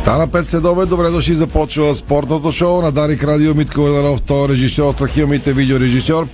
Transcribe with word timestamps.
Стана 0.00 0.28
5 0.28 0.42
следове, 0.42 0.86
добре 0.86 1.10
дошли, 1.10 1.34
започва 1.34 1.94
спортното 1.94 2.52
шоу 2.52 2.82
на 2.82 2.92
Дарик 2.92 3.24
Радио 3.24 3.54
Митко 3.54 3.80
Ленов, 3.80 4.22
той 4.22 4.44
е 4.44 4.48
режисьор, 4.48 4.94
Страхилмите 4.94 5.52
видеорежисьор. 5.52 6.26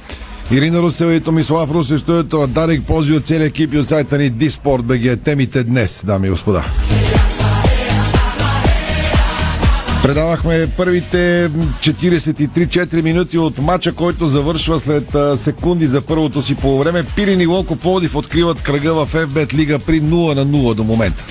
Ирина 0.51 0.80
Русева 0.80 1.15
и 1.15 1.20
Томислав 1.20 1.70
Русе, 1.70 1.98
студиото 1.98 2.39
на 2.39 2.47
Дарик 2.47 2.87
Пози 2.87 3.12
от 3.12 3.27
целия 3.27 3.47
екип 3.47 3.75
и 3.75 3.79
от 3.79 3.89
сайта 3.89 4.19
ни 4.19 4.30
Диспорт 4.30 4.84
БГ. 4.84 5.20
Темите 5.25 5.65
днес, 5.65 6.02
дами 6.06 6.27
и 6.27 6.30
господа. 6.30 6.65
Предавахме 10.03 10.69
първите 10.77 11.51
43-4 11.80 13.03
минути 13.03 13.39
от 13.39 13.59
матча, 13.59 13.92
който 13.92 14.27
завършва 14.27 14.80
след 14.80 15.17
секунди 15.37 15.87
за 15.87 16.01
първото 16.01 16.42
си 16.42 16.55
полувреме. 16.55 17.05
Пирин 17.17 17.41
и 17.41 17.47
Локо 17.47 17.77
Плодив 17.77 18.17
откриват 18.17 18.62
кръга 18.62 18.95
в 18.95 19.12
FBET 19.12 19.55
Лига 19.55 19.78
при 19.78 20.03
0 20.03 20.34
на 20.34 20.47
0 20.47 20.75
до 20.75 20.84
момента. 20.84 21.25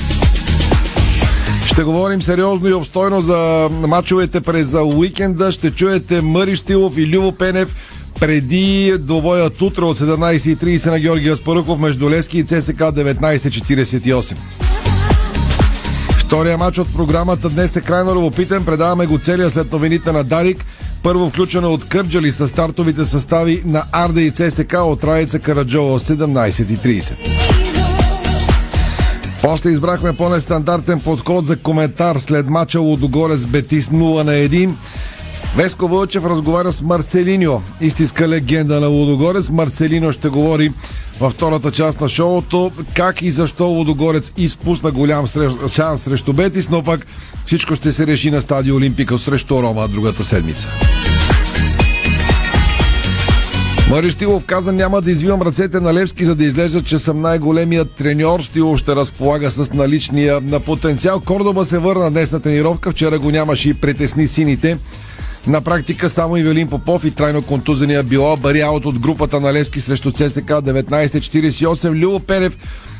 Ще 1.65 1.83
говорим 1.83 2.21
сериозно 2.21 2.67
и 2.67 2.73
обстойно 2.73 3.21
за 3.21 3.69
мачовете 3.71 4.41
през 4.41 4.73
уикенда. 4.73 5.51
Ще 5.51 5.71
чуете 5.71 6.21
Мъри 6.21 6.55
Штилов 6.55 6.97
и 6.97 7.07
Любо 7.07 7.31
Пенев 7.31 7.75
преди 8.19 8.93
двобоят 8.99 9.61
утре 9.61 9.83
от 9.83 9.99
17.30 9.99 10.91
на 10.91 10.99
Георгия 10.99 11.33
Аспарухов 11.33 11.79
между 11.79 12.09
Лески 12.09 12.37
и 12.37 12.43
ЦСК 12.43 12.79
19.48. 12.79 14.35
Втория 16.17 16.57
матч 16.57 16.77
от 16.77 16.93
програмата 16.93 17.49
днес 17.49 17.75
е 17.75 17.81
крайно 17.81 18.15
любопитен. 18.15 18.65
Предаваме 18.65 19.05
го 19.05 19.19
целия 19.19 19.49
след 19.49 19.71
новините 19.71 20.11
на 20.11 20.23
Дарик. 20.23 20.65
Първо 21.03 21.29
включено 21.29 21.73
от 21.73 21.85
Кърджали 21.85 22.31
с 22.31 22.47
стартовите 22.47 23.05
състави 23.05 23.61
на 23.65 23.83
Арда 23.91 24.21
и 24.21 24.31
ЦСК 24.31 24.73
от 24.73 25.03
Раица 25.03 25.39
Караджова 25.39 25.99
17.30. 25.99 27.64
После 29.45 29.71
избрахме 29.71 30.13
по-нестандартен 30.13 30.99
подход 30.99 31.45
за 31.45 31.57
коментар 31.57 32.17
след 32.17 32.49
мача 32.49 32.79
Лудогорец 32.79 33.45
Бетис 33.45 33.87
0 33.87 34.23
на 34.23 34.31
1. 34.31 34.73
Веско 35.57 35.87
Вълчев 35.87 36.25
разговаря 36.25 36.71
с 36.71 36.81
Марселиньо, 36.81 37.61
истинска 37.81 38.29
легенда 38.29 38.79
на 38.79 38.87
Лудогорец. 38.87 39.49
Марселино 39.49 40.11
ще 40.11 40.29
говори 40.29 40.71
във 41.19 41.33
втората 41.33 41.71
част 41.71 42.01
на 42.01 42.09
шоуто 42.09 42.71
как 42.95 43.21
и 43.21 43.31
защо 43.31 43.65
Лудогорец 43.65 44.31
изпусна 44.37 44.91
голям 44.91 45.27
шанс 45.67 46.01
срещу 46.01 46.33
Бетис, 46.33 46.69
но 46.69 46.83
пък 46.83 47.05
всичко 47.45 47.75
ще 47.75 47.91
се 47.91 48.07
реши 48.07 48.31
на 48.31 48.41
стадио 48.41 48.75
Олимпика 48.75 49.17
срещу 49.17 49.61
Рома 49.63 49.87
другата 49.87 50.23
седмица. 50.23 50.67
Мари 53.89 54.09
Штилов 54.09 54.45
каза 54.45 54.71
няма 54.71 55.01
да 55.01 55.11
извивам 55.11 55.41
ръцете 55.41 55.79
на 55.79 55.93
Левски, 55.93 56.25
за 56.25 56.35
да 56.35 56.45
изглежда, 56.45 56.81
че 56.81 56.99
съм 56.99 57.21
най-големият 57.21 57.91
треньор. 57.91 58.41
Стилов 58.41 58.79
ще 58.79 58.95
разполага 58.95 59.51
с 59.51 59.73
наличния 59.73 60.41
на 60.41 60.59
потенциал. 60.59 61.19
Кордоба 61.19 61.65
се 61.65 61.77
върна 61.77 62.11
днес 62.11 62.31
на 62.31 62.39
тренировка. 62.39 62.91
Вчера 62.91 63.19
го 63.19 63.31
нямаше 63.31 63.69
и 63.69 63.73
притесни 63.73 64.27
сините. 64.27 64.77
На 65.47 65.61
практика 65.61 66.09
само 66.09 66.37
Ивелин 66.37 66.67
Попов 66.67 67.05
и 67.05 67.11
трайно 67.11 67.41
контузения 67.41 68.03
било 68.03 68.37
бари 68.37 68.61
аут 68.61 68.85
от 68.85 68.99
групата 68.99 69.39
на 69.39 69.53
Левски 69.53 69.81
срещу 69.81 70.11
ЦСК 70.11 70.49
1948. 70.49 71.89
Любо 71.89 72.19
Пенев 72.19 72.57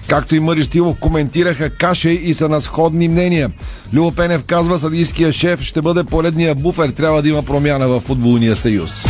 както 0.07 0.35
и 0.35 0.39
Мъри 0.39 0.63
Стилов 0.63 0.97
коментираха 0.99 1.69
каше 1.69 2.09
и 2.09 2.33
са 2.33 2.49
на 2.49 2.61
сходни 2.61 3.07
мнения. 3.07 3.51
Любо 3.93 4.11
Пенев 4.11 4.43
казва, 4.43 4.79
съдийския 4.79 5.31
шеф 5.31 5.61
ще 5.61 5.81
бъде 5.81 6.03
поредния 6.03 6.55
буфер. 6.55 6.89
Трябва 6.89 7.21
да 7.21 7.29
има 7.29 7.43
промяна 7.43 7.87
в 7.87 7.99
футболния 7.99 8.55
съюз. 8.55 9.05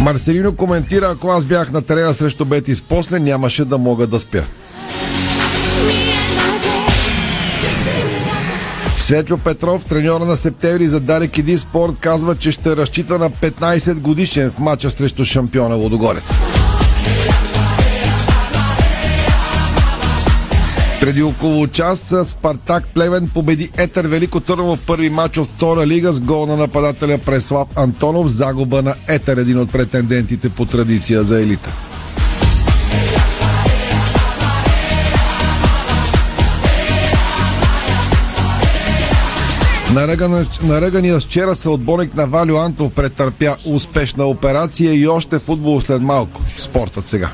Марселино 0.00 0.52
коментира, 0.56 1.10
ако 1.10 1.28
аз 1.28 1.44
бях 1.46 1.72
на 1.72 1.82
терена 1.82 2.14
срещу 2.14 2.44
Бетис, 2.44 2.82
после 2.82 3.18
нямаше 3.18 3.64
да 3.64 3.78
мога 3.78 4.06
да 4.06 4.20
спя. 4.20 4.42
Светло 8.96 9.38
Петров, 9.38 9.84
треньора 9.84 10.24
на 10.24 10.36
септември 10.36 10.88
за 10.88 11.00
Дарик 11.00 11.38
Иди 11.38 11.58
Спорт, 11.58 11.92
казва, 12.00 12.36
че 12.36 12.50
ще 12.50 12.76
разчита 12.76 13.18
на 13.18 13.30
15 13.30 13.94
годишен 13.94 14.50
в 14.50 14.58
матча 14.58 14.90
срещу 14.90 15.24
шампиона 15.24 15.76
Водогорец. 15.76 16.32
Преди 21.08 21.22
около 21.22 21.66
час 21.66 22.14
Спартак 22.24 22.86
Плевен 22.94 23.30
победи 23.34 23.70
Етър 23.78 24.06
Велико 24.06 24.40
Търново 24.40 24.76
в 24.76 24.86
първи 24.86 25.10
матч 25.10 25.38
от 25.38 25.46
втора 25.46 25.86
лига 25.86 26.12
с 26.12 26.20
гол 26.20 26.46
на 26.46 26.56
нападателя 26.56 27.18
Преслав 27.18 27.68
Антонов. 27.76 28.26
Загуба 28.26 28.82
на 28.82 28.94
Етър, 29.08 29.36
един 29.36 29.58
от 29.58 29.72
претендентите 29.72 30.48
по 30.50 30.64
традиция 30.64 31.24
за 31.24 31.40
елита. 31.40 31.72
Наръгания 40.62 41.20
вчера 41.20 41.54
се 41.54 41.68
отборник 41.68 42.14
на 42.14 42.26
Валю 42.26 42.56
Антов 42.56 42.92
претърпя 42.92 43.56
успешна 43.66 44.24
операция 44.24 44.94
и 44.94 45.08
още 45.08 45.38
футбол 45.38 45.80
след 45.80 46.02
малко. 46.02 46.42
Спортът 46.58 47.06
сега. 47.06 47.30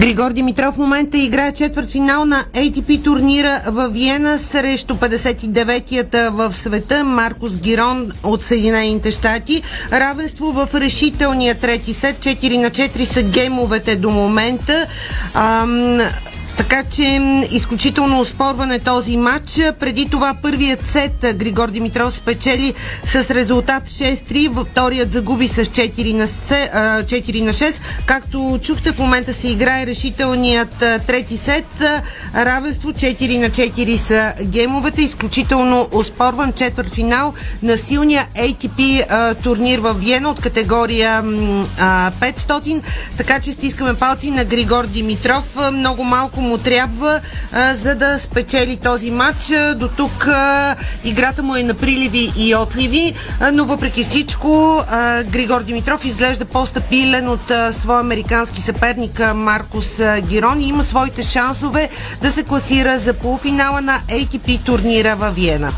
Григор, 0.00 0.32
Димитров 0.32 0.74
в 0.74 0.78
момента 0.78 1.18
играе 1.18 1.52
четвърт 1.52 1.90
финал 1.90 2.24
на 2.24 2.44
ATP 2.54 3.04
турнира 3.04 3.60
в 3.66 3.88
Виена 3.88 4.38
срещу 4.38 4.94
59-ята 4.94 6.30
в 6.30 6.54
света 6.54 7.04
Маркус 7.04 7.56
Гирон 7.56 8.12
от 8.22 8.44
Съединените 8.44 9.10
щати. 9.10 9.62
Равенство 9.92 10.52
в 10.52 10.68
решителния 10.74 11.54
трети 11.54 11.94
сет. 11.94 12.16
4 12.18 12.56
на 12.56 12.70
4 12.70 13.12
са 13.12 13.22
геймовете 13.22 13.96
до 13.96 14.10
момента. 14.10 14.86
Ам, 15.34 15.98
така 16.58 16.82
че 16.90 17.20
изключително 17.50 18.20
оспорване 18.20 18.78
този 18.78 19.16
матч. 19.16 19.60
Преди 19.80 20.08
това 20.10 20.34
първият 20.42 20.90
сет 20.90 21.36
Григор 21.36 21.70
Димитров 21.70 22.14
спечели 22.14 22.74
с 23.04 23.14
резултат 23.30 23.82
6-3. 23.82 24.48
Във 24.48 24.68
вторият 24.68 25.12
загуби 25.12 25.48
с 25.48 25.64
4 25.64 26.12
на, 26.12 26.26
4 26.26 27.42
на 27.42 27.52
6. 27.52 27.74
Както 28.06 28.58
чухте, 28.62 28.92
в 28.92 28.98
момента 28.98 29.34
се 29.34 29.48
играе 29.48 29.86
решителният 29.86 30.84
трети 31.06 31.36
сет. 31.36 31.84
Равенство 32.34 32.92
4 32.92 33.38
на 33.38 33.50
4 33.50 33.96
са 33.96 34.32
геймовете. 34.44 35.02
Изключително 35.02 35.88
оспорван 35.92 36.52
четвърт 36.52 36.94
финал 36.94 37.34
на 37.62 37.76
силния 37.76 38.26
ATP 38.36 39.04
турнир 39.42 39.78
в 39.78 39.94
Виена 39.94 40.30
от 40.30 40.40
категория 40.40 41.22
500. 41.22 42.82
Така 43.16 43.40
че 43.40 43.52
стискаме 43.52 43.94
палци 43.94 44.30
на 44.30 44.44
Григор 44.44 44.86
Димитров. 44.86 45.56
Много 45.72 46.04
малко 46.04 46.40
му 46.48 46.58
трябва, 46.58 47.20
а, 47.52 47.74
за 47.74 47.94
да 47.94 48.18
спечели 48.18 48.76
този 48.76 49.10
матч. 49.10 49.52
До 49.76 49.88
тук 49.88 50.26
а, 50.26 50.76
играта 51.04 51.42
му 51.42 51.56
е 51.56 51.62
на 51.62 51.74
приливи 51.74 52.32
и 52.36 52.54
отливи, 52.54 53.14
а, 53.40 53.52
но 53.52 53.64
въпреки 53.64 54.04
всичко 54.04 54.82
а, 54.90 55.22
Григор 55.24 55.62
Димитров 55.62 56.04
изглежда 56.04 56.44
по-стабилен 56.44 57.28
от 57.28 57.50
а, 57.50 57.72
своя 57.72 58.00
американски 58.00 58.62
съперник 58.62 59.20
Маркус 59.34 60.00
Гирон 60.20 60.60
и 60.60 60.68
има 60.68 60.84
своите 60.84 61.22
шансове 61.22 61.88
да 62.22 62.30
се 62.30 62.42
класира 62.42 62.98
за 62.98 63.12
полуфинала 63.12 63.80
на 63.80 64.00
ATP 64.08 64.64
турнира 64.64 65.16
във 65.16 65.34
Виена. 65.34 65.72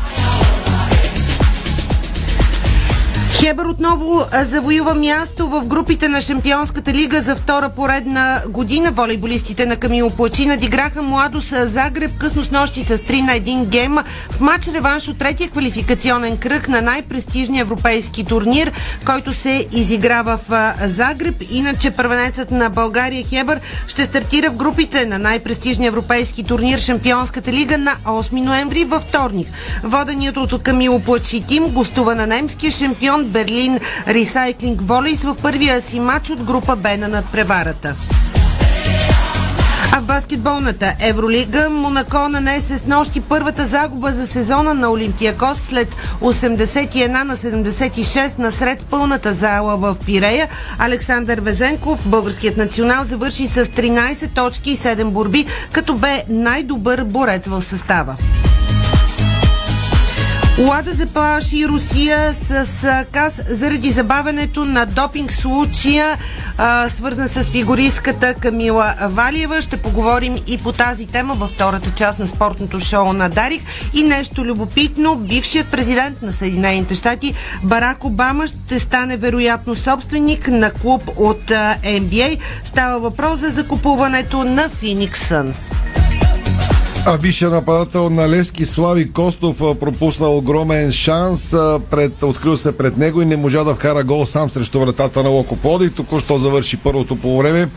Хебър 3.41 3.65
отново 3.65 4.25
завоюва 4.41 4.95
място 4.95 5.47
в 5.47 5.65
групите 5.65 6.07
на 6.07 6.21
Шампионската 6.21 6.93
лига 6.93 7.21
за 7.21 7.35
втора 7.35 7.69
поредна 7.69 8.41
година. 8.49 8.91
Волейболистите 8.91 9.65
на 9.65 9.75
Камило 9.75 10.09
Плачи 10.09 10.45
надиграха 10.45 11.01
Младост 11.01 11.53
Загреб 11.57 12.11
късно 12.17 12.43
с 12.43 12.51
нощи 12.51 12.83
с 12.83 12.97
3 12.97 13.21
на 13.21 13.31
1 13.31 13.65
гем 13.65 13.97
в 14.31 14.39
матч 14.39 14.67
реванш 14.67 15.07
от 15.07 15.17
третия 15.17 15.49
квалификационен 15.49 16.37
кръг 16.37 16.67
на 16.67 16.81
най-престижния 16.81 17.61
европейски 17.61 18.25
турнир, 18.25 18.71
който 19.05 19.33
се 19.33 19.67
изиграва 19.71 20.39
в 20.49 20.73
Загреб. 20.85 21.35
Иначе 21.51 21.91
първенецът 21.91 22.51
на 22.51 22.69
България 22.69 23.25
Хебър 23.27 23.59
ще 23.87 24.05
стартира 24.05 24.49
в 24.49 24.55
групите 24.55 25.05
на 25.05 25.19
най-престижния 25.19 25.87
европейски 25.87 26.43
турнир 26.43 26.79
Шампионската 26.79 27.51
лига 27.51 27.77
на 27.77 27.95
8 28.05 28.41
ноември 28.41 28.85
във 28.85 29.01
вторник. 29.03 29.47
Воденият 29.83 30.37
от 30.37 30.63
Камило 30.63 30.99
Плачи 30.99 31.43
тим 31.47 31.69
гостува 31.69 32.15
на 32.15 32.27
немския 32.27 32.71
шампион 32.71 33.30
Берлин 33.31 33.79
Ресайклинг 34.07 34.81
Волейс 34.81 35.23
в 35.23 35.35
първия 35.41 35.81
си 35.81 35.99
матч 35.99 36.29
от 36.29 36.43
група 36.43 36.75
Б 36.75 36.97
на 36.97 37.07
надпреварата. 37.07 37.95
А 39.93 39.99
в 39.99 40.03
баскетболната 40.03 40.95
Евролига 40.99 41.69
Монако 41.69 42.29
нанесе 42.29 42.77
с 42.77 42.85
нощи 42.85 43.21
първата 43.21 43.65
загуба 43.65 44.11
за 44.13 44.27
сезона 44.27 44.73
на 44.73 44.91
Олимпиакос 44.91 45.57
след 45.57 45.95
81 46.21 47.23
на 47.23 47.37
76 47.37 48.39
насред 48.39 48.79
пълната 48.79 49.33
зала 49.33 49.77
в 49.77 49.95
Пирея. 50.05 50.47
Александър 50.79 51.39
Везенков, 51.39 51.99
българският 52.05 52.57
национал, 52.57 53.03
завърши 53.03 53.47
с 53.47 53.65
13 53.65 54.35
точки 54.35 54.71
и 54.71 54.77
7 54.77 55.03
борби, 55.03 55.45
като 55.71 55.95
бе 55.95 56.23
най-добър 56.29 57.03
борец 57.03 57.47
в 57.47 57.61
състава. 57.61 58.15
Лада 60.61 60.91
заплаши 60.93 61.67
Русия 61.67 62.33
с, 62.33 62.65
с 62.65 63.05
каз 63.11 63.41
заради 63.47 63.89
забавянето 63.89 64.65
на 64.65 64.85
допинг 64.85 65.33
случая, 65.33 66.17
свързан 66.87 67.29
с 67.29 67.43
фигуристката 67.43 68.33
Камила 68.33 68.95
Валиева. 69.01 69.61
Ще 69.61 69.77
поговорим 69.77 70.35
и 70.47 70.57
по 70.57 70.71
тази 70.71 71.07
тема 71.07 71.33
във 71.33 71.49
втората 71.49 71.91
част 71.91 72.19
на 72.19 72.27
спортното 72.27 72.79
шоу 72.79 73.13
на 73.13 73.29
Дарик. 73.29 73.61
И 73.93 74.03
нещо 74.03 74.45
любопитно, 74.45 75.15
бившият 75.15 75.67
президент 75.67 76.21
на 76.21 76.33
Съединените 76.33 76.95
щати 76.95 77.33
Барак 77.63 78.03
Обама 78.03 78.47
ще 78.47 78.79
стане 78.79 79.17
вероятно 79.17 79.75
собственик 79.75 80.47
на 80.47 80.71
клуб 80.71 81.09
от 81.15 81.43
NBA. 81.83 82.39
Става 82.63 82.99
въпрос 82.99 83.39
за 83.39 83.49
закупуването 83.49 84.43
на 84.43 84.69
Phoenix 84.69 85.15
Suns. 85.15 86.00
А 87.05 87.17
бившия 87.17 87.49
нападател 87.49 88.09
на 88.09 88.29
Левски 88.29 88.65
Слави 88.65 89.11
Костов 89.11 89.57
пропусна 89.57 90.27
огромен 90.27 90.91
шанс. 90.91 91.55
Пред, 91.91 92.23
открил 92.23 92.57
се 92.57 92.71
пред 92.71 92.97
него 92.97 93.21
и 93.21 93.25
не 93.25 93.37
можа 93.37 93.63
да 93.63 93.75
вкара 93.75 94.03
гол 94.03 94.25
сам 94.25 94.49
срещу 94.49 94.79
вратата 94.79 95.23
на 95.23 95.29
Локо 95.29 95.55
Плодив. 95.55 95.93
Току-що 95.93 96.39
завърши 96.39 96.77
първото 96.77 97.15
по 97.15 97.37
време. 97.37 97.69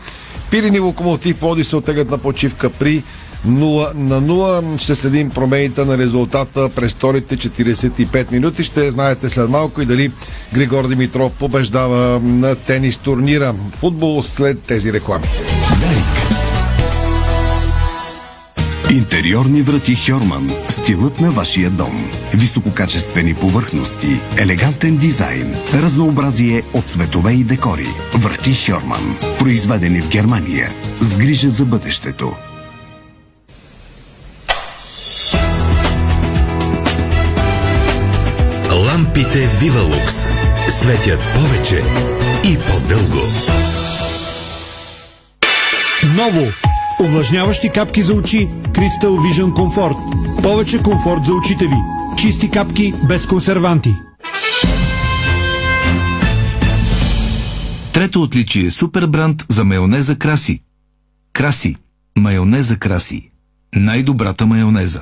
Пирини 0.51 0.79
Локомотив 0.79 1.37
Плодив 1.37 1.67
се 1.67 1.75
отегат 1.75 2.11
на 2.11 2.17
почивка 2.17 2.69
при 2.69 3.03
0 3.47 3.93
на 3.95 4.21
0. 4.21 4.77
Ще 4.77 4.95
следим 4.95 5.29
промените 5.29 5.85
на 5.85 5.97
резултата 5.97 6.69
през 6.75 6.91
вторите 6.91 7.37
45 7.37 8.31
минути. 8.31 8.63
Ще 8.63 8.91
знаете 8.91 9.29
след 9.29 9.49
малко 9.49 9.81
и 9.81 9.85
дали 9.85 10.11
Григор 10.53 10.87
Димитров 10.87 11.31
побеждава 11.31 12.19
на 12.19 12.55
тенис 12.55 12.97
турнира. 12.97 13.55
Футбол 13.71 14.21
след 14.21 14.61
тези 14.61 14.93
реклами. 14.93 15.25
Дарик. 15.81 16.34
Интериорни 18.95 19.61
врати 19.61 19.95
Хьорман. 19.95 20.49
Стилът 20.67 21.19
на 21.19 21.31
вашия 21.31 21.69
дом. 21.69 22.11
Висококачествени 22.33 23.33
повърхности, 23.33 24.19
елегантен 24.37 24.97
дизайн, 24.97 25.55
разнообразие 25.73 26.63
от 26.73 26.85
цветове 26.85 27.31
и 27.31 27.43
декори. 27.43 27.87
Врати 28.13 28.55
Хьорман. 28.55 29.17
Произведени 29.39 30.01
в 30.01 30.09
Германия. 30.09 30.69
С 31.01 31.15
грижа 31.15 31.49
за 31.49 31.65
бъдещето. 31.65 32.35
Лампите 38.71 39.47
Вивалукс 39.61 40.15
светят 40.69 41.19
повече 41.33 41.83
и 42.43 42.57
по-дълго. 42.57 43.21
Ново 46.03 46.51
Увлажняващи 46.99 47.69
капки 47.69 48.03
за 48.03 48.13
очи 48.13 48.47
Crystal 48.47 49.09
Vision 49.09 49.51
Comfort. 49.53 49.97
Повече 50.43 50.83
комфорт 50.83 51.25
за 51.25 51.33
очите 51.33 51.65
ви. 51.65 51.75
Чисти 52.17 52.51
капки 52.51 52.93
без 53.07 53.27
консерванти. 53.27 53.95
Трето 57.93 58.21
отличие– 58.21 58.71
супер 58.71 59.07
бранд 59.07 59.45
за 59.49 59.63
майонеза 59.63 60.15
Краси. 60.15 60.61
Краси. 61.33 61.75
Майонеза 62.17 62.77
Краси. 62.77 63.29
Най-добрата 63.75 64.45
майонеза. 64.45 65.01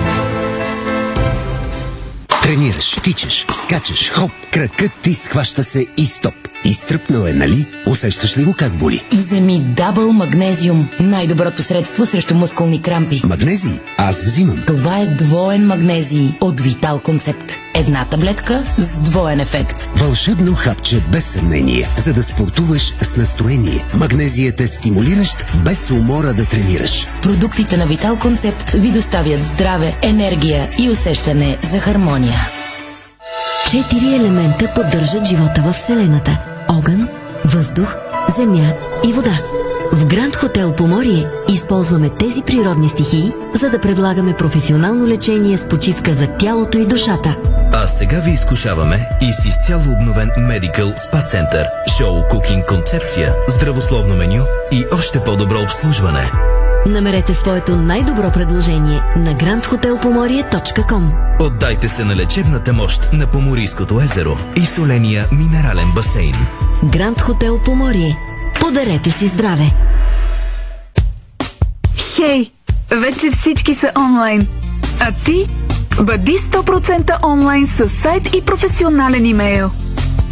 Тренираш, 2.51 2.95
тичаш, 3.03 3.45
скачаш, 3.53 4.09
хоп, 4.09 4.31
кракът 4.53 4.91
ти 5.01 5.13
схваща 5.13 5.63
се 5.63 5.87
и 5.97 6.05
стоп. 6.05 6.50
Изтръпнал 6.65 7.27
е, 7.27 7.33
нали? 7.33 7.67
Усещаш 7.85 8.37
ли 8.37 8.43
го 8.43 8.53
как 8.53 8.77
боли? 8.77 9.03
Вземи 9.13 9.73
Дабъл 9.77 10.13
Магнезиум. 10.13 10.89
Най-доброто 10.99 11.63
средство 11.63 12.05
срещу 12.05 12.35
мускулни 12.35 12.81
крампи. 12.81 13.21
Магнезий? 13.23 13.79
Аз 13.97 14.23
взимам. 14.23 14.63
Това 14.67 14.99
е 14.99 15.05
двоен 15.05 15.67
магнезий 15.67 16.33
от 16.41 16.61
Витал 16.61 16.99
Концепт. 16.99 17.53
Една 17.75 18.05
таблетка 18.05 18.63
с 18.77 18.97
двоен 18.97 19.39
ефект. 19.39 19.89
Вълшебно 19.95 20.55
хапче 20.55 20.99
без 21.11 21.25
съмнение, 21.25 21.87
за 21.97 22.13
да 22.13 22.23
спортуваш 22.23 22.93
с 23.01 23.17
настроение. 23.17 23.85
Магнезият 23.93 24.61
е 24.61 24.67
стимулиращ, 24.67 25.45
без 25.65 25.91
умора 25.91 26.33
да 26.33 26.45
тренираш. 26.45 27.07
Продуктите 27.21 27.77
на 27.77 27.87
Витал 27.87 28.19
Концепт 28.19 28.71
ви 28.71 28.91
доставят 28.91 29.39
здраве, 29.43 29.97
енергия 30.01 30.69
и 30.79 30.89
усещане 30.89 31.57
за 31.71 31.79
хармония. 31.79 32.47
Четири 33.71 34.15
елемента 34.15 34.71
поддържат 34.75 35.25
живота 35.25 35.61
в 35.61 35.73
Вселената– 35.73 36.39
огън, 36.77 37.09
въздух, 37.45 37.95
земя 38.37 38.73
и 39.05 39.13
вода. 39.13 39.39
В 39.91 40.05
Гранд 40.05 40.35
Хотел 40.35 40.73
Поморие 40.75 41.27
използваме 41.49 42.09
тези 42.09 42.41
природни 42.41 42.89
стихии, 42.89 43.31
за 43.61 43.69
да 43.69 43.81
предлагаме 43.81 44.33
професионално 44.33 45.07
лечение 45.07 45.57
с 45.57 45.67
почивка 45.67 46.13
за 46.13 46.27
тялото 46.27 46.77
и 46.77 46.85
душата. 46.85 47.35
А 47.73 47.87
сега 47.87 48.19
ви 48.19 48.31
изкушаваме 48.31 49.09
и 49.21 49.33
с 49.33 49.45
изцяло 49.45 49.83
обновен 49.91 50.29
Medical 50.29 50.97
Spa 50.97 51.25
Center, 51.25 51.65
шоу 51.97 52.27
кукинг 52.29 52.65
концепция, 52.65 53.33
здравословно 53.47 54.15
меню 54.15 54.43
и 54.71 54.85
още 54.93 55.19
по-добро 55.23 55.61
обслужване. 55.61 56.31
Намерете 56.85 57.33
своето 57.33 57.75
най-добро 57.75 58.31
предложение 58.31 59.01
на 59.15 59.35
grandhotelpomorie.com 59.35 61.11
Отдайте 61.41 61.89
се 61.89 62.03
на 62.03 62.15
лечебната 62.15 62.73
мощ 62.73 63.09
на 63.13 63.27
Поморийското 63.27 64.01
езеро 64.01 64.37
и 64.55 64.65
соления 64.65 65.27
минерален 65.31 65.91
басейн. 65.95 66.35
Гранд 66.83 67.21
Хотел 67.21 67.59
Поморие. 67.59 68.17
Подарете 68.59 69.09
си 69.09 69.27
здраве! 69.27 69.73
Хей! 72.15 72.51
Вече 72.91 73.31
всички 73.31 73.75
са 73.75 73.91
онлайн. 73.97 74.47
А 74.99 75.11
ти? 75.11 75.47
Бъди 76.01 76.37
100% 76.37 77.25
онлайн 77.25 77.67
с 77.67 77.89
сайт 77.89 78.35
и 78.35 78.41
професионален 78.41 79.25
имейл. 79.25 79.71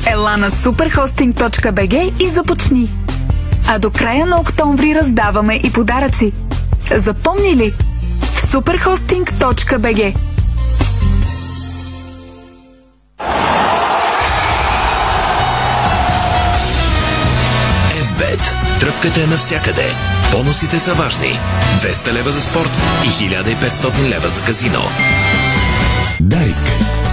Ела 0.07 0.37
на 0.37 0.49
superhosting.bg 0.49 2.23
и 2.23 2.29
започни. 2.29 2.89
А 3.67 3.79
до 3.79 3.91
края 3.91 4.25
на 4.25 4.39
октомври 4.39 4.95
раздаваме 4.95 5.55
и 5.63 5.73
подаръци. 5.73 6.31
Запомни 6.95 7.55
ли? 7.55 7.73
superhosting.bg 8.53 10.15
FBET. 17.93 18.79
Тръпката 18.79 19.21
е 19.21 19.25
навсякъде. 19.25 19.85
Бонусите 20.31 20.79
са 20.79 20.93
важни. 20.93 21.39
200 21.81 22.13
лева 22.13 22.31
за 22.31 22.41
спорт 22.41 22.71
и 23.05 23.07
1500 23.07 24.09
лева 24.09 24.27
за 24.27 24.41
казино. 24.41 24.81
Дарик. 26.21 27.08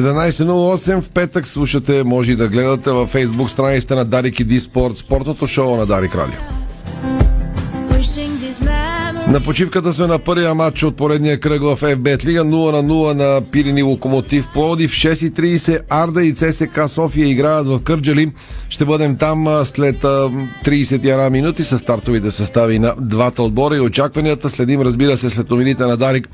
17.08 0.00 1.00
в 1.00 1.10
петък 1.10 1.46
слушате, 1.46 2.04
може 2.04 2.32
и 2.32 2.36
да 2.36 2.48
гледате 2.48 2.90
във 2.90 3.10
фейсбук 3.10 3.50
страницата 3.50 3.96
на 3.96 4.04
Дарик 4.04 4.40
и 4.40 4.44
Диспорт, 4.44 4.96
спортното 4.96 5.46
шоу 5.46 5.76
на 5.76 5.86
Дарик 5.86 6.14
Радио. 6.14 6.38
На 9.28 9.40
почивката 9.40 9.92
сме 9.92 10.06
на 10.06 10.18
първия 10.18 10.54
матч 10.54 10.82
от 10.82 10.96
поредния 10.96 11.40
кръг 11.40 11.62
в 11.62 11.76
FBET 11.76 12.24
Лига 12.24 12.44
0 12.44 12.72
на 12.72 12.82
0 12.82 13.12
на 13.12 13.50
Пирини 13.50 13.82
Локомотив 13.82 14.48
Плодив 14.54 14.92
6.30 14.92 15.80
Арда 15.90 16.24
и 16.24 16.34
ЦСК 16.34 16.80
София 16.86 17.28
играят 17.28 17.66
в 17.66 17.80
Кърджали. 17.82 18.32
Ще 18.68 18.84
бъдем 18.84 19.16
там 19.16 19.62
след 19.64 20.02
31 20.02 21.28
минути 21.28 21.64
с 21.64 21.78
стартовите 21.78 22.30
състави 22.30 22.78
на 22.78 22.94
двата 23.00 23.42
отбора 23.42 23.76
и 23.76 23.80
очакванията. 23.80 24.50
Следим 24.50 24.82
разбира 24.82 25.16
се 25.16 25.30
след 25.30 25.50
новините 25.50 25.84
на 25.84 25.96
Дарик 25.96 26.28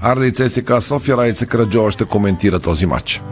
Арда 0.00 0.26
и 0.26 0.32
ЦСК 0.32 0.72
София, 0.80 1.16
Райца 1.16 1.46
Караджова 1.46 1.90
ще 1.90 2.04
коментира 2.04 2.58
този 2.58 2.86
матч. 2.86 3.22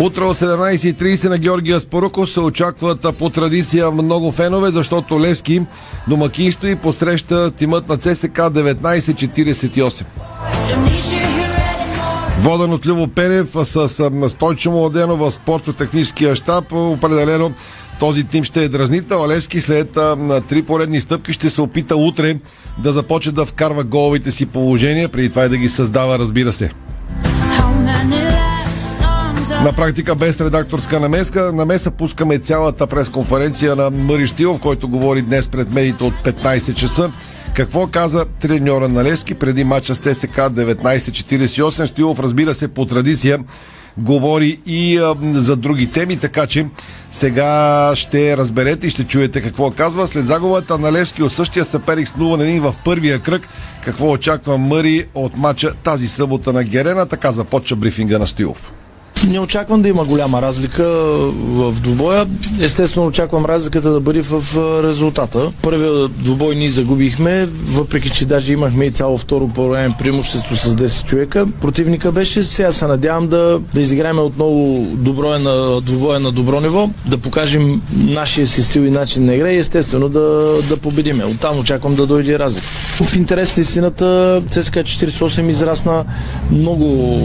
Утре 0.00 0.24
от 0.24 0.36
17.30 0.36 1.28
на 1.28 1.38
Георгия 1.38 1.80
Споруков 1.80 2.30
се 2.30 2.40
очакват 2.40 3.06
по 3.18 3.30
традиция 3.30 3.90
много 3.90 4.32
фенове, 4.32 4.70
защото 4.70 5.20
Левски 5.20 5.62
домакинство 6.08 6.66
и 6.66 6.76
посреща 6.76 7.50
тимът 7.50 7.88
на 7.88 7.96
ЦСК 7.96 8.36
1948. 8.36 10.04
Воден 12.40 12.72
от 12.72 12.86
Любо 12.86 13.08
Пенев 13.08 13.48
с, 13.62 13.88
Стойчо 14.28 14.70
Младено 14.70 15.16
в 15.16 15.30
спортно-техническия 15.30 16.34
щаб. 16.34 16.72
Определено 16.72 17.52
този 17.98 18.24
тим 18.24 18.44
ще 18.44 18.64
е 18.64 18.68
дразнител. 18.68 19.24
Алевски 19.24 19.60
след 19.60 19.96
а, 19.96 20.16
на 20.16 20.40
три 20.40 20.62
поредни 20.62 21.00
стъпки 21.00 21.32
ще 21.32 21.50
се 21.50 21.62
опита 21.62 21.96
утре 21.96 22.36
да 22.78 22.92
започне 22.92 23.32
да 23.32 23.46
вкарва 23.46 23.84
головите 23.84 24.32
си 24.32 24.46
положения, 24.46 25.08
преди 25.08 25.30
това 25.30 25.44
и 25.44 25.48
да 25.48 25.56
ги 25.56 25.68
създава, 25.68 26.18
разбира 26.18 26.52
се. 26.52 26.70
На 29.62 29.72
практика 29.72 30.14
без 30.14 30.40
редакторска 30.40 31.00
намеска, 31.00 31.52
намеса 31.52 31.90
пускаме 31.90 32.38
цялата 32.38 32.86
пресконференция 32.86 33.76
на 33.76 33.90
Мари 33.90 34.26
Штилов, 34.26 34.60
който 34.60 34.88
говори 34.88 35.22
днес 35.22 35.48
пред 35.48 35.72
медиите 35.72 36.04
от 36.04 36.14
15 36.24 36.74
часа. 36.74 37.12
Какво 37.54 37.86
каза 37.86 38.24
треньора 38.40 38.88
на 38.88 39.04
Левски 39.04 39.34
преди 39.34 39.64
матча 39.64 39.94
с 39.94 39.98
ТСК 39.98 40.36
1948? 40.36 41.86
Штилов, 41.86 42.20
разбира 42.20 42.54
се, 42.54 42.68
по 42.68 42.86
традиция 42.86 43.38
говори 43.98 44.60
и 44.66 44.98
а, 44.98 45.14
за 45.32 45.56
други 45.56 45.90
теми, 45.90 46.16
така 46.16 46.46
че 46.46 46.66
сега 47.10 47.92
ще 47.94 48.36
разберете 48.36 48.86
и 48.86 48.90
ще 48.90 49.04
чуете 49.04 49.40
какво 49.40 49.70
казва. 49.70 50.06
След 50.06 50.26
загубата 50.26 50.78
на 50.78 50.92
Левски 50.92 51.22
от 51.22 51.32
същия 51.32 51.64
съперник 51.64 52.08
с 52.08 52.12
0 52.12 52.36
на 52.36 52.44
1 52.44 52.60
в 52.60 52.74
първия 52.84 53.18
кръг, 53.18 53.48
какво 53.84 54.10
очаква 54.10 54.58
Мъри 54.58 55.06
от 55.14 55.36
матча 55.36 55.74
тази 55.74 56.08
събота 56.08 56.52
на 56.52 56.64
Герена, 56.64 57.06
така 57.06 57.32
започва 57.32 57.76
брифинга 57.76 58.18
на 58.18 58.26
Стоилов. 58.26 58.72
Не 59.24 59.40
очаквам 59.40 59.82
да 59.82 59.88
има 59.88 60.04
голяма 60.04 60.42
разлика 60.42 60.84
в 61.34 61.72
двубоя. 61.80 62.26
Естествено 62.60 63.06
очаквам 63.06 63.44
разликата 63.44 63.90
да 63.90 64.00
бъде 64.00 64.20
в 64.20 64.42
резултата. 64.84 65.52
Първия 65.62 66.08
двубой 66.08 66.54
ние 66.54 66.70
загубихме, 66.70 67.48
въпреки 67.66 68.10
че 68.10 68.26
даже 68.26 68.52
имахме 68.52 68.84
и 68.84 68.90
цяло 68.90 69.18
второ 69.18 69.48
по 69.48 69.68
време 69.68 69.94
преимущество 69.98 70.56
с 70.56 70.76
10 70.76 71.04
човека. 71.04 71.46
Противника 71.60 72.12
беше, 72.12 72.42
сега 72.42 72.72
се 72.72 72.86
надявам 72.86 73.28
да, 73.28 73.60
да 73.74 73.80
изиграем 73.80 74.18
отново 74.18 74.86
доброя 74.92 75.38
на, 75.38 75.80
двубоя 75.80 76.20
на 76.20 76.32
добро 76.32 76.60
ниво, 76.60 76.90
да 77.06 77.18
покажем 77.18 77.82
нашия 77.92 78.46
си 78.46 78.62
стил 78.62 78.80
и 78.80 78.90
начин 78.90 79.24
на 79.24 79.34
игра 79.34 79.52
и 79.52 79.58
естествено 79.58 80.08
да, 80.08 80.54
да 80.68 80.76
победиме. 80.76 81.24
Оттам 81.24 81.58
очаквам 81.58 81.94
да 81.94 82.06
дойде 82.06 82.38
разлика. 82.38 82.66
В 83.04 83.16
интерес 83.16 83.56
на 83.56 83.60
истината 83.60 84.42
ЦСКА 84.50 84.80
48 84.80 85.48
израсна 85.48 86.04
много 86.50 87.18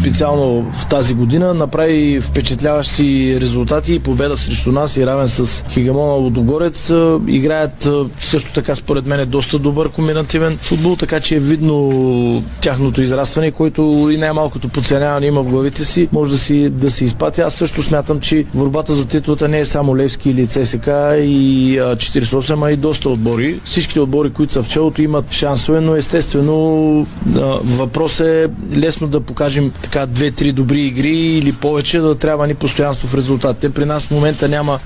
специално 0.00 0.72
в 0.72 0.86
тази 0.86 1.14
година 1.14 1.21
година 1.22 1.54
направи 1.54 2.20
впечатляващи 2.20 3.38
резултати 3.40 3.94
и 3.94 3.98
победа 3.98 4.36
срещу 4.36 4.72
нас 4.72 4.96
и 4.96 5.06
равен 5.06 5.28
с 5.28 5.64
Хигамона 5.70 6.12
Лодогорец. 6.12 6.92
Играят 7.28 7.88
също 8.18 8.52
така 8.52 8.74
според 8.74 9.06
мен 9.06 9.20
е 9.20 9.26
доста 9.26 9.58
добър 9.58 9.88
комбинативен 9.88 10.58
футбол, 10.60 10.96
така 10.96 11.20
че 11.20 11.36
е 11.36 11.38
видно 11.38 12.42
тяхното 12.60 13.02
израстване, 13.02 13.50
който 13.50 14.08
и 14.12 14.16
най-малкото 14.16 14.68
подценяване 14.68 15.26
има 15.26 15.42
в 15.42 15.48
главите 15.48 15.84
си, 15.84 16.08
може 16.12 16.32
да 16.32 16.38
си 16.38 16.68
да 16.68 16.90
се 16.90 17.04
изпати. 17.04 17.40
Аз 17.40 17.54
също 17.54 17.82
смятам, 17.82 18.20
че 18.20 18.44
борбата 18.54 18.94
за 18.94 19.08
титлата 19.08 19.48
не 19.48 19.60
е 19.60 19.64
само 19.64 19.96
Левски 19.96 20.30
или 20.30 20.46
ЦСК 20.46 20.86
и 21.18 21.78
48, 21.80 22.66
а 22.66 22.72
и 22.72 22.76
доста 22.76 23.08
отбори. 23.08 23.60
Всичките 23.64 24.00
отбори, 24.00 24.30
които 24.30 24.52
са 24.52 24.62
в 24.62 24.68
челото, 24.68 25.02
имат 25.02 25.32
шансове, 25.32 25.80
но 25.80 25.96
естествено 25.96 27.06
въпрос 27.64 28.20
е 28.20 28.48
лесно 28.76 29.08
да 29.08 29.20
покажем 29.20 29.72
така 29.82 30.06
две-три 30.06 30.52
добри 30.52 30.80
игри 30.80 31.11
или 31.14 31.52
повече 31.52 31.98
да 31.98 32.14
трябва 32.14 32.46
ни 32.46 32.54
постоянство 32.54 33.08
в 33.08 33.14
резултатите. 33.14 33.70
При 33.70 33.84
нас 33.84 34.06
в 34.06 34.10
момента 34.10 34.48
няма, 34.48 34.78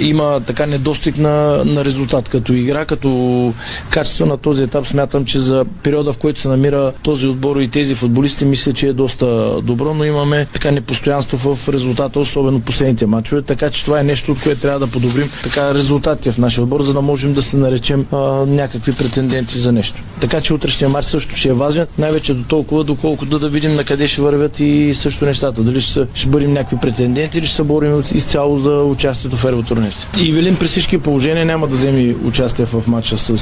има 0.00 0.40
така 0.46 0.66
недостиг 0.66 1.18
на, 1.18 1.64
на 1.64 1.84
резултат 1.84 2.28
като 2.28 2.52
игра, 2.52 2.84
като 2.84 3.52
качество 3.90 4.26
на 4.26 4.36
този 4.36 4.62
етап. 4.62 4.86
Смятам, 4.86 5.24
че 5.24 5.38
за 5.38 5.64
периода, 5.82 6.12
в 6.12 6.18
който 6.18 6.40
се 6.40 6.48
намира 6.48 6.92
този 7.02 7.26
отбор 7.26 7.56
и 7.56 7.68
тези 7.68 7.94
футболисти, 7.94 8.44
мисля, 8.44 8.72
че 8.72 8.88
е 8.88 8.92
доста 8.92 9.60
добро, 9.62 9.94
но 9.94 10.04
имаме 10.04 10.46
така 10.52 10.70
непостоянство 10.70 11.56
в 11.56 11.68
резултата, 11.68 12.20
особено 12.20 12.60
последните 12.60 13.06
матчове. 13.06 13.42
Така 13.42 13.70
че 13.70 13.84
това 13.84 14.00
е 14.00 14.04
нещо, 14.04 14.32
от 14.32 14.42
което 14.42 14.60
трябва 14.60 14.80
да 14.80 14.86
подобрим 14.86 15.30
така 15.42 15.74
резултатите 15.74 16.32
в 16.32 16.38
нашия 16.38 16.64
отбор, 16.64 16.82
за 16.82 16.92
да 16.92 17.00
можем 17.00 17.34
да 17.34 17.42
се 17.42 17.56
наречем 17.56 18.06
а, 18.12 18.16
някакви 18.46 18.92
претенденти 18.92 19.58
за 19.58 19.72
нещо. 19.72 20.02
Така 20.20 20.40
че 20.40 20.54
утрешния 20.54 20.88
матч 20.88 21.06
също 21.06 21.36
ще 21.36 21.48
е 21.48 21.52
важен, 21.52 21.86
най-вече 21.98 22.34
до 22.34 22.44
толкова, 22.44 22.84
доколкото 22.84 23.38
да 23.38 23.48
видим 23.48 23.74
на 23.74 23.84
къде 23.84 24.08
ще 24.08 24.22
вървят 24.22 24.60
и 24.60 24.94
също 24.94 25.24
нещата 25.24 25.57
дали 25.62 25.80
ще, 25.80 26.06
ще 26.14 26.28
бъдем 26.28 26.52
някакви 26.52 26.76
претенденти 26.76 27.38
или 27.38 27.46
ще 27.46 27.56
се 27.56 27.62
борим 27.62 28.02
изцяло 28.14 28.58
за 28.58 28.70
участието 28.70 29.36
в 29.36 29.44
ерботурнирите. 29.44 30.06
И 30.20 30.32
Велин 30.32 30.56
при 30.56 30.66
всички 30.66 30.98
положения 30.98 31.44
няма 31.46 31.66
да 31.66 31.76
вземе 31.76 32.14
участие 32.24 32.66
в 32.66 32.86
матча 32.86 33.16
с 33.16 33.36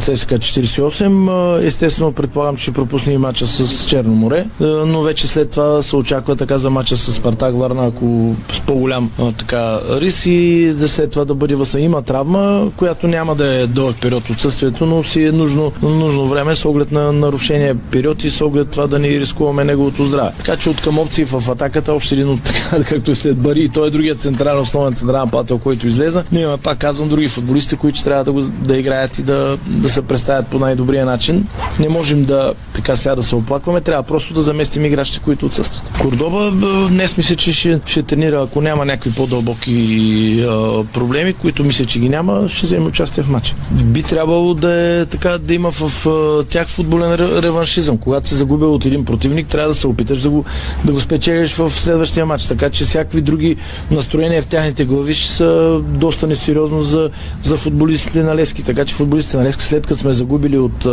ЦСКА 0.00 0.38
48. 0.38 1.66
Естествено, 1.66 2.12
предполагам, 2.12 2.56
че 2.56 2.62
ще 2.62 2.72
пропусне 2.72 3.12
и 3.12 3.18
матча 3.18 3.46
с 3.46 3.86
Черно 3.86 4.14
море, 4.14 4.46
но 4.60 5.02
вече 5.02 5.26
след 5.26 5.50
това 5.50 5.82
се 5.82 5.96
очаква 5.96 6.36
така 6.36 6.58
за 6.58 6.70
матча 6.70 6.96
с 6.96 7.12
Спартак 7.12 7.58
Варна, 7.58 7.86
ако 7.86 8.34
с 8.52 8.60
по-голям 8.60 9.10
така 9.38 9.80
рис 9.90 10.26
и 10.26 10.70
за 10.72 10.88
след 10.88 11.10
това 11.10 11.24
да 11.24 11.34
бъде 11.34 11.54
възна. 11.54 11.80
Има 11.80 12.02
травма, 12.02 12.70
която 12.76 13.08
няма 13.08 13.34
да 13.34 13.54
е 13.54 13.66
дълъг 13.66 13.96
период 14.00 14.30
отсъствието, 14.30 14.86
но 14.86 15.04
си 15.04 15.22
е 15.22 15.32
нужно, 15.32 15.72
нужно 15.82 16.26
време 16.26 16.54
с 16.54 16.64
оглед 16.64 16.92
на 16.92 17.12
нарушения 17.12 17.76
период 17.90 18.24
и 18.24 18.30
с 18.30 18.40
оглед 18.40 18.70
това 18.70 18.86
да 18.86 18.98
не 18.98 19.08
рискуваме 19.08 19.64
неговото 19.64 20.04
здраве. 20.04 20.30
Така 20.36 20.56
че 20.56 20.70
от 20.70 20.80
към 20.80 20.98
опции 20.98 21.24
в 21.24 21.45
атаката, 21.48 21.92
още 21.92 22.14
един 22.14 22.28
от 22.28 22.42
така, 22.42 22.84
както 22.88 23.10
е 23.10 23.14
след 23.14 23.36
Бари, 23.36 23.62
и 23.62 23.68
той 23.68 23.88
е 23.88 23.90
другият 23.90 24.20
централен, 24.20 24.60
основен 24.60 24.94
централен 24.94 25.30
плател, 25.30 25.58
който 25.58 25.86
излеза. 25.86 26.24
Но 26.32 26.40
имаме, 26.40 26.58
пак 26.58 26.78
казвам, 26.78 27.08
други 27.08 27.28
футболисти, 27.28 27.76
които 27.76 28.04
трябва 28.04 28.24
да, 28.24 28.32
го, 28.32 28.40
да 28.40 28.78
играят 28.78 29.18
и 29.18 29.22
да, 29.22 29.58
да 29.66 29.88
се 29.88 30.02
представят 30.02 30.46
по 30.46 30.58
най-добрия 30.58 31.06
начин. 31.06 31.46
Не 31.80 31.88
можем 31.88 32.24
да 32.24 32.54
така 32.74 32.96
сега 32.96 33.14
да 33.14 33.22
се 33.22 33.36
оплакваме, 33.36 33.80
трябва 33.80 34.02
просто 34.02 34.34
да 34.34 34.42
заместим 34.42 34.84
играчите, 34.84 35.20
които 35.24 35.46
отсъстват. 35.46 35.82
Кордоба 36.00 36.50
днес 36.90 37.16
мисля, 37.16 37.36
че 37.36 37.52
ще, 37.52 37.80
ще 37.86 38.02
тренира, 38.02 38.42
ако 38.42 38.60
няма 38.60 38.84
някакви 38.84 39.12
по-дълбоки 39.12 40.44
а, 40.48 40.84
проблеми, 40.84 41.32
които 41.32 41.64
мисля, 41.64 41.84
че 41.84 41.98
ги 41.98 42.08
няма, 42.08 42.48
ще 42.48 42.66
вземе 42.66 42.86
участие 42.86 43.22
в 43.22 43.30
матча. 43.30 43.54
Би 43.70 44.02
трябвало 44.02 44.54
да 44.54 44.72
е 44.72 45.06
така 45.06 45.38
да 45.38 45.54
има 45.54 45.70
в 45.72 46.06
а, 46.06 46.44
тях 46.44 46.68
футболен 46.68 47.14
реваншизъм. 47.14 47.98
Когато 47.98 48.28
се 48.28 48.34
загубил 48.34 48.74
от 48.74 48.84
един 48.84 49.04
противник, 49.04 49.46
трябва 49.46 49.68
да 49.68 49.74
се 49.74 49.86
опиташ 49.86 50.22
да 50.22 50.30
го, 50.30 50.44
да 50.84 50.92
го 50.92 51.00
спечелиш 51.36 51.70
в 51.70 51.80
следващия 51.80 52.26
матч. 52.26 52.46
Така 52.46 52.70
че 52.70 52.84
всякакви 52.84 53.20
други 53.20 53.56
настроения 53.90 54.42
в 54.42 54.46
тяхните 54.46 54.84
глави 54.84 55.14
ще 55.14 55.32
са 55.32 55.80
доста 55.84 56.26
несериозно 56.26 56.82
за, 56.82 57.10
за 57.42 57.56
футболистите 57.56 58.22
на 58.22 58.36
Левски. 58.36 58.62
Така 58.62 58.84
че 58.84 58.94
футболистите 58.94 59.36
на 59.36 59.44
Левски, 59.44 59.64
след 59.64 59.86
като 59.86 60.00
сме 60.00 60.12
загубили 60.12 60.58
от, 60.58 60.84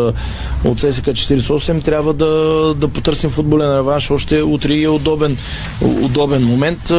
от 0.63 0.79
ССК 0.79 1.05
48, 1.05 1.83
трябва 1.83 2.13
да, 2.13 2.73
да 2.77 2.87
потърсим 2.87 3.29
футболен 3.29 3.77
реванш. 3.77 4.11
Още 4.11 4.41
утре 4.41 4.81
е 4.81 4.87
удобен, 4.87 5.37
удобен 5.81 6.43
момент. 6.43 6.91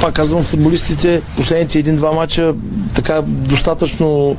Пак 0.00 0.14
казвам, 0.14 0.42
футболистите 0.42 1.22
последните 1.36 1.78
един-два 1.78 2.12
мача 2.12 2.54
така 2.94 3.22
достатъчно 3.26 4.36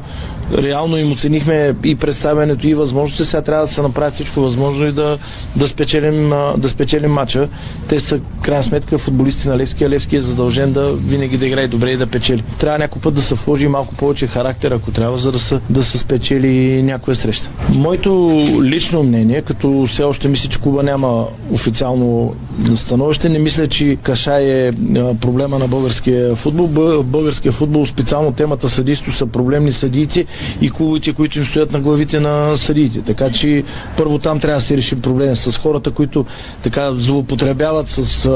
реално 0.57 0.97
им 0.97 1.11
оценихме 1.11 1.75
и 1.83 1.95
представянето 1.95 2.67
и 2.67 2.73
възможности. 2.73 3.25
Сега 3.25 3.41
трябва 3.41 3.65
да 3.65 3.71
се 3.71 3.81
направи 3.81 4.11
всичко 4.11 4.41
възможно 4.41 4.87
и 4.87 4.91
да, 4.91 5.17
да, 5.55 5.67
спечелим, 5.67 6.29
да 6.57 6.69
спечелим 6.69 7.11
матча. 7.11 7.47
Те 7.89 7.99
са, 7.99 8.19
крайна 8.41 8.63
сметка, 8.63 8.97
футболисти 8.97 9.47
на 9.47 9.57
Левски, 9.57 9.83
а 9.83 9.89
Левски 9.89 10.15
е 10.15 10.21
задължен 10.21 10.73
да 10.73 10.93
винаги 10.93 11.37
да 11.37 11.47
играе 11.47 11.67
добре 11.67 11.91
и 11.91 11.97
да 11.97 12.07
печели. 12.07 12.43
Трябва 12.59 12.79
някой 12.79 13.01
път 13.01 13.13
да 13.13 13.21
се 13.21 13.35
вложи 13.35 13.67
малко 13.67 13.95
повече 13.95 14.27
характер, 14.27 14.71
ако 14.71 14.91
трябва, 14.91 15.17
за 15.17 15.31
да 15.31 15.39
се, 15.39 15.59
да 15.69 15.83
се 15.83 15.97
спечели 15.97 16.83
някоя 16.83 17.15
среща. 17.15 17.49
Моето 17.69 18.43
лично 18.61 19.03
мнение, 19.03 19.41
като 19.41 19.85
все 19.87 20.03
още 20.03 20.27
мисля, 20.27 20.49
че 20.49 20.59
Куба 20.59 20.83
няма 20.83 21.27
официално 21.51 22.35
становище, 22.75 23.29
не 23.29 23.39
мисля, 23.39 23.67
че 23.67 23.97
Кашай 24.03 24.67
е 24.67 24.71
проблема 25.21 25.59
на 25.59 25.67
българския 25.67 26.35
футбол. 26.35 26.67
Българския 27.03 27.51
футбол, 27.51 27.85
специално 27.85 28.31
темата 28.31 28.69
съдийство 28.69 29.11
са 29.11 29.25
проблемни 29.25 29.71
съдиите 29.71 30.25
и 30.61 30.69
клубовете, 30.69 31.13
които 31.13 31.39
им 31.39 31.45
стоят 31.45 31.71
на 31.71 31.79
главите 31.79 32.19
на 32.19 32.57
съдиите. 32.57 33.01
Така 33.01 33.31
че 33.31 33.63
първо 33.97 34.19
там 34.19 34.39
трябва 34.39 34.57
да 34.57 34.65
се 34.65 34.77
реши 34.77 35.01
проблем 35.01 35.35
с 35.35 35.57
хората, 35.57 35.91
които 35.91 36.25
така 36.63 36.93
злоупотребяват 36.93 37.89
с 37.89 38.29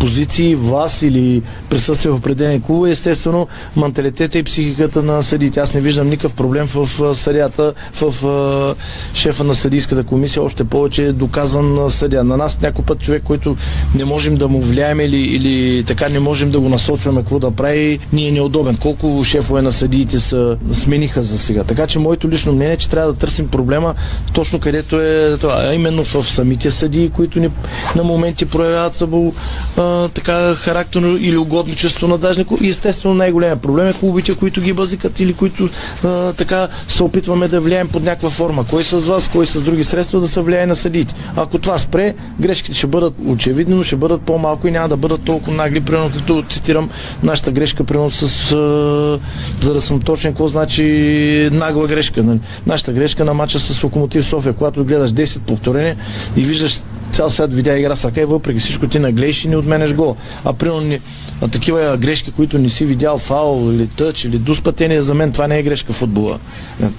позиции, 0.00 0.54
власт 0.54 1.02
или 1.02 1.42
присъствие 1.70 2.12
в 2.12 2.14
определени 2.14 2.62
клубове, 2.62 2.90
естествено 2.90 3.46
менталитета 3.76 4.38
и 4.38 4.42
психиката 4.42 5.02
на 5.02 5.22
съдите. 5.22 5.60
Аз 5.60 5.74
не 5.74 5.80
виждам 5.80 6.08
никакъв 6.08 6.34
проблем 6.34 6.66
в 6.66 7.02
а, 7.02 7.14
съдята, 7.14 7.72
в 8.00 8.74
шефа 9.14 9.44
на 9.44 9.54
съдийската 9.54 10.04
комисия, 10.04 10.42
още 10.42 10.64
повече 10.64 11.04
е 11.04 11.12
доказан 11.12 11.78
а, 11.78 11.90
съдя. 11.90 12.24
На 12.24 12.36
нас 12.36 12.58
някой 12.62 12.84
път 12.84 13.00
човек, 13.00 13.22
който 13.22 13.56
не 13.94 14.04
можем 14.04 14.36
да 14.36 14.48
му 14.48 14.60
влияем 14.60 15.00
или, 15.00 15.20
или 15.20 15.84
така 15.84 16.08
не 16.08 16.20
можем 16.20 16.50
да 16.50 16.60
го 16.60 16.68
насочваме 16.68 17.20
какво 17.20 17.38
да 17.38 17.50
прави, 17.50 17.98
ни 18.12 18.28
е 18.28 18.32
неудобен. 18.32 18.76
Колко 18.76 19.24
шефове 19.24 19.62
на 19.62 19.72
съдиите 19.72 20.20
са 20.20 20.56
смениха 20.72 21.22
за 21.22 21.38
сега. 21.38 21.64
Така 21.64 21.86
че 21.86 21.98
моето 21.98 22.28
лично 22.28 22.52
мнение 22.52 22.74
е, 22.74 22.76
че 22.76 22.88
трябва 22.88 23.12
да 23.12 23.18
търсим 23.18 23.48
проблема 23.48 23.94
точно 24.32 24.60
където 24.60 25.00
е 25.00 25.36
това, 25.40 25.54
а 25.58 25.74
именно 25.74 26.04
в 26.04 26.22
самите 26.22 26.70
съдии, 26.70 27.10
които 27.10 27.40
ни, 27.40 27.50
на 27.96 28.04
моменти 28.04 28.46
проявяват 28.46 28.94
събо, 28.94 29.32
а, 29.76 29.89
така 30.14 30.54
характерно 30.54 31.16
или 31.16 31.36
угодничество 31.36 32.08
на 32.08 32.18
дажни 32.18 32.46
И 32.60 32.68
естествено 32.68 33.14
най-големия 33.14 33.56
проблем 33.56 33.88
е 33.88 33.92
клубите, 33.92 34.34
които 34.34 34.60
ги 34.60 34.72
бъзикат 34.72 35.20
или 35.20 35.32
които 35.32 35.68
а, 36.04 36.32
така 36.32 36.68
се 36.88 37.02
опитваме 37.02 37.48
да 37.48 37.60
влияем 37.60 37.88
под 37.88 38.02
някаква 38.02 38.30
форма. 38.30 38.64
Кой 38.70 38.84
с 38.84 38.98
вас, 38.98 39.28
кой 39.28 39.46
с 39.46 39.60
други 39.60 39.84
средства 39.84 40.20
да 40.20 40.28
се 40.28 40.40
влияе 40.40 40.66
на 40.66 40.76
съдиите. 40.76 41.14
Ако 41.36 41.58
това 41.58 41.78
спре, 41.78 42.14
грешките 42.40 42.76
ще 42.76 42.86
бъдат 42.86 43.14
очевидни, 43.26 43.74
но 43.74 43.82
ще 43.82 43.96
бъдат 43.96 44.22
по-малко 44.22 44.68
и 44.68 44.70
няма 44.70 44.88
да 44.88 44.96
бъдат 44.96 45.22
толкова 45.22 45.56
нагли, 45.56 45.80
примерно 45.80 46.10
като 46.10 46.44
цитирам 46.48 46.90
нашата 47.22 47.52
грешка, 47.52 47.84
примерно 47.84 48.10
с, 48.10 48.22
а, 48.52 49.18
за 49.60 49.74
да 49.74 49.80
съм 49.80 50.00
точен, 50.00 50.32
какво 50.32 50.48
значи 50.48 51.48
нагла 51.52 51.86
грешка. 51.86 52.22
Нали? 52.22 52.40
Нашата 52.66 52.92
грешка 52.92 53.24
на 53.24 53.34
матча 53.34 53.60
с 53.60 53.82
Локомотив 53.82 54.26
София, 54.26 54.52
когато 54.52 54.84
гледаш 54.84 55.10
10 55.10 55.38
повторения 55.38 55.96
и 56.36 56.42
виждаш 56.42 56.80
цял 57.20 57.30
свят 57.30 57.54
видя 57.54 57.78
игра 57.78 57.96
с 57.96 58.04
ръка 58.04 58.20
и 58.20 58.24
въпреки 58.24 58.60
всичко 58.60 58.88
ти 58.88 58.98
наглееш 58.98 59.44
и 59.44 59.48
не 59.48 59.56
отменеш 59.56 59.94
гол. 59.94 60.16
А 60.44 60.52
примерно 60.52 60.98
а 61.42 61.48
такива 61.48 61.96
грешки, 61.96 62.30
които 62.30 62.58
не 62.58 62.68
си 62.68 62.84
видял 62.84 63.18
фаул 63.18 63.72
или 63.72 63.86
тъч 63.86 64.24
или 64.24 64.38
дуспътение, 64.38 65.02
за 65.02 65.14
мен 65.14 65.32
това 65.32 65.46
не 65.46 65.58
е 65.58 65.62
грешка 65.62 65.92
в 65.92 65.96
футбола. 65.96 66.38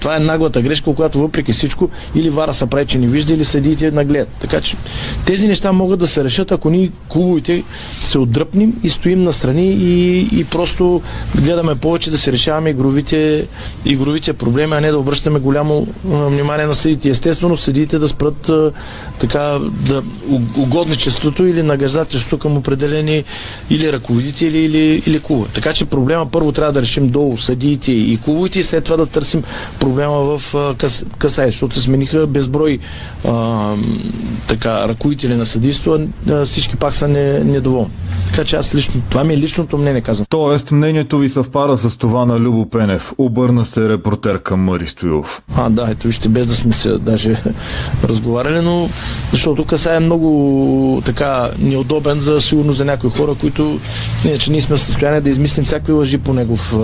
Това 0.00 0.16
е 0.16 0.18
наглата 0.18 0.62
грешка, 0.62 0.94
която 0.94 1.18
въпреки 1.18 1.52
всичко 1.52 1.90
или 2.14 2.30
вара 2.30 2.54
се 2.54 2.66
прави, 2.66 2.86
че 2.86 2.98
не 2.98 3.06
вижда, 3.06 3.34
или 3.34 3.44
съдиите 3.44 3.90
нагледат. 3.90 4.28
Така 4.40 4.60
че 4.60 4.76
тези 5.24 5.48
неща 5.48 5.72
могат 5.72 5.98
да 5.98 6.06
се 6.06 6.24
решат, 6.24 6.52
ако 6.52 6.70
ние 6.70 6.90
клубовите 7.08 7.62
се 8.02 8.18
отдръпнем 8.18 8.72
и 8.82 8.90
стоим 8.90 9.22
настрани 9.22 9.72
и, 9.72 10.18
и 10.40 10.44
просто 10.44 11.02
гледаме 11.42 11.74
повече 11.74 12.10
да 12.10 12.18
се 12.18 12.32
решаваме 12.32 12.70
игровите, 12.70 13.46
игровите 13.84 14.32
проблеми, 14.32 14.72
а 14.74 14.80
не 14.80 14.90
да 14.90 14.98
обръщаме 14.98 15.38
голямо 15.38 15.86
внимание 16.04 16.66
на 16.66 16.74
съдите. 16.74 17.08
Естествено, 17.08 17.56
съдите 17.56 17.98
да 17.98 18.08
спрат 18.08 18.50
така 19.20 19.58
да 19.70 20.02
угодничеството 20.56 21.46
или 21.46 21.62
нагаждателството 21.62 22.38
към 22.38 22.56
определени 22.56 23.24
или 23.70 23.92
ръководители 23.92 24.31
или, 24.40 25.02
или 25.06 25.20
клубове. 25.20 25.48
Така 25.54 25.72
че 25.72 25.84
проблема 25.84 26.26
първо 26.26 26.52
трябва 26.52 26.72
да 26.72 26.82
решим 26.82 27.08
долу 27.08 27.38
съдиите 27.38 27.92
и 27.92 28.18
клубовете 28.24 28.58
и 28.58 28.64
след 28.64 28.84
това 28.84 28.96
да 28.96 29.06
търсим 29.06 29.42
проблема 29.80 30.38
в 30.38 30.54
къс, 30.78 31.04
Касай, 31.18 31.46
защото 31.46 31.74
се 31.74 31.80
смениха 31.80 32.26
безброй 32.26 32.78
а, 33.28 33.74
така, 34.46 34.88
ръководители 34.88 35.34
на 35.34 35.46
съдийство, 35.46 35.98
а 36.28 36.44
всички 36.44 36.76
пак 36.76 36.94
са 36.94 37.08
не, 37.08 37.38
недоволни. 37.38 37.90
Така 38.30 38.44
че 38.44 38.56
аз 38.56 38.74
лично, 38.74 39.02
това 39.10 39.24
ми 39.24 39.34
е 39.34 39.38
личното 39.38 39.78
мнение, 39.78 40.00
казвам. 40.00 40.26
Тоест, 40.28 40.70
мнението 40.70 41.18
ви 41.18 41.28
съвпада 41.28 41.76
с 41.76 41.96
това 41.96 42.24
на 42.24 42.40
Любо 42.40 42.70
Пенев. 42.70 43.12
Обърна 43.18 43.64
се 43.64 43.88
репортер 43.88 44.42
към 44.42 44.60
Мари 44.60 44.86
Стоилов. 44.86 45.42
А, 45.56 45.70
да, 45.70 45.88
ето 45.90 46.06
вижте, 46.06 46.28
без 46.28 46.46
да 46.46 46.54
сме 46.54 46.72
се 46.72 46.98
даже 46.98 47.42
разговаряли, 48.04 48.60
но 48.60 48.88
защото 49.32 49.64
касае 49.64 50.00
много 50.00 51.02
така 51.04 51.50
неудобен 51.58 52.20
за 52.20 52.40
сигурно 52.40 52.72
за 52.72 52.84
някои 52.84 53.10
хора, 53.10 53.34
които 53.40 53.78
иначе 54.24 54.50
ние 54.50 54.60
сме 54.60 54.76
в 54.76 54.80
състояние 54.80 55.20
да 55.20 55.30
измислим 55.30 55.64
всякакви 55.64 55.92
лъжи 55.92 56.18
по 56.18 56.32
негов 56.32 56.74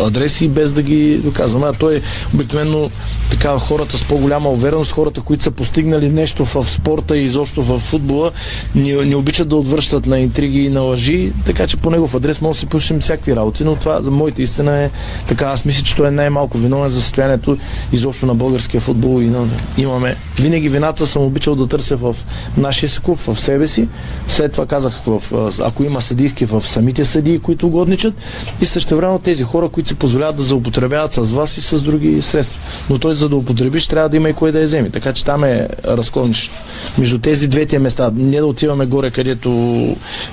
адрес 0.00 0.40
и 0.40 0.48
без 0.48 0.72
да 0.72 0.82
ги 0.82 1.16
доказваме. 1.16 1.66
А 1.66 1.72
той 1.72 1.96
е 1.96 2.00
обикновено 2.34 2.90
така 3.30 3.58
хората 3.58 3.98
с 3.98 4.04
по-голяма 4.04 4.48
увереност, 4.48 4.92
хората, 4.92 5.20
които 5.20 5.42
са 5.44 5.50
постигнали 5.50 6.08
нещо 6.08 6.44
в 6.44 6.66
спорта 6.68 7.18
и 7.18 7.24
изобщо 7.24 7.62
в 7.62 7.78
футбола, 7.78 8.30
не, 8.74 9.04
не 9.04 9.16
обичат 9.16 9.48
да 9.48 9.56
отвръщат 9.56 10.06
на 10.06 10.18
интриги 10.18 10.60
и 10.60 10.68
на 10.68 10.80
лъжи, 10.80 11.32
така 11.46 11.66
че 11.66 11.76
по 11.76 11.90
негов 11.90 12.14
адрес 12.14 12.40
може 12.40 12.56
да 12.56 12.60
си 12.60 12.66
пушим 12.66 13.00
всякакви 13.00 13.36
работи, 13.36 13.64
но 13.64 13.76
това 13.76 14.02
за 14.02 14.10
моята 14.10 14.42
истина 14.42 14.82
е 14.82 14.90
така. 15.28 15.46
Аз 15.46 15.64
мисля, 15.64 15.84
че 15.84 15.96
той 15.96 16.08
е 16.08 16.10
най-малко 16.10 16.58
виновен 16.58 16.90
за 16.90 17.02
състоянието 17.02 17.58
изобщо 17.92 18.26
на 18.26 18.34
българския 18.34 18.80
футбол 18.80 19.22
и 19.22 19.26
на, 19.26 19.48
имаме. 19.78 20.16
Винаги 20.36 20.68
вината 20.68 21.06
съм 21.06 21.22
обичал 21.22 21.54
да 21.54 21.66
търся 21.66 21.96
в 21.96 22.16
нашия 22.56 22.90
си 22.90 23.00
клуб, 23.00 23.18
в 23.18 23.40
себе 23.40 23.68
си. 23.68 23.88
След 24.28 24.52
това 24.52 24.66
казах, 24.66 25.00
в, 25.06 25.22
ако 25.64 25.84
има 25.84 26.00
съдийски 26.00 26.44
в 26.44 26.62
самите 26.72 27.04
съдии, 27.04 27.38
които 27.38 27.66
угодничат 27.66 28.14
и 28.60 28.66
също 28.66 28.96
време 28.96 29.18
тези 29.18 29.42
хора, 29.42 29.68
които 29.68 29.88
се 29.88 29.94
позволяват 29.94 30.36
да 30.36 30.42
злоупотребяват 30.42 31.12
с 31.12 31.30
вас 31.30 31.56
и 31.56 31.62
с 31.62 31.82
други 31.82 32.22
средства. 32.22 32.60
Но 32.90 32.98
той 32.98 33.14
за 33.14 33.28
да 33.28 33.36
употребиш 33.36 33.86
трябва 33.86 34.08
да 34.08 34.16
има 34.16 34.28
и 34.28 34.34
кой 34.34 34.52
да 34.52 34.58
я 34.58 34.64
вземе. 34.64 34.90
Така 34.90 35.12
че 35.12 35.24
там 35.24 35.44
е 35.44 35.68
разковничето. 35.84 36.54
Между 36.98 37.18
тези 37.18 37.48
двете 37.48 37.78
места. 37.78 38.10
Не 38.14 38.36
да 38.36 38.46
отиваме 38.46 38.86
горе, 38.86 39.10
където 39.10 39.50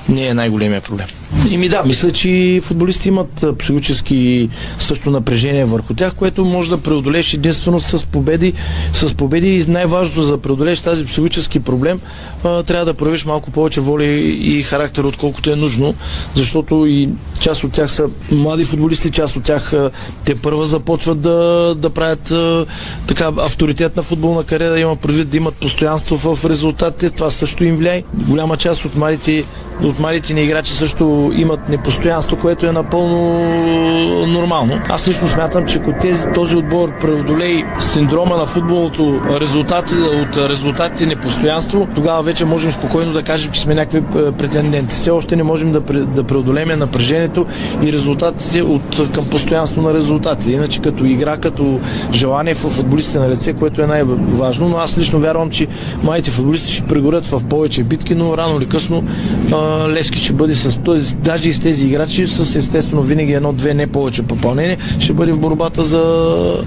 не 0.10 0.28
е 0.28 0.34
най-големия 0.34 0.82
проблем. 0.82 1.08
И 1.52 1.58
ми 1.58 1.70
да, 1.70 1.84
мисля, 1.84 2.12
че 2.12 2.62
футболисти 2.64 3.08
имат 3.08 3.46
психически 3.60 4.50
също 4.80 5.12
напрежение 5.12 5.66
върху 5.66 5.94
тях, 5.94 6.16
което 6.16 6.46
може 6.46 6.70
да 6.70 6.78
преодолееш 6.78 7.34
единствено 7.34 7.80
с 7.80 8.06
победи. 8.06 8.54
С 8.94 9.14
победи 9.14 9.48
и 9.48 9.66
най-важното 9.68 10.22
за 10.22 10.32
да 10.32 10.42
преодолееш 10.42 10.80
тази 10.82 11.06
психически 11.06 11.60
проблем, 11.60 12.00
трябва 12.42 12.86
да 12.86 12.94
проявиш 12.94 13.26
малко 13.26 13.52
повече 13.52 13.82
воля 13.82 14.06
и 14.06 14.64
характер, 14.64 15.04
отколкото 15.04 15.52
е 15.52 15.56
нужно, 15.56 15.96
защото 16.36 16.86
и 16.86 17.10
част 17.40 17.64
от 17.64 17.72
тях 17.72 17.92
са 17.92 18.10
млади 18.32 18.66
футболисти, 18.66 19.12
част 19.12 19.36
от 19.36 19.44
тях 19.44 19.74
те 20.26 20.36
първа 20.36 20.66
започват 20.66 21.22
да, 21.22 21.76
да 21.78 21.90
правят 21.90 22.34
така 23.08 23.32
авторитет 23.38 23.96
на 23.96 24.04
футболна 24.04 24.44
кариера, 24.44 24.80
има 24.80 24.96
предвид 24.96 25.30
да 25.30 25.38
имат 25.38 25.56
постоянство 25.56 26.36
в 26.36 26.50
резултатите, 26.50 27.10
това 27.10 27.32
също 27.32 27.64
им 27.64 27.76
влияе. 27.76 28.04
Голяма 28.14 28.58
част 28.58 28.86
от 28.86 28.96
младите 28.96 29.46
от 29.84 30.00
младите 30.00 30.34
ни 30.34 30.44
играчи 30.44 30.74
също 30.74 31.32
имат 31.36 31.70
непостоянство, 31.70 32.38
което 32.38 32.66
е 32.66 32.72
напълно 32.72 33.40
нормално. 34.28 34.82
Аз 34.90 35.08
лично 35.08 35.28
смятам, 35.28 35.66
че 35.66 35.78
ако 35.78 35.94
тези, 36.02 36.26
този 36.36 36.56
отбор 36.56 37.00
преодолей 37.02 37.64
синдрома 37.80 38.38
на 38.38 38.46
футболното 38.46 39.22
резултат, 39.42 39.92
от 39.92 40.38
резултатите 40.50 41.06
непостоянство, 41.06 41.88
тогава 41.96 42.24
вече 42.24 42.46
можем 42.46 42.72
спокойно 42.72 43.14
да 43.14 43.24
кажем, 43.24 43.52
че 43.52 43.62
сме 43.62 43.76
някакви 43.76 44.02
претенденти. 44.38 44.96
Все 44.96 45.12
още 45.12 45.36
не 45.36 45.44
можем 45.44 45.72
да, 45.72 45.80
да 45.94 46.24
преодолеме 46.24 46.76
напрежението 46.76 47.29
и 47.84 47.94
резултатите 47.94 48.62
от, 48.62 49.12
към 49.14 49.26
постоянство 49.26 49.82
на 49.82 49.94
резултатите. 49.94 50.52
Иначе 50.52 50.82
като 50.82 51.06
игра, 51.06 51.38
като 51.38 51.80
желание 52.14 52.54
в 52.54 52.70
футболистите 52.70 53.20
на 53.20 53.30
лице, 53.30 53.54
което 53.54 53.82
е 53.82 53.88
най-важно, 53.88 54.70
но 54.70 54.78
аз 54.78 54.98
лично 54.98 55.20
вярвам, 55.20 55.50
че 55.50 55.68
моите 56.04 56.32
футболисти 56.32 56.74
ще 56.74 56.84
прегорят 56.84 57.26
в 57.26 57.42
повече 57.50 57.84
битки, 57.84 58.16
но 58.16 58.38
рано 58.38 58.58
или 58.58 58.66
късно 58.66 59.04
Левски 59.88 60.20
ще 60.20 60.34
бъде 60.34 60.56
с 60.56 60.80
този, 60.80 61.16
даже 61.16 61.50
и 61.50 61.54
с 61.54 61.60
тези 61.60 61.88
играчи, 61.88 62.28
с 62.28 62.56
естествено 62.56 63.02
винаги 63.02 63.34
едно-две, 63.34 63.74
не 63.74 63.88
повече 63.88 64.22
попълнение, 64.24 64.78
ще 65.00 65.14
бъде 65.14 65.32
в 65.32 65.40
борбата 65.40 65.84
за, 65.84 66.64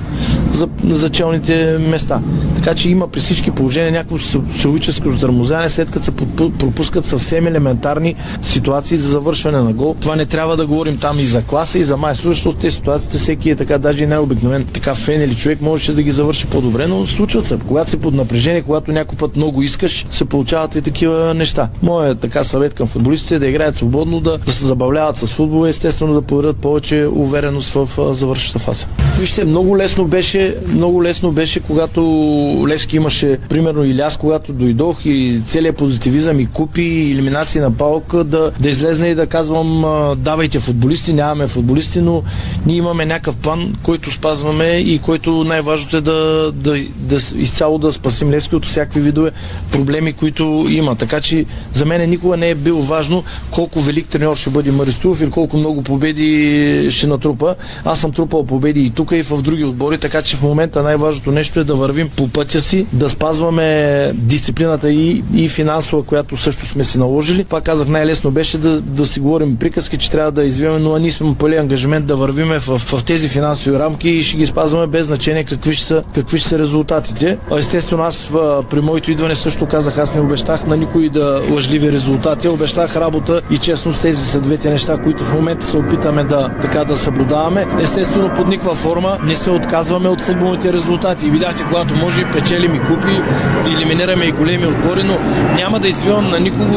за, 0.85 1.11
челните 1.11 1.79
места. 1.91 2.21
Така 2.55 2.75
че 2.75 2.91
има 2.91 3.09
при 3.09 3.21
всички 3.21 3.51
положения 3.51 3.93
някакво 3.93 4.17
психологическо 4.17 5.11
зармозяне, 5.11 5.71
след 5.71 5.91
като 5.91 6.05
се 6.05 6.11
пропускат 6.59 7.05
съвсем 7.05 7.47
елементарни 7.47 8.15
ситуации 8.43 8.99
за 8.99 9.09
завършване 9.09 9.59
на 9.59 9.73
гол. 9.73 9.97
Това 10.01 10.17
не 10.17 10.27
трябва 10.27 10.57
да 10.57 10.67
говорим 10.67 10.97
там 10.97 11.19
и 11.19 11.25
за 11.25 11.43
класа, 11.43 11.79
и 11.79 11.83
за 11.83 11.97
майстор, 11.97 12.29
защото 12.29 12.59
тези 12.59 12.77
ситуациите 12.77 13.19
всеки 13.19 13.51
е 13.51 13.57
така, 13.57 13.79
даже 13.79 14.05
и 14.05 14.07
най-обикновен 14.07 14.65
така 14.65 14.95
фен 14.95 15.23
или 15.23 15.35
човек 15.35 15.61
можеше 15.61 15.93
да 15.93 16.03
ги 16.03 16.11
завърши 16.11 16.47
по-добре, 16.47 16.87
но 16.87 17.07
случват 17.07 17.47
се. 17.47 17.59
Когато 17.69 17.91
си 17.91 17.97
под 17.97 18.15
напрежение, 18.15 18.63
когато 18.63 18.93
някой 18.93 19.19
път 19.19 19.37
много 19.37 19.63
искаш, 19.63 20.07
се 20.11 20.25
получават 20.25 20.75
и 20.75 20.83
такива 20.83 21.35
неща. 21.35 21.69
Моя 21.83 22.15
така 22.15 22.45
съвет 22.45 22.75
към 22.75 22.87
футболистите 22.87 23.39
да 23.39 23.47
играят 23.47 23.77
свободно, 23.77 24.21
да, 24.21 24.39
да 24.39 24.53
се 24.53 24.65
забавляват 24.65 25.17
с 25.17 25.27
футбола, 25.27 25.69
естествено 25.69 26.15
да 26.15 26.23
подарят 26.23 26.57
повече 26.57 27.09
увереност 27.13 27.73
в 27.73 28.15
завършваща 28.15 28.59
фаза. 28.59 28.87
Вижте, 29.21 29.45
много 29.45 29.79
лесно 29.79 30.05
беше, 30.05 30.42
много 30.69 31.05
лесно 31.05 31.33
беше, 31.33 31.61
когато 31.61 32.01
Левски 32.69 32.97
имаше, 32.97 33.39
примерно 33.49 33.85
Иляс, 33.85 34.17
когато 34.17 34.53
дойдох 34.53 35.01
и 35.05 35.41
целият 35.47 35.77
позитивизъм 35.77 36.41
и 36.41 36.47
купи, 36.47 36.83
и 36.83 37.13
елиминации 37.13 37.61
на 37.61 37.71
палка, 37.71 38.25
да, 38.25 38.53
да 38.61 38.71
излезне 38.71 39.09
и 39.09 39.15
да 39.15 39.27
казвам 39.27 39.85
давайте 40.17 40.61
футболисти, 40.61 41.13
нямаме 41.13 41.47
футболисти, 41.47 42.01
но 42.01 42.23
ние 42.67 42.77
имаме 42.77 43.07
някакъв 43.07 43.37
план, 43.37 43.75
който 43.83 44.11
спазваме 44.11 44.69
и 44.69 44.99
който 44.99 45.45
най-важното 45.45 45.97
е 45.97 46.01
да, 46.01 46.53
да, 46.53 46.77
да 46.97 47.17
изцяло 47.35 47.79
да 47.79 47.93
спасим 47.93 48.31
Левски 48.31 48.57
от 48.57 48.67
всякакви 48.67 49.01
видове 49.01 49.31
проблеми, 49.73 50.13
които 50.13 50.67
има. 50.69 50.95
Така 50.95 51.21
че 51.21 51.45
за 51.73 51.85
мен 51.85 52.11
никога 52.11 52.37
не 52.37 52.51
е 52.51 52.55
бил 52.55 52.79
важно 52.79 53.25
колко 53.51 53.81
велик 53.81 54.09
треньор 54.09 54.37
ще 54.37 54.51
бъде 54.51 54.71
Маристов 54.71 55.21
или 55.21 55.31
колко 55.31 55.57
много 55.57 55.83
победи 55.83 56.89
ще 56.91 57.07
натрупа. 57.07 57.55
Аз 57.85 58.01
съм 58.01 58.13
трупал 58.13 58.47
победи 58.47 58.81
и 58.81 58.91
тук, 58.91 59.13
и 59.13 59.23
в 59.23 59.43
други 59.43 59.65
отбори, 59.65 59.99
така 59.99 60.23
че 60.23 60.32
в 60.37 60.43
момента 60.43 60.83
най-важното 60.83 61.31
нещо 61.31 61.61
е 61.61 61.65
да 61.65 61.75
вървим 61.75 62.11
по 62.17 62.29
път 62.29 62.43
пътя 62.43 62.61
си, 62.61 62.87
да 62.93 63.11
спазваме 63.11 64.11
дисциплината 64.15 64.91
и, 64.91 65.23
и 65.35 65.49
финансова, 65.49 66.03
която 66.03 66.37
също 66.37 66.67
сме 66.67 66.85
си 66.85 66.99
наложили. 66.99 67.45
Пак 67.45 67.65
казах, 67.65 67.89
най-лесно 67.89 68.31
беше 68.31 68.59
да, 68.59 68.81
да 68.81 69.07
си 69.07 69.21
говорим 69.21 69.57
приказки, 69.57 69.99
че 69.99 70.11
трябва 70.11 70.33
да 70.33 70.45
извиваме, 70.45 70.79
но 70.79 70.99
ние 70.99 71.11
сме 71.11 71.35
поели 71.35 71.57
ангажимент 71.57 72.07
да 72.07 72.17
вървиме 72.17 72.59
в, 72.59 72.79
в 72.79 73.05
тези 73.05 73.29
финансови 73.29 73.79
рамки 73.79 74.11
и 74.11 74.23
ще 74.23 74.37
ги 74.37 74.47
спазваме 74.47 74.87
без 74.87 75.07
значение 75.07 75.45
какви 75.45 75.75
ще 75.75 75.87
са, 75.87 76.03
какви 76.15 76.39
ще 76.39 76.49
са 76.49 76.59
резултатите. 76.59 77.39
Естествено, 77.59 78.03
аз 78.03 78.31
при 78.71 78.81
моето 78.81 79.11
идване 79.11 79.35
също 79.35 79.67
казах, 79.67 79.99
аз 79.99 80.15
не 80.15 80.21
обещах 80.21 80.67
на 80.67 80.77
никой 80.77 81.09
да 81.09 81.43
лъжливи 81.51 81.93
резултати, 81.93 82.49
обещах 82.49 82.97
работа 82.97 83.43
и 83.51 83.59
честност. 83.59 84.03
Тези 84.03 84.25
са 84.25 84.41
двете 84.41 84.71
неща, 84.71 84.99
които 84.99 85.25
в 85.25 85.35
момента 85.35 85.67
се 85.67 85.77
опитаме 85.77 86.25
да, 86.25 86.51
така 86.63 86.85
да 86.85 86.97
съблюдаваме. 86.97 87.67
Естествено, 87.83 88.31
под 88.37 88.49
никаква 88.49 88.75
форма 88.75 89.19
не 89.25 89.37
се 89.37 89.51
отказваме 89.51 90.09
от 90.09 90.22
футболните 90.23 90.73
резултати. 90.73 91.31
Видяхте, 91.31 91.65
когато 91.65 91.97
може, 91.97 92.31
печелим 92.33 92.75
и 92.75 92.81
купи, 92.81 93.23
елиминираме 93.67 94.25
и 94.25 94.33
големи 94.33 94.67
отбори, 94.67 95.03
но 95.03 95.19
няма 95.57 95.81
да 95.81 95.89
извивам 95.89 96.31
на 96.31 96.41
никого 96.41 96.75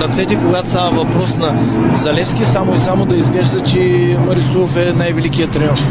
ръцете, 0.00 0.36
когато 0.36 0.68
става 0.68 0.90
въпрос 1.04 1.36
на 1.36 1.54
Залевски, 1.92 2.44
само 2.44 2.76
и 2.76 2.80
само 2.80 3.06
да 3.06 3.16
изглежда, 3.16 3.60
че 3.60 3.78
Маристов 4.26 4.76
е 4.76 4.92
най-великият 4.92 5.50
тренер. 5.50 5.82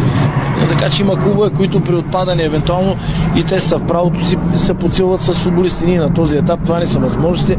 Така 0.70 0.90
че 0.90 1.02
има 1.02 1.20
клубове, 1.20 1.50
които 1.50 1.84
при 1.84 1.96
отпадане 1.96 2.44
евентуално 2.44 2.96
и 3.38 3.44
те 3.44 3.60
са 3.60 3.78
в 3.78 3.88
правото 3.88 4.26
си 4.26 4.38
се 4.56 4.74
подсилват 4.74 5.22
с 5.22 5.34
футболисти. 5.34 5.86
Ние 5.86 6.00
на 6.00 6.14
този 6.14 6.38
етап 6.38 6.60
това 6.64 6.80
не 6.80 6.88
са 6.88 7.00
възможности 7.00 7.56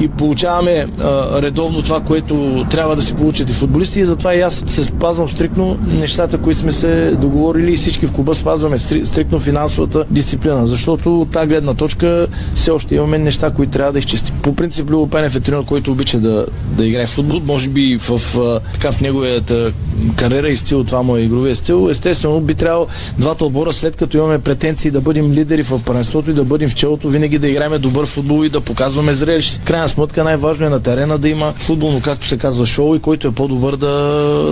и 0.00 0.08
получаваме 0.08 0.86
а, 1.00 1.42
редовно 1.42 1.82
това, 1.82 2.00
което 2.00 2.66
трябва 2.70 2.96
да 2.96 3.02
си 3.02 3.14
получат 3.14 3.50
и 3.50 3.52
футболисти 3.52 4.00
и 4.00 4.04
затова 4.04 4.34
и 4.34 4.40
аз 4.40 4.64
се 4.66 4.84
спазвам 4.84 5.28
стрикно 5.28 5.78
нещата, 6.00 6.38
които 6.38 6.60
сме 6.60 6.72
се 6.72 7.10
договорили 7.10 7.72
и 7.72 7.76
всички 7.76 8.06
в 8.06 8.12
клуба 8.12 8.34
спазваме 8.34 8.78
стрикно 8.78 9.38
финансовата 9.38 10.04
дисциплина, 10.10 10.66
защото 10.66 11.20
от 11.20 11.30
тази 11.30 11.48
гледна 11.48 11.74
точка 11.74 12.26
все 12.54 12.70
още 12.70 12.94
имаме 12.94 13.18
неща, 13.18 13.50
които 13.50 13.72
трябва 13.72 13.92
да 13.92 13.98
изчистим. 13.98 14.34
По 14.42 14.54
принцип 14.54 14.90
Любо 14.90 15.06
Пенев 15.06 15.36
е 15.36 15.40
тренер, 15.40 15.64
който 15.64 15.92
обича 15.92 16.18
да, 16.18 16.46
да 16.76 16.86
играе 16.86 17.06
в 17.06 17.10
футбол. 17.10 17.40
Може 17.46 17.68
би 17.68 17.98
в, 18.00 18.18
в, 18.18 18.60
така 18.72 18.92
в 18.92 19.00
неговата 19.00 19.72
кариера 20.16 20.48
и 20.48 20.56
стил, 20.56 20.84
това 20.84 21.02
му 21.02 21.16
е 21.16 21.20
игровия 21.20 21.56
стил. 21.56 21.88
Естествено, 21.90 22.40
би 22.42 22.54
трябвало 22.54 22.86
двата 23.18 23.44
отбора, 23.44 23.72
след 23.72 23.96
като 23.96 24.16
имаме 24.16 24.38
претенции 24.38 24.90
да 24.90 25.00
бъдем 25.00 25.32
лидери 25.32 25.62
в 25.62 25.80
първенството 25.84 26.30
и 26.30 26.34
да 26.34 26.44
бъдем 26.44 26.68
в 26.68 26.74
челото, 26.74 27.08
винаги 27.08 27.38
да 27.38 27.48
играем 27.48 27.80
добър 27.80 28.06
футбол 28.06 28.44
и 28.44 28.48
да 28.48 28.60
показваме 28.60 29.14
зрелище. 29.14 29.60
Крайна 29.64 29.88
сметка 29.88 30.24
най-важно 30.24 30.66
е 30.66 30.68
на 30.68 30.80
терена 30.80 31.18
да 31.18 31.28
има 31.28 31.52
футболно, 31.52 32.00
както 32.00 32.28
се 32.28 32.38
казва, 32.38 32.66
шоу 32.66 32.96
и 32.96 33.00
който 33.00 33.28
е 33.28 33.32
по-добър 33.32 33.76
да, 33.76 33.88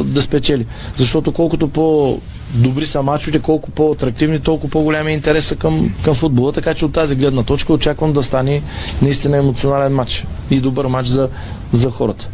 да 0.04 0.22
спечели. 0.22 0.66
Защото 0.96 1.32
колкото 1.32 1.68
по 1.68 2.18
добри 2.54 2.86
са 2.86 3.02
мачовете, 3.02 3.38
колко 3.38 3.70
по-атрактивни, 3.70 4.40
толкова 4.40 4.70
по-голям 4.70 5.06
е 5.06 5.12
интереса 5.12 5.56
към, 5.56 5.94
към 6.04 6.14
футбола. 6.14 6.52
Така 6.52 6.74
че 6.74 6.84
от 6.84 6.92
тази 6.92 7.16
гледна 7.16 7.42
точка 7.42 7.72
очаквам 7.72 8.12
да 8.12 8.22
стане 8.22 8.62
наистина 9.02 9.36
емоционален 9.36 9.94
матч 9.94 10.26
и 10.50 10.60
добър 10.60 10.86
матч 10.86 11.08
за, 11.08 11.28
за 11.72 11.90
хората 11.90 12.28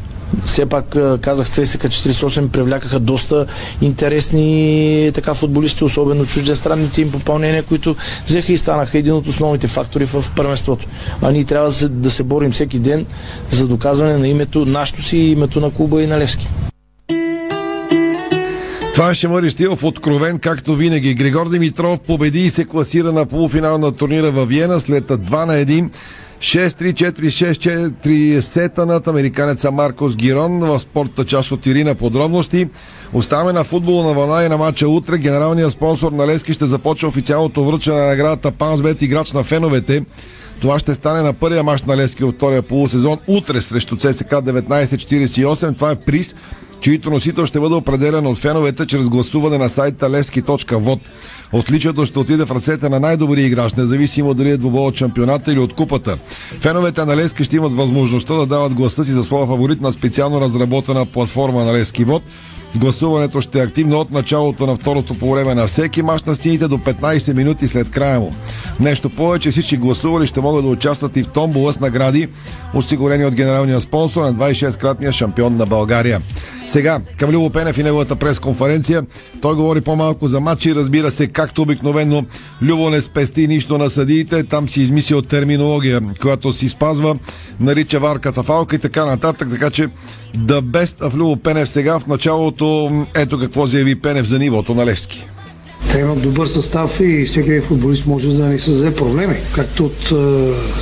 все 0.45 0.67
пак 0.67 0.97
казах 1.21 1.51
ЦСК 1.51 1.83
48 1.85 2.49
привлякаха 2.49 3.01
доста 3.01 3.47
интересни 3.81 5.11
така 5.15 5.35
футболисти, 5.35 5.85
особено 5.85 6.27
чуждестранните 6.27 7.03
им 7.03 7.12
попълнения, 7.12 7.62
които 7.62 7.97
взеха 8.27 8.53
и 8.53 8.57
станаха 8.57 8.99
един 8.99 9.12
от 9.12 9.27
основните 9.27 9.67
фактори 9.67 10.05
в 10.05 10.25
първенството. 10.37 10.87
А 11.23 11.31
ние 11.31 11.45
трябва 11.45 11.69
да 11.69 11.75
се, 11.75 11.89
да 11.89 12.11
се 12.11 12.23
борим 12.23 12.53
всеки 12.53 12.79
ден 12.79 13.07
за 13.51 13.67
доказване 13.67 14.19
на 14.19 14.29
името, 14.29 14.67
нашето 14.67 15.03
си 15.03 15.17
и 15.17 15.33
името 15.33 15.61
на 15.61 15.71
клуба 15.71 16.03
и 16.03 16.07
на 16.07 16.19
Левски. 16.19 16.49
Това 18.97 19.15
ще 19.15 19.29
Мари 19.29 19.51
Стилов 19.51 19.85
откровен, 19.85 20.39
както 20.39 20.75
винаги. 20.75 21.15
Григор 21.15 21.51
Димитров 21.51 22.01
победи 22.01 22.41
и 22.41 22.51
се 22.51 22.65
класира 22.65 23.12
на 23.12 23.27
полуфинал 23.27 23.79
на 23.79 23.93
турнира 23.93 24.31
във 24.31 24.49
Виена 24.49 24.81
след 24.81 25.05
2 25.05 25.45
на 25.45 25.53
1 25.53 25.91
6-3-4-6-4 26.40 28.40
сета 28.40 28.87
над 28.87 29.09
американеца 29.09 29.70
Маркос 29.70 30.16
Гирон 30.16 30.59
в 30.59 30.79
спортта 30.79 31.25
част 31.25 31.53
от 31.53 31.66
Ирина 31.66 31.94
подробности. 31.94 32.68
Оставаме 33.12 33.53
на 33.53 33.64
футбола 33.64 34.05
на 34.05 34.14
вълна 34.14 34.44
и 34.44 34.49
на 34.49 34.57
матча 34.57 34.88
утре. 34.88 35.18
Генералният 35.18 35.72
спонсор 35.72 36.12
на 36.12 36.27
Лески 36.27 36.53
ще 36.53 36.66
започва 36.66 37.09
официалното 37.09 37.64
връчване 37.64 38.01
на 38.01 38.07
наградата 38.07 38.53
Пансбет 38.53 39.03
играч 39.03 39.33
на 39.33 39.44
феновете. 39.44 40.05
Това 40.61 40.79
ще 40.79 40.94
стане 40.94 41.22
на 41.22 41.33
първия 41.33 41.62
мач 41.62 41.83
на 41.83 41.96
Лески 41.96 42.25
от 42.25 42.35
втория 42.35 42.62
полусезон 42.62 43.18
утре 43.27 43.61
срещу 43.61 43.96
ЦСК 43.96 44.31
1948. 44.31 45.75
Това 45.75 45.90
е 45.90 45.96
приз 45.96 46.35
чието 46.81 47.11
носител 47.11 47.47
ще 47.47 47.61
бъде 47.61 47.75
определен 47.75 48.27
от 48.27 48.39
феновете 48.39 48.87
чрез 48.87 49.09
гласуване 49.09 49.59
на 49.59 49.69
сайта 49.69 50.07
levski.vod. 50.11 50.99
Отличието 51.53 52.07
ще 52.07 52.19
отиде 52.19 52.45
в 52.45 52.51
ръцете 52.51 52.89
на 52.89 53.01
най-добрия 53.01 53.47
играч, 53.47 53.73
независимо 53.73 54.35
дали 54.35 54.51
е 54.51 54.57
двубол 54.57 54.87
от 54.87 54.97
шампионата 54.97 55.53
или 55.53 55.59
от 55.59 55.73
купата. 55.73 56.19
Феновете 56.61 57.05
на 57.05 57.17
Лески 57.17 57.45
ще 57.45 57.57
имат 57.57 57.75
възможността 57.75 58.35
да 58.35 58.47
дават 58.47 58.75
гласа 58.75 59.05
си 59.05 59.12
за 59.12 59.25
своя 59.25 59.47
фаворит 59.47 59.81
на 59.81 59.93
специално 59.93 60.41
разработена 60.41 61.07
платформа 61.07 61.65
на 61.65 61.73
Лески 61.73 62.05
Вод. 62.05 62.23
Гласуването 62.77 63.41
ще 63.41 63.59
е 63.59 63.62
активно 63.62 63.99
от 63.99 64.11
началото 64.11 64.67
на 64.67 64.77
второто 64.77 65.15
по 65.15 65.33
време 65.33 65.55
на 65.55 65.67
всеки 65.67 66.03
мач 66.03 66.23
на 66.23 66.35
стените 66.35 66.69
до 66.69 66.79
15 66.79 67.33
минути 67.33 67.69
след 67.69 67.91
края 67.91 68.21
му. 68.21 68.33
Нещо 68.81 69.11
повече, 69.11 69.51
всички 69.51 69.77
гласували 69.77 70.27
ще 70.27 70.41
могат 70.41 70.65
да 70.65 70.71
участват 70.71 71.17
и 71.17 71.23
в 71.23 71.29
томбола 71.29 71.73
с 71.73 71.81
награди, 71.81 72.29
осигурени 72.75 73.25
от 73.25 73.35
генералния 73.35 73.81
спонсор 73.81 74.25
на 74.25 74.35
26-кратния 74.35 75.12
шампион 75.12 75.57
на 75.57 75.67
България. 75.67 76.21
Сега, 76.67 77.01
към 77.19 77.31
Любо 77.31 77.51
Пенев 77.51 77.79
и 77.79 77.83
неговата 77.83 78.17
пресконференция. 78.17 79.03
Той 79.43 79.55
говори 79.55 79.81
по-малко 79.81 80.29
за 80.29 80.41
матчи, 80.41 80.75
разбира 80.75 81.11
се, 81.11 81.27
както 81.27 81.62
обикновено 81.62 82.25
Любо 82.62 82.91
не 82.91 83.03
спести 83.03 83.49
нищо 83.49 83.79
на 83.79 83.91
съдиите, 83.91 84.45
там 84.45 84.69
си 84.69 84.83
измисля 84.83 85.17
от 85.17 85.29
терминология, 85.29 86.01
която 86.21 86.53
си 86.53 86.69
спазва, 86.69 87.17
нарича 87.61 88.01
варката 88.01 88.43
фалка 88.43 88.77
и 88.77 88.79
така 88.79 89.07
нататък, 89.07 89.49
така 89.51 89.71
че 89.71 89.89
да 90.37 90.62
best 90.62 91.09
в 91.11 91.16
Любо 91.16 91.37
Пенев 91.37 91.68
сега 91.68 91.99
в 91.99 92.07
началото, 92.07 92.90
ето 93.16 93.38
какво 93.38 93.66
заяви 93.66 94.01
Пенев 94.01 94.27
за 94.27 94.38
нивото 94.38 94.75
на 94.75 94.87
Левски. 94.87 95.27
Те 95.92 95.99
имат 95.99 96.22
добър 96.22 96.46
състав 96.46 97.01
и 97.01 97.25
всеки 97.25 97.51
един 97.51 97.62
футболист 97.62 98.07
може 98.07 98.29
да 98.29 98.44
ни 98.44 98.59
създаде 98.59 98.96
проблеми, 98.96 99.35
както 99.55 99.85
от 99.85 100.12
е, 100.12 100.14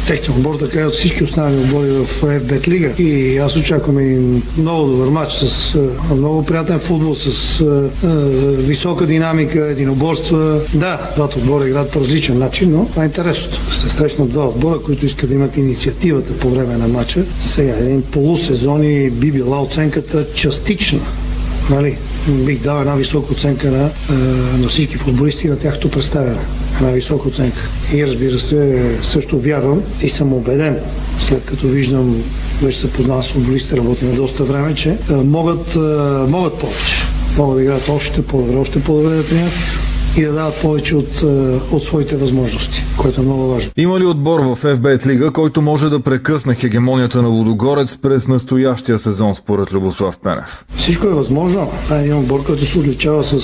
техния 0.06 0.36
отбор, 0.36 0.54
така 0.54 0.80
и 0.80 0.84
от 0.84 0.94
всички 0.94 1.24
останали 1.24 1.56
отбори 1.56 1.90
в 1.90 2.22
FBET 2.22 2.68
лига. 2.68 2.92
И 2.98 3.38
аз 3.38 3.56
очаквам 3.56 4.00
и 4.00 4.40
много 4.58 4.90
добър 4.90 5.08
матч 5.08 5.32
с 5.32 5.74
е, 5.74 6.14
много 6.14 6.44
приятен 6.44 6.78
футбол, 6.78 7.14
с 7.14 7.60
е, 7.60 7.64
е, 8.06 8.10
висока 8.56 9.06
динамика, 9.06 9.66
единоборства. 9.66 10.60
Да, 10.74 11.10
двата 11.14 11.38
отбора 11.38 11.68
играят 11.68 11.90
по 11.90 12.00
различен 12.00 12.38
начин, 12.38 12.72
но 12.72 12.86
това 12.86 13.02
е 13.02 13.06
интересно. 13.06 13.72
Се 13.72 13.88
срещнат 13.88 14.30
два 14.30 14.48
отбора, 14.48 14.78
които 14.78 15.06
искат 15.06 15.28
да 15.28 15.34
имат 15.34 15.56
инициативата 15.56 16.32
по 16.32 16.50
време 16.50 16.76
на 16.76 16.88
матча. 16.88 17.24
Сега 17.40 17.76
един 17.76 18.02
полусезон 18.02 18.84
и 18.84 19.10
би 19.10 19.32
била 19.32 19.62
оценката 19.62 20.26
частична. 20.34 21.00
Нали? 21.70 21.98
Бих 22.28 22.62
дал 22.62 22.80
една 22.80 22.94
висока 22.94 23.32
оценка 23.32 23.70
на, 23.70 23.90
на 24.58 24.68
всички 24.68 24.96
футболисти 24.96 25.48
на 25.48 25.58
тяхното 25.58 25.90
представяне. 25.90 26.40
Една 26.76 26.90
висока 26.90 27.28
оценка. 27.28 27.68
И 27.94 28.06
разбира 28.06 28.38
се, 28.38 28.92
също 29.02 29.40
вярвам 29.40 29.82
и 30.02 30.08
съм 30.08 30.32
убеден, 30.32 30.76
след 31.28 31.44
като 31.44 31.68
виждам, 31.68 32.22
вече 32.62 32.78
се 32.78 32.92
познавам 32.92 33.22
с 33.22 33.28
футболистите, 33.28 33.76
работим 33.76 34.14
доста 34.14 34.44
време, 34.44 34.74
че 34.74 34.98
могат, 35.10 35.76
могат 36.28 36.58
повече. 36.58 36.96
Могат 37.36 37.56
да 37.56 37.62
играят 37.62 37.88
още 37.88 38.22
по-добре, 38.22 38.56
още 38.56 38.82
по-добре 38.82 39.14
да 39.14 39.26
тренират 39.26 39.52
и 40.16 40.22
да 40.22 40.32
дават 40.32 40.60
повече 40.62 40.96
от, 40.96 41.22
е, 41.22 41.26
от 41.74 41.84
своите 41.84 42.16
възможности, 42.16 42.84
което 42.96 43.20
е 43.20 43.24
много 43.24 43.48
важно. 43.48 43.70
Има 43.76 44.00
ли 44.00 44.04
отбор 44.04 44.40
в 44.40 44.56
FBET 44.56 45.06
лига, 45.06 45.30
който 45.30 45.62
може 45.62 45.88
да 45.88 46.00
прекъсне 46.00 46.54
хегемонията 46.54 47.22
на 47.22 47.28
Лудогорец 47.28 47.96
през 47.96 48.28
настоящия 48.28 48.98
сезон 48.98 49.34
според 49.34 49.72
Любослав 49.72 50.18
Пенев? 50.18 50.64
Всичко 50.76 51.06
е 51.06 51.10
възможно. 51.10 51.72
Това 51.84 51.98
е 51.98 52.02
един 52.02 52.16
отбор, 52.16 52.44
който 52.44 52.66
се 52.66 52.78
отличава 52.78 53.24
с, 53.24 53.34
е, 53.34 53.38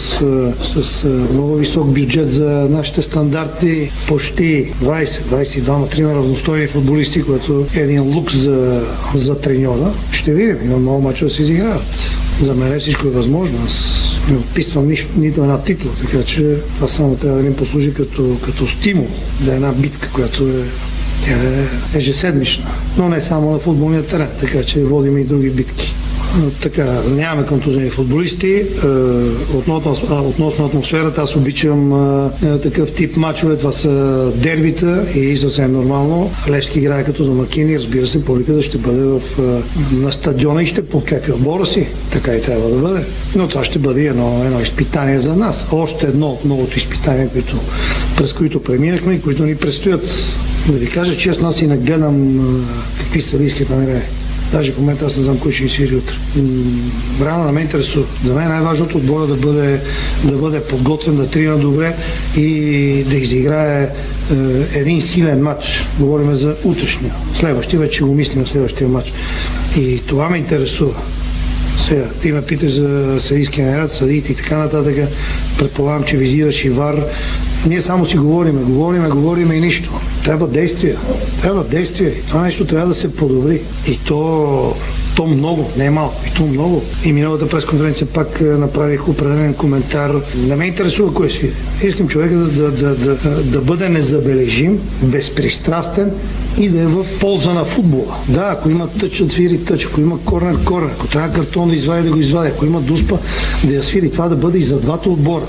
с, 0.83 1.05
е, 1.05 1.09
много 1.09 1.55
висок 1.55 1.87
бюджет 1.87 2.31
за 2.31 2.67
нашите 2.71 3.03
стандарти. 3.03 3.91
Почти 4.09 4.73
20-22 4.83 6.15
равностойни 6.15 6.67
футболисти, 6.67 7.23
което 7.23 7.67
е 7.77 7.81
един 7.81 8.03
лукс 8.15 8.37
за, 8.37 8.87
за 9.15 9.41
треньора. 9.41 9.93
Ще 10.13 10.35
видим. 10.35 10.59
Има 10.65 10.79
много 10.79 11.01
мачове 11.01 11.29
да 11.29 11.35
се 11.35 11.43
изиграват. 11.43 12.11
За 12.41 12.55
мен 12.55 12.81
всичко 12.81 13.07
е 13.07 13.11
възможно. 13.11 13.59
Аз 13.67 14.07
не 14.31 14.37
отписвам 14.37 14.89
нищо, 14.89 15.09
нито 15.17 15.43
една 15.43 15.63
титла, 15.63 15.91
така 16.01 16.25
че 16.25 16.57
това 16.75 16.89
само 16.89 17.17
трябва 17.17 17.37
да 17.37 17.49
ни 17.49 17.55
послужи 17.55 17.95
като, 17.95 18.37
като 18.45 18.67
стимул 18.67 19.09
за 19.41 19.55
една 19.55 19.73
битка, 19.73 20.11
която 20.13 20.49
е 20.49 20.63
тя 21.25 21.33
е 21.33 21.67
ежеседмична, 21.99 22.71
но 22.97 23.09
не 23.09 23.23
само 23.23 23.53
на 23.53 23.59
футболния 23.59 24.07
терен, 24.07 24.29
така 24.41 24.63
че 24.65 24.85
водим 24.85 25.19
и 25.19 25.25
други 25.25 25.51
битки. 25.51 25.95
Така, 26.63 27.03
нямаме 27.11 27.47
контузени 27.47 27.91
футболисти. 27.91 28.63
Относно, 29.55 30.29
относно 30.29 30.67
атмосферата, 30.67 31.23
аз 31.23 31.37
обичам 31.37 31.93
такъв 32.63 32.93
тип 32.93 33.17
мачове. 33.17 33.57
Това 33.57 33.73
са 33.73 34.33
дербита 34.37 35.05
и 35.15 35.37
съвсем 35.37 35.73
нормално. 35.73 36.31
Левски 36.49 36.79
играе 36.79 37.05
като 37.05 37.25
домакини. 37.25 37.79
Разбира 37.79 38.07
се, 38.07 38.25
публиката 38.25 38.63
ще 38.63 38.79
бъде 38.79 39.03
в, 39.03 39.21
на 39.93 40.13
стадиона 40.13 40.63
и 40.63 40.67
ще 40.67 40.87
подкрепи 40.87 41.33
отбора 41.33 41.67
си. 41.67 41.89
Така 42.13 42.35
и 42.35 42.43
трябва 42.43 42.71
да 42.71 42.77
бъде. 42.77 43.05
Но 43.37 43.49
това 43.49 43.65
ще 43.65 43.79
бъде 43.79 44.07
едно, 44.07 44.43
едно 44.45 44.61
изпитание 44.61 45.19
за 45.19 45.37
нас. 45.37 45.67
Още 45.73 46.07
едно 46.07 46.27
от 46.27 46.45
многото 46.45 46.79
изпитания, 46.79 47.29
които, 47.29 47.57
през 48.17 48.33
които 48.33 48.63
преминахме 48.63 49.15
и 49.15 49.21
които 49.21 49.45
ни 49.45 49.57
предстоят. 49.57 50.09
Да 50.69 50.79
ви 50.79 50.87
кажа 50.87 51.17
честно, 51.17 51.49
аз 51.49 51.61
и 51.61 51.67
нагледам 51.67 52.41
какви 52.99 53.21
са 53.21 53.31
съдийските 53.31 53.73
намерения. 53.73 54.03
Даже 54.53 54.73
в 54.73 54.79
момента 54.79 55.07
аз 55.07 55.17
не 55.17 55.23
знам 55.23 55.39
кой 55.39 55.53
ще 55.53 55.69
свири 55.69 55.97
утре. 55.97 56.15
Рано 57.21 57.45
на 57.45 57.53
мен 57.53 57.63
интересува. 57.63 58.07
За 58.25 58.35
мен 58.35 58.49
най-важното 58.49 58.99
отбора 58.99 59.27
да 59.27 59.35
бъде, 59.37 59.81
да 60.25 60.37
бъде 60.37 60.61
подготвен, 60.61 61.17
да 61.17 61.27
трина 61.27 61.59
добре 61.59 61.97
и 62.37 63.05
да 63.11 63.17
изиграе 63.17 63.83
е, 63.83 64.79
един 64.79 65.01
силен 65.01 65.43
матч. 65.43 65.87
Говорим 65.99 66.35
за 66.35 66.57
утрешния. 66.65 67.15
Следващия 67.35 67.81
вече 67.81 68.05
го 68.05 68.15
мислим 68.15 68.47
следващия 68.47 68.89
матч. 68.89 69.13
И 69.79 70.01
това 70.07 70.29
ме 70.29 70.37
интересува. 70.37 70.95
Сега, 71.79 72.09
ти 72.23 72.33
ме 72.33 72.43
питаш 72.43 72.73
за 72.73 73.17
съдийския 73.21 73.67
наряд, 73.67 73.93
съдиите 73.93 74.33
и 74.33 74.37
така 74.37 74.57
нататък. 74.57 74.97
Предполагам, 75.59 76.05
че 76.05 76.17
визираш 76.17 76.65
и 76.65 76.71
ВАР. 76.71 77.05
Ние 77.67 77.83
само 77.83 78.07
си 78.07 78.17
говориме, 78.17 78.61
говориме, 78.63 79.09
говориме 79.09 79.55
и 79.55 79.61
нищо. 79.61 80.01
Трябва 80.25 80.49
действия. 80.49 80.99
Трябва 81.43 81.65
действия. 81.65 82.11
И 82.11 82.23
това 82.23 82.43
нещо 82.43 82.65
трябва 82.65 82.89
да 82.89 82.95
се 82.95 83.13
подобри. 83.13 83.61
И 83.89 83.99
то, 84.07 84.75
то 85.17 85.27
много, 85.27 85.71
не 85.77 85.85
е 85.85 85.91
малко. 85.91 86.23
И 86.27 86.35
то 86.35 86.47
много. 86.47 86.83
И 87.05 87.13
миналата 87.13 87.49
пресконференция 87.49 88.07
пак 88.07 88.41
е, 88.41 88.45
направих 88.45 89.09
определен 89.09 89.55
коментар. 89.55 90.15
Не 90.37 90.57
ме 90.57 90.67
интересува 90.67 91.15
кой 91.15 91.27
е 91.27 91.31
свири. 91.31 91.53
Искам 91.83 92.09
човека 92.09 92.35
да, 92.35 92.71
да, 92.71 92.95
да, 92.95 93.17
да, 93.17 93.43
да 93.43 93.61
бъде 93.61 93.89
незабележим, 93.89 94.81
безпристрастен 95.03 96.13
и 96.59 96.69
да 96.69 96.81
е 96.81 96.87
в 96.87 97.07
полза 97.21 97.53
на 97.53 97.65
футбола. 97.65 98.17
Да, 98.29 98.49
ако 98.53 98.71
има 98.71 98.89
тъч, 98.89 99.23
да 99.23 99.31
свири 99.31 99.65
тъч, 99.65 99.87
ако 99.87 100.01
има 100.01 100.19
корнер, 100.25 100.65
корнер, 100.65 100.91
ако 100.93 101.07
трябва 101.07 101.33
картон 101.33 101.69
да 101.69 101.77
извади, 101.77 102.09
да 102.09 102.13
го 102.13 102.21
извади, 102.21 102.49
ако 102.49 102.67
има 102.67 102.81
дуспа, 102.81 103.19
да 103.65 103.75
я 103.75 103.83
свири. 103.83 104.11
Това 104.11 104.29
да 104.29 104.37
бъде 104.37 104.59
и 104.59 104.63
за 104.63 104.81
двата 104.81 105.11
отбора. 105.11 105.45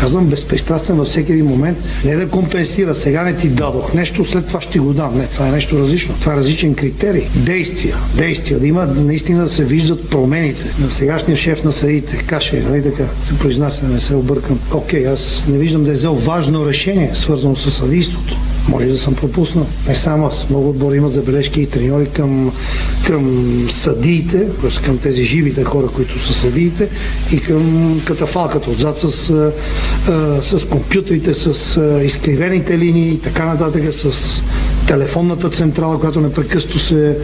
Казвам 0.00 0.26
безпристрастен 0.26 0.96
във 0.96 1.08
всеки 1.08 1.32
един 1.32 1.46
момент. 1.46 1.78
Не 2.04 2.16
да 2.16 2.28
компенсира. 2.28 2.94
Сега 2.94 3.22
не 3.22 3.36
ти 3.36 3.48
дадох 3.48 3.94
нещо, 3.94 4.24
след 4.24 4.46
това 4.46 4.60
ще 4.60 4.78
го 4.78 4.92
дам. 4.92 5.18
Не, 5.18 5.26
това 5.26 5.48
е 5.48 5.50
нещо 5.50 5.78
различно. 5.78 6.14
Това 6.20 6.32
е 6.34 6.36
различен 6.36 6.74
критерий. 6.74 7.24
Действия. 7.34 7.96
Действия. 8.16 8.60
Да 8.60 8.66
има 8.66 8.86
наистина 8.86 9.42
да 9.42 9.48
се 9.48 9.64
виждат 9.64 10.10
промените. 10.10 10.64
На 10.80 10.90
сегашния 10.90 11.36
шеф 11.36 11.64
на 11.64 11.72
съдите, 11.72 12.16
Каше, 12.26 12.64
нали 12.68 12.82
така, 12.82 13.04
се 13.20 13.38
произнася, 13.38 13.88
не 13.88 14.00
се 14.00 14.14
объркам. 14.14 14.58
Окей, 14.74 15.06
аз 15.06 15.44
не 15.48 15.58
виждам 15.58 15.84
да 15.84 15.90
е 15.90 15.94
взел 15.94 16.14
важно 16.14 16.66
решение, 16.66 17.10
свързано 17.14 17.56
с 17.56 17.70
съдийството. 17.70 18.36
Може 18.68 18.86
да 18.86 18.98
съм 18.98 19.14
пропуснал. 19.14 19.66
Не 19.88 19.94
само 19.94 20.26
аз. 20.26 20.46
Много 20.50 20.68
отбори 20.68 20.96
имат 20.96 21.12
забележки 21.12 21.60
и 21.60 21.66
треньори 21.66 22.06
към, 22.06 22.52
към 23.06 23.66
съдиите, 23.70 24.46
към 24.84 24.98
тези 24.98 25.24
живите 25.24 25.64
хора, 25.64 25.86
които 25.86 26.18
са 26.18 26.32
съдиите 26.32 26.88
и 27.32 27.40
към 27.40 28.00
катафалката 28.04 28.70
отзад 28.70 28.98
с, 28.98 29.30
а, 29.30 29.52
с 30.42 30.66
компютрите, 30.68 31.34
с 31.34 31.76
а, 31.76 32.04
изкривените 32.04 32.78
линии 32.78 33.08
и 33.08 33.20
така 33.20 33.44
нататък, 33.44 33.94
с 33.94 34.42
телефонната 34.86 35.50
централа, 35.50 36.00
която 36.00 36.20
непрекъсто 36.20 36.78
се, 36.78 37.16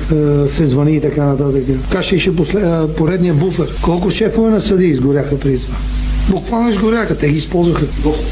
се 0.49 0.67
звъни 0.67 0.97
и 0.97 1.01
така 1.01 1.25
нататък. 1.25 1.65
Каше 1.93 2.17
и 2.17 2.21
ще 2.21 2.37
послед, 2.37 2.97
поредния 2.97 3.35
буфер. 3.35 3.75
Колко 3.83 4.11
шефове 4.11 4.51
на 4.51 4.63
съди 4.63 4.85
изгоряха 4.85 5.39
при 5.39 5.59
това? 5.59 5.77
Буквално 6.31 6.71
изгоряха. 6.71 7.19
Те 7.19 7.29
ги 7.29 7.37
използваха 7.37 7.87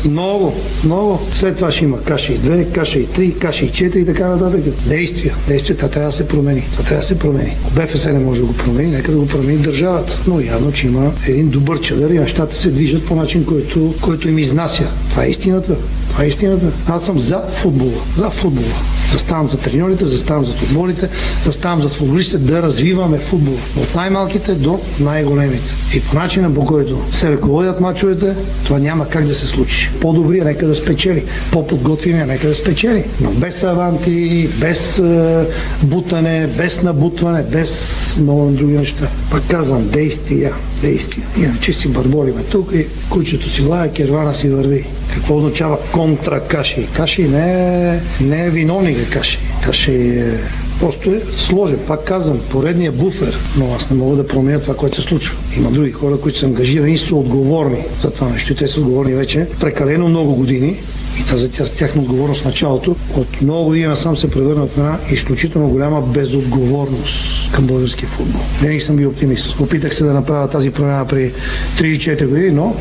много, 0.09 0.55
много. 0.85 1.21
След 1.33 1.57
това 1.57 1.71
ще 1.71 1.85
има 1.85 2.03
каша 2.03 2.33
и 2.33 2.39
2, 2.39 2.73
каша 2.73 2.99
и 2.99 3.07
3, 3.07 3.39
каша 3.39 3.65
и 3.65 3.71
4 3.71 3.97
и 3.97 4.07
така 4.07 4.29
нататък. 4.29 4.61
Действия. 4.89 5.35
Действията 5.49 5.91
трябва 5.91 6.09
да 6.09 6.17
се 6.17 6.29
промени. 6.29 6.67
Това 6.73 6.85
трябва 6.85 7.01
да 7.01 7.07
се 7.07 7.19
промени. 7.19 7.57
БФС 7.75 8.05
не 8.07 8.19
може 8.19 8.41
да 8.41 8.47
го 8.47 8.53
промени, 8.53 8.91
нека 8.91 9.13
да 9.13 9.19
го 9.19 9.27
промени 9.27 9.59
държавата. 9.59 10.21
Но 10.27 10.41
явно, 10.41 10.73
че 10.73 10.87
има 10.87 11.13
един 11.27 11.49
добър 11.49 11.81
чадър 11.81 12.11
и 12.11 12.19
нещата 12.19 12.57
се 12.57 12.71
движат 12.71 13.07
по 13.07 13.15
начин, 13.15 13.45
който, 13.45 13.95
който 14.01 14.29
им 14.29 14.39
изнася. 14.39 14.87
Това 15.11 15.25
е 15.25 15.29
истината. 15.29 15.77
Това 16.19 16.27
е 16.27 16.29
истината. 16.29 16.67
Аз 16.87 17.05
съм 17.05 17.19
за 17.19 17.41
футбола. 17.51 18.01
За 18.17 18.31
футбола. 18.31 18.75
Заставам 19.13 19.49
за 19.49 19.57
треньорите, 19.57 20.07
заставам 20.07 20.45
за 20.45 20.53
футболите, 20.53 21.09
заставам 21.45 21.83
за 21.83 21.89
футболистите 21.89 22.39
да 22.39 22.63
развиваме 22.63 23.19
футбол. 23.19 23.55
От 23.77 23.95
най-малките 23.95 24.55
до 24.55 24.81
най-големите. 25.01 25.71
И 25.97 26.01
по 26.01 26.17
начина 26.17 26.55
по 26.55 26.65
който 26.65 26.99
се 27.13 27.31
ръководят 27.31 27.81
мачовете, 27.81 28.35
това 28.65 28.79
няма 28.79 29.09
как 29.09 29.25
да 29.25 29.35
се 29.35 29.47
случи. 29.47 29.91
По-добрия 30.01 30.45
нека 30.45 30.67
да 30.67 30.75
спечели. 30.75 31.25
По-подготвения 31.53 32.27
нека 32.27 32.49
да 32.49 32.55
спечели. 32.55 33.05
Но 33.21 33.31
без 33.31 33.63
аванти, 33.63 34.49
без 34.61 34.99
е, 34.99 35.45
бутане, 35.83 36.47
без 36.47 36.83
набутване, 36.83 37.43
без 37.43 38.17
много 38.21 38.51
други 38.51 38.73
неща. 38.73 39.09
Пак 39.31 39.43
казвам, 39.49 39.89
действия, 39.89 40.53
действия. 40.83 41.27
Иначе 41.37 41.73
си 41.73 41.89
бърбориме 41.89 42.43
тук 42.43 42.73
и 42.75 42.87
кучето 43.11 43.51
си 43.51 43.63
лая, 43.63 43.93
кервана 43.93 44.35
си 44.35 44.49
върви. 44.49 44.87
Какво 45.15 45.37
означава 45.37 45.79
контра 46.09 46.41
каши? 46.41 46.89
Каши 46.97 47.23
не 47.23 47.95
е, 47.95 48.01
не 48.21 48.47
е 48.47 48.51
виновник 48.51 48.99
е 48.99 49.11
каши. 49.11 49.39
Каши 49.65 49.93
е 49.93 50.33
Просто 50.81 51.11
е 51.11 51.21
сложен. 51.37 51.79
Пак 51.87 52.05
казвам, 52.05 52.41
поредния 52.51 52.93
буфер, 52.93 53.39
но 53.59 53.75
аз 53.75 53.91
не 53.91 53.97
мога 53.97 54.17
да 54.17 54.27
променя 54.27 54.61
това, 54.61 54.75
което 54.75 54.97
се 54.97 55.03
случва. 55.03 55.37
Има 55.57 55.71
други 55.71 55.93
хора, 55.93 56.21
които 56.21 56.39
са 56.39 56.47
ангажирани 56.47 56.93
и 56.93 56.99
са 56.99 57.15
отговорни 57.15 57.85
за 58.03 58.11
това 58.11 58.29
нещо. 58.29 58.53
И 58.53 58.57
те 58.57 58.69
са 58.69 58.81
отговорни 58.81 59.15
вече 59.15 59.47
прекалено 59.61 60.09
много 60.09 60.35
години 60.35 60.77
и 61.21 61.31
тази 61.31 61.51
тяхна 61.51 62.03
отговорност 62.03 62.43
в 62.43 62.45
началото 62.45 62.97
от 63.17 63.43
много 63.43 63.65
години 63.65 63.97
сам 63.97 64.17
се 64.17 64.31
превърна 64.31 64.67
в 64.67 64.79
една 64.79 64.99
изключително 65.13 65.69
голяма 65.69 66.03
безотговорност 66.03 67.53
към 67.53 67.67
българския 67.67 68.09
футбол. 68.09 68.41
Винаги 68.61 68.81
съм 68.81 68.97
бил 68.97 69.09
оптимист. 69.09 69.61
Опитах 69.61 69.95
се 69.95 70.05
да 70.05 70.13
направя 70.13 70.49
тази 70.49 70.71
промяна 70.71 71.07
при 71.07 71.33
3-4 71.79 72.27
години, 72.27 72.51
но 72.51 72.77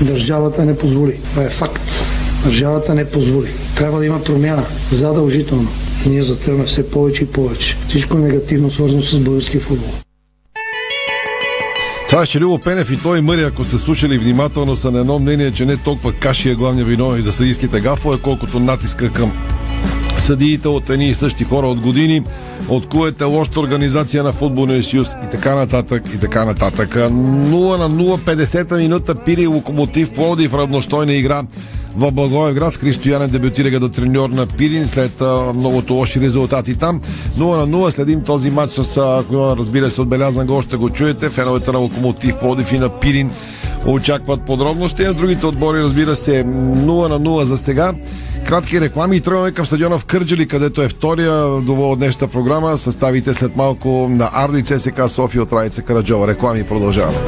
държавата 0.00 0.64
не 0.64 0.78
позволи. 0.78 1.20
Това 1.32 1.44
е 1.44 1.50
факт. 1.50 1.92
Държавата 2.44 2.94
не 2.94 3.10
позволи. 3.10 3.48
Трябва 3.76 3.98
да 3.98 4.06
има 4.06 4.22
промяна. 4.22 4.64
Задължително. 4.90 5.68
И 6.06 6.08
ние 6.08 6.22
затъваме 6.22 6.64
все 6.64 6.90
повече 6.90 7.24
и 7.24 7.26
повече. 7.26 7.76
Всичко 7.88 8.18
негативно 8.18 8.70
свързано 8.70 9.02
с 9.02 9.18
българския 9.18 9.60
футбол. 9.60 9.92
Това 12.08 12.22
е 12.22 12.26
Челило 12.26 12.58
Пенев 12.58 12.90
и 12.90 12.98
той 13.02 13.20
Мъри, 13.20 13.42
ако 13.42 13.64
сте 13.64 13.78
слушали 13.78 14.18
внимателно, 14.18 14.76
са 14.76 14.90
на 14.90 15.00
едно 15.00 15.18
мнение, 15.18 15.50
че 15.52 15.66
не 15.66 15.76
толкова 15.76 16.12
каши 16.12 16.50
е 16.50 16.54
главния 16.54 16.84
виновник 16.84 17.24
за 17.24 17.32
съдийските 17.32 17.80
гафове, 17.80 18.16
колкото 18.22 18.60
натиска 18.60 19.12
към 19.12 19.32
съдиите 20.18 20.68
от 20.68 20.90
едни 20.90 21.08
и 21.08 21.14
същи 21.14 21.44
хора 21.44 21.66
от 21.66 21.80
години, 21.80 22.22
от 22.68 22.88
куете 22.88 23.24
лошата 23.24 23.60
организация 23.60 24.22
на 24.22 24.32
футболния 24.32 24.82
съюз 24.82 25.08
и 25.26 25.30
така 25.30 25.54
нататък 25.54 26.02
и 26.14 26.18
така 26.18 26.44
нататък. 26.44 26.94
0 26.94 27.08
на 27.78 27.90
0, 27.90 28.18
50 28.18 28.76
минута 28.76 29.14
пили 29.14 29.46
локомотив 29.46 30.12
Плодив, 30.12 30.54
равностойна 30.54 31.12
игра 31.12 31.42
в 31.96 32.12
Благоевград. 32.12 32.74
Христо 32.74 33.08
Янен 33.08 33.30
дебютира 33.30 33.70
като 33.70 33.88
треньор 33.88 34.30
на 34.30 34.46
Пилин 34.46 34.88
след 34.88 35.20
а, 35.20 35.52
многото 35.54 35.94
лоши 35.94 36.20
резултати 36.20 36.74
там. 36.74 37.00
0 37.30 37.56
на 37.56 37.66
0 37.66 37.90
следим 37.90 38.22
този 38.22 38.50
матч 38.50 38.72
с, 38.72 38.96
а, 38.96 39.24
разбира 39.32 39.90
се, 39.90 40.00
отбелязан 40.00 40.46
гол, 40.46 40.62
ще 40.62 40.76
го 40.76 40.90
чуете. 40.90 41.30
Феновете 41.30 41.72
на 41.72 41.78
Локомотив 41.78 42.38
Плодив 42.38 42.72
и 42.72 42.78
на 42.78 42.88
Пилин 42.88 43.30
очакват 43.86 44.42
подробности. 44.42 45.04
На 45.04 45.14
другите 45.14 45.46
отбори, 45.46 45.82
разбира 45.82 46.16
се, 46.16 46.44
0 46.44 47.08
на 47.08 47.20
0 47.20 47.42
за 47.42 47.58
сега. 47.58 47.92
Кратки 48.46 48.80
реклами 48.80 49.16
и 49.16 49.20
тръгваме 49.20 49.50
към 49.50 49.66
стадиона 49.66 49.98
в 49.98 50.04
Кърджали, 50.04 50.48
където 50.48 50.82
е 50.82 50.88
втория 50.88 51.46
довол 51.60 51.92
от 51.92 51.98
днешната 51.98 52.28
програма. 52.28 52.78
Съставите 52.78 53.34
след 53.34 53.56
малко 53.56 54.08
на 54.10 54.30
Арди 54.32 54.62
ЦСК 54.62 55.08
София 55.08 55.42
от 55.42 55.52
Райца 55.52 55.82
Караджова. 55.82 56.28
Реклами 56.28 56.64
продължаваме. 56.64 57.18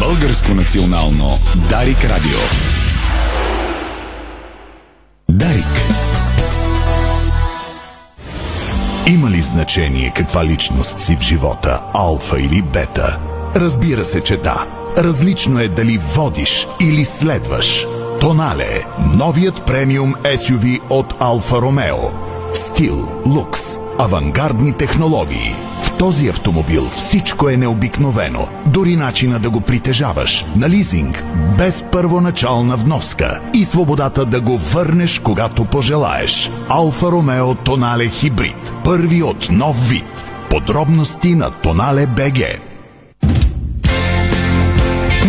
Българско 0.00 0.54
национално 0.54 1.38
Дарик 1.68 2.04
Радио. 2.04 2.38
Дарик. 5.28 5.64
Има 9.06 9.30
ли 9.30 9.42
значение 9.42 10.12
каква 10.16 10.44
личност 10.44 11.00
си 11.00 11.16
в 11.16 11.20
живота, 11.20 11.80
алфа 11.94 12.40
или 12.40 12.62
бета? 12.62 13.18
Разбира 13.56 14.04
се, 14.04 14.20
че 14.20 14.36
да. 14.36 14.66
Различно 14.98 15.60
е 15.60 15.68
дали 15.68 15.98
водиш 15.98 16.66
или 16.80 17.04
следваш. 17.04 17.86
Тонале– 18.20 18.86
новият 19.14 19.66
премиум 19.66 20.14
SUV 20.14 20.80
от 20.90 21.14
Алфа 21.20 21.56
Ромео. 21.56 21.96
Стил, 22.54 23.22
лукс, 23.26 23.78
авангардни 23.98 24.72
технологии– 24.72 25.56
този 26.04 26.28
автомобил 26.28 26.90
всичко 26.96 27.48
е 27.48 27.56
необикновено. 27.56 28.48
Дори 28.66 28.96
начина 28.96 29.38
да 29.38 29.50
го 29.50 29.60
притежаваш. 29.60 30.46
На 30.56 30.70
лизинг, 30.70 31.24
без 31.58 31.84
първоначална 31.92 32.76
вноска. 32.76 33.40
И 33.54 33.64
свободата 33.64 34.26
да 34.26 34.40
го 34.40 34.58
върнеш, 34.58 35.18
когато 35.18 35.64
пожелаеш. 35.64 36.50
Алфа 36.68 37.06
Ромео 37.06 37.54
Тонале 37.54 38.08
Хибрид. 38.08 38.74
Първи 38.84 39.22
от 39.22 39.50
нов 39.50 39.88
вид 39.88 40.24
Подробности 40.50 41.34
на 41.34 41.50
Тонале 41.50 42.06
БГ. 42.06 42.40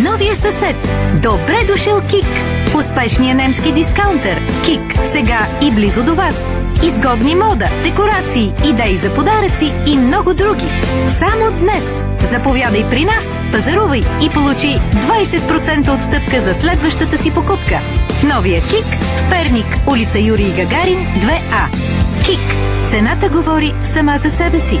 Новия 0.02 0.36
съсед. 0.36 0.76
Добре 1.22 1.64
дошъл 1.66 2.00
Кик. 2.00 2.55
Успешния 2.78 3.34
немски 3.34 3.72
дискаунтер. 3.72 4.40
Кик. 4.64 4.80
Сега 5.12 5.46
и 5.62 5.70
близо 5.70 6.04
до 6.04 6.14
вас. 6.14 6.46
Изгодни 6.82 7.34
мода, 7.34 7.68
декорации, 7.84 8.54
идеи 8.68 8.96
за 8.96 9.14
подаръци 9.14 9.74
и 9.86 9.96
много 9.96 10.34
други. 10.34 10.70
Само 11.08 11.50
днес. 11.50 12.02
Заповядай 12.30 12.84
при 12.90 13.04
нас, 13.04 13.24
пазарувай 13.52 14.02
и 14.22 14.30
получи 14.30 14.78
20% 14.92 15.96
отстъпка 15.96 16.40
за 16.40 16.54
следващата 16.54 17.18
си 17.18 17.34
покупка. 17.34 17.80
Новия 18.34 18.60
Кик 18.60 18.86
в 19.16 19.30
Перник, 19.30 19.66
улица 19.86 20.18
Юрий 20.18 20.50
Гагарин, 20.50 20.98
2А. 20.98 21.66
Кик. 22.26 22.56
Цената 22.90 23.28
говори 23.28 23.74
сама 23.82 24.18
за 24.18 24.30
себе 24.30 24.60
си. 24.60 24.80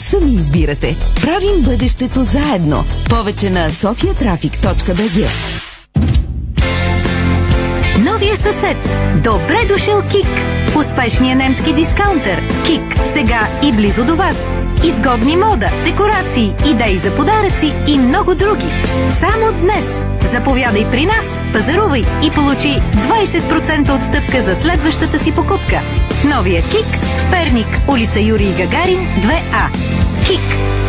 Сами 0.00 0.34
избирате. 0.34 0.96
Правим 1.22 1.62
бъдещето 1.64 2.22
заедно. 2.22 2.84
Повече 3.10 3.50
на 3.50 3.70
sofiatraffic.bg 3.70 5.26
Новия 8.04 8.36
съсед. 8.36 8.76
Добре 9.24 9.66
дошъл 9.68 10.02
Кик. 10.02 10.46
Успешния 10.76 11.36
немски 11.36 11.72
дискаунтер. 11.72 12.42
Кик. 12.66 12.82
Сега 13.12 13.48
и 13.62 13.72
близо 13.72 14.04
до 14.04 14.16
вас. 14.16 14.36
Изгодни 14.84 15.36
мода, 15.36 15.70
декорации, 15.84 16.54
идеи 16.70 16.96
за 16.96 17.16
подаръци 17.16 17.74
и 17.88 17.98
много 17.98 18.34
други. 18.34 18.66
Само 19.20 19.60
днес. 19.60 20.02
Заповядай 20.32 20.90
при 20.90 21.06
нас, 21.06 21.24
пазарувай 21.52 22.00
и 22.00 22.30
получи 22.30 22.68
20% 22.68 23.98
отстъпка 23.98 24.42
за 24.42 24.54
следващата 24.54 25.18
си 25.18 25.34
покупка. 25.34 25.80
Новия 26.36 26.62
Кик 26.62 26.86
в 27.16 27.30
Перник, 27.30 27.66
улица 27.88 28.20
Юрий 28.20 28.52
Гагарин, 28.52 28.98
2А. 28.98 29.66
Кик. 30.26 30.40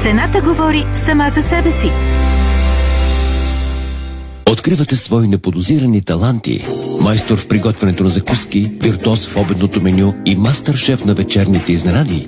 Цената 0.01 0.41
говори 0.41 0.85
сама 0.95 1.29
за 1.29 1.41
себе 1.43 1.71
си. 1.71 1.91
Откривате 4.49 4.95
свои 4.95 5.27
неподозирани 5.27 6.01
таланти. 6.01 6.65
Майстор 7.01 7.37
в 7.37 7.47
приготвянето 7.47 8.03
на 8.03 8.09
закуски, 8.09 8.71
виртуоз 8.81 9.27
в 9.27 9.37
обедното 9.37 9.81
меню 9.81 10.13
и 10.25 10.35
мастър-шеф 10.35 11.05
на 11.05 11.13
вечерните 11.13 11.71
изненади. 11.71 12.27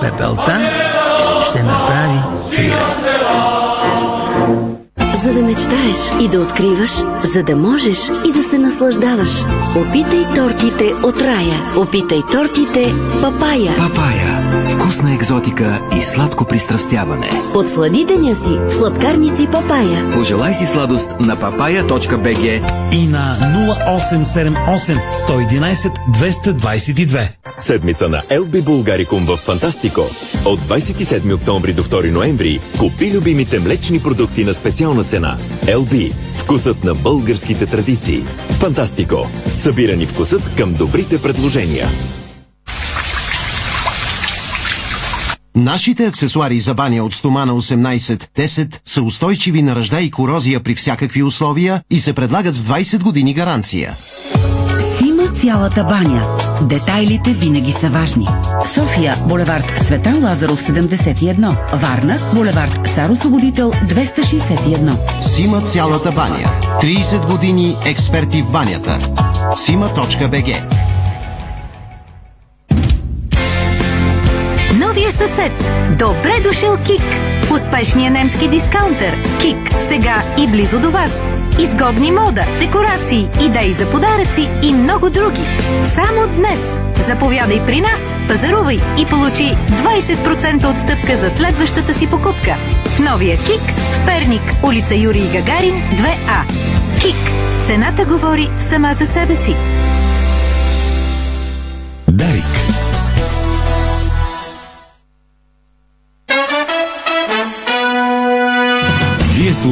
Пепелта 0.00 0.58
ще 1.50 1.62
направи 1.62 2.20
криле. 2.56 3.15
Да 5.36 5.42
мечтаеш 5.42 5.96
и 6.20 6.28
да 6.28 6.40
откриваш, 6.40 6.90
за 7.34 7.42
да 7.42 7.56
можеш 7.56 7.98
и 8.26 8.32
да 8.32 8.42
се 8.50 8.58
наслаждаваш. 8.58 9.30
Опитай 9.76 10.26
тортите 10.34 10.94
от 11.02 11.20
рая. 11.20 11.60
Опитай 11.76 12.22
тортите 12.32 12.94
Папая. 13.20 13.76
Папая. 13.76 14.42
Вкусна 14.70 15.14
екзотика 15.14 15.80
и 15.96 16.02
сладко 16.02 16.44
пристрастяване. 16.44 17.30
Подслади 17.52 18.04
деня 18.04 18.34
си 18.34 18.58
в 18.68 18.72
сладкарници 18.72 19.46
Папая. 19.52 20.12
Пожелай 20.12 20.54
си 20.54 20.66
сладост 20.66 21.08
на 21.20 21.36
papaya.bg 21.36 22.60
и 22.92 23.06
на 23.06 23.38
0878 23.76 24.98
111 25.28 25.92
222. 26.10 27.28
Седмица 27.58 28.08
на 28.08 28.22
LB 28.22 28.62
Булгарикум 28.62 29.26
в 29.26 29.36
Фантастико. 29.36 30.00
От 30.44 30.58
27 30.60 31.34
октомври 31.34 31.72
до 31.72 31.82
2 31.82 32.12
ноември 32.12 32.60
купи 32.78 33.12
любимите 33.16 33.60
млечни 33.60 34.00
продукти 34.00 34.44
на 34.44 34.54
специална 34.54 35.04
цена. 35.04 35.25
LB. 35.66 36.12
Вкусът 36.32 36.84
на 36.84 36.94
българските 36.94 37.66
традиции. 37.66 38.24
Фантастико. 38.60 39.28
Събирани 39.56 40.06
вкусът 40.06 40.56
към 40.56 40.74
добрите 40.74 41.22
предложения. 41.22 41.86
Нашите 45.56 46.06
аксесуари 46.06 46.60
за 46.60 46.74
баня 46.74 47.04
от 47.04 47.14
стомана 47.14 47.52
18-10 47.52 48.76
са 48.84 49.02
устойчиви 49.02 49.62
на 49.62 49.76
ръжда 49.76 50.00
и 50.00 50.10
корозия 50.10 50.60
при 50.60 50.74
всякакви 50.74 51.22
условия 51.22 51.82
и 51.90 51.98
се 51.98 52.12
предлагат 52.12 52.56
с 52.56 52.64
20 52.64 53.02
години 53.02 53.34
гаранция. 53.34 53.94
Сима 54.98 55.28
цялата 55.40 55.84
баня. 55.84 56.45
Детайлите 56.62 57.30
винаги 57.30 57.72
са 57.72 57.88
важни. 57.88 58.28
София, 58.74 59.16
булевард 59.28 59.72
Цветан 59.86 60.24
Лазаров 60.24 60.62
71. 60.62 61.56
Варна, 61.72 62.18
булевард 62.34 62.88
Цар 62.94 63.10
Освободител 63.10 63.72
261. 63.72 65.20
Сима 65.20 65.60
цялата 65.60 66.12
баня. 66.12 66.50
30 66.82 67.26
години 67.30 67.76
експерти 67.86 68.42
в 68.42 68.50
банята. 68.50 68.98
Сима.бг 69.54 70.76
Новия 74.78 75.12
съсед. 75.12 75.52
Добре 75.98 76.40
дошъл 76.42 76.76
Кик. 76.76 77.02
Успешния 77.54 78.10
немски 78.10 78.48
дискаунтер. 78.48 79.22
Кик. 79.40 79.58
Сега 79.88 80.22
и 80.38 80.46
близо 80.46 80.80
до 80.80 80.90
вас. 80.90 81.22
Изгодни 81.58 82.12
мода, 82.12 82.44
декорации, 82.60 83.28
идеи 83.46 83.72
за 83.72 83.90
подаръци 83.90 84.50
и 84.62 84.72
много 84.72 85.10
други. 85.10 85.46
Само 85.84 86.26
днес. 86.36 86.78
Заповядай 87.06 87.60
при 87.66 87.80
нас, 87.80 88.00
пазарувай 88.28 88.80
и 88.98 89.06
получи 89.06 89.56
20% 89.68 90.70
отстъпка 90.72 91.16
за 91.16 91.30
следващата 91.30 91.94
си 91.94 92.10
покупка. 92.10 92.56
Новия 93.10 93.36
Кик 93.36 93.62
в 93.92 94.06
Перник, 94.06 94.42
улица 94.62 94.94
Юрий 94.94 95.28
Гагарин, 95.32 95.74
2А. 95.74 96.42
Кик. 97.00 97.16
Цената 97.66 98.04
говори 98.04 98.50
сама 98.58 98.94
за 98.94 99.06
себе 99.06 99.36
си. 99.36 99.56
Дарик. 102.08 102.85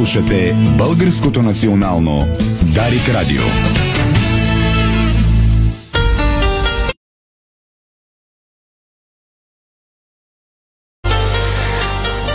Слушате 0.05 0.55
Българското 0.77 1.41
национално 1.41 2.27
Дарик 2.63 3.09
Радио. 3.09 3.41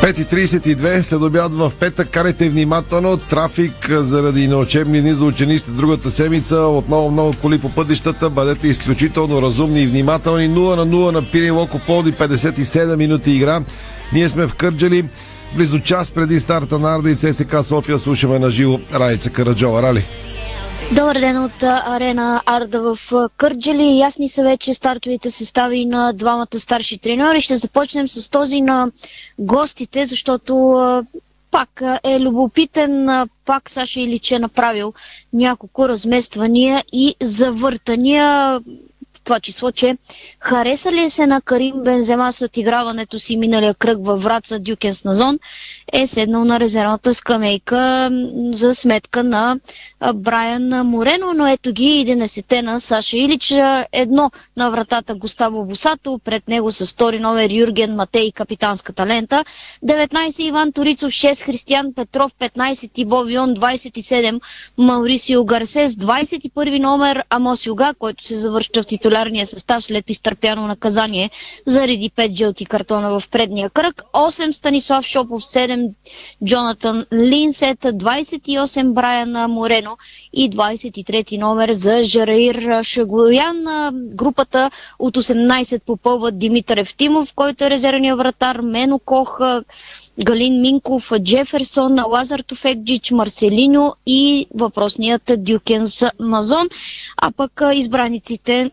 И 0.03 0.13
32 0.13 1.01
се 1.01 1.17
добяват 1.17 1.55
в 1.55 1.73
петък. 1.81 2.11
Карайте 2.11 2.51
внимателно. 2.51 3.17
Трафик 3.17 3.91
заради 3.91 4.49
неучебни 4.49 5.01
дни 5.01 5.15
за 5.15 5.25
учениците 5.25 5.71
другата 5.71 6.11
седмица. 6.11 6.57
Отново 6.57 7.11
много 7.11 7.33
коли 7.43 7.59
по 7.59 7.71
пътищата. 7.71 8.31
Бъдете 8.31 8.69
изключително 8.69 9.43
разумни 9.43 9.83
и 9.83 9.87
внимателни. 9.87 10.51
0 10.51 10.77
на 10.77 10.87
0 10.87 11.13
на 11.13 11.31
Пири 11.31 11.51
Локо 11.51 11.81
Полди. 11.87 12.13
57 12.13 12.97
минути 12.97 13.31
игра. 13.31 13.61
Ние 14.13 14.29
сме 14.29 14.47
в 14.47 14.55
Кърджали. 14.55 15.05
Близо 15.55 15.79
час 15.81 16.11
преди 16.11 16.41
старта 16.41 16.79
на 16.79 16.95
Арда 16.95 17.11
и 17.11 17.17
ЦСК 17.17 17.65
София 17.65 17.99
слушаме 17.99 18.39
на 18.39 18.51
живо 18.51 18.81
Райца 18.95 19.31
Караджова. 19.31 19.83
Рали? 19.83 20.05
Добър 20.93 21.19
ден 21.19 21.45
от 21.45 21.63
арена 21.63 22.43
Арда 22.47 22.95
в 22.95 23.29
Кърджали. 23.37 23.99
Ясни 23.99 24.29
са 24.29 24.43
вече 24.43 24.75
стартовите 24.75 25.31
състави 25.31 25.85
на 25.85 26.13
двамата 26.13 26.59
старши 26.59 26.99
треньори. 26.99 27.41
Ще 27.41 27.57
започнем 27.57 28.09
с 28.09 28.31
този 28.31 28.61
на 28.61 28.91
гостите, 29.39 30.05
защото 30.07 31.05
пак 31.51 31.83
е 32.05 32.21
любопитен. 32.21 33.09
Пак 33.45 33.71
Саша 33.71 34.01
Илич 34.01 34.31
е 34.31 34.39
направил 34.39 34.93
няколко 35.33 35.89
размествания 35.89 36.85
и 36.93 37.15
завъртания 37.21 38.61
това 39.25 39.41
число, 39.41 39.73
че 39.73 39.97
хареса 40.39 40.93
ли 40.93 41.11
се 41.11 41.27
на 41.27 41.41
Карим 41.41 41.75
Бензема 41.85 42.33
с 42.33 42.43
отиграването 42.43 43.19
си 43.19 43.37
миналия 43.37 43.75
кръг 43.75 43.99
във 44.01 44.23
Враца 44.23 44.59
Дюкенс 44.59 45.05
на 45.05 45.15
зон, 45.15 45.39
е 45.93 46.07
седнал 46.07 46.45
на 46.45 46.61
резервната 46.61 47.15
скамейка 47.15 48.11
за 48.53 48.75
сметка 48.75 49.25
на 49.25 49.57
Брайан 50.15 50.87
Морено, 50.87 51.33
но 51.35 51.47
ето 51.49 51.73
ги 51.73 52.07
11-те 52.07 52.63
на 52.63 52.81
Саша 52.81 53.17
Илич. 53.19 53.55
Едно 53.93 54.31
на 54.57 54.71
вратата 54.71 55.15
Густаво 55.15 55.65
Босато, 55.65 56.21
пред 56.25 56.49
него 56.49 56.73
с 56.73 56.93
втори 56.93 57.19
номер 57.19 57.51
Юрген 57.51 57.95
Матей, 57.95 58.33
капитанската 58.33 59.07
лента. 59.07 59.45
19 59.85 60.41
Иван 60.41 60.73
Торицов, 60.73 61.11
6 61.11 61.45
Християн 61.45 61.95
Петров, 61.97 62.33
15 62.35 62.93
Тибо 62.93 63.25
Вион, 63.25 63.55
27 63.55 64.41
Маурисио 64.79 65.45
Гарсес, 65.45 65.93
21 65.93 66.79
номер 66.79 67.25
Амос 67.31 67.67
Юга, 67.67 67.95
който 67.99 68.25
се 68.25 68.37
завършва 68.37 68.83
в 68.83 68.87
титулярния 69.11 69.47
състав 69.47 69.85
след 69.85 70.11
изтърпяно 70.11 70.67
наказание 70.67 71.31
заради 71.67 72.11
5 72.11 72.35
жълти 72.37 72.67
картона 72.67 73.21
в 73.21 73.29
предния 73.29 73.71
кръг. 73.71 74.03
8 74.15 74.51
Станислав 74.51 75.05
Шопов, 75.05 75.43
7 75.43 75.91
Джонатан 76.45 77.05
Линсет, 77.13 77.79
28 77.81 78.93
Брайана 78.93 79.49
Морено 79.49 79.97
и 80.33 80.51
23 80.51 81.39
номер 81.39 81.73
за 81.73 82.03
Жараир 82.03 82.83
Шагорян. 82.83 83.65
Групата 83.93 84.71
от 84.99 85.17
18 85.17 85.81
попълват 85.83 86.39
Димитър 86.39 86.77
Евтимов, 86.77 87.35
който 87.35 87.65
е 87.65 87.71
резервния 87.71 88.17
вратар, 88.17 88.61
Мено 88.61 88.99
Кох, 88.99 89.41
Галин 90.25 90.61
Минков, 90.61 91.13
Джеферсон, 91.23 91.97
Лазар 92.09 92.41
Тофекджич, 92.41 93.11
Марселиньо 93.11 93.95
и 94.07 94.47
въпросният 94.55 95.23
Дюкенс 95.39 96.05
Мазон. 96.21 96.69
А 97.17 97.31
пък 97.31 97.63
избраниците 97.75 98.71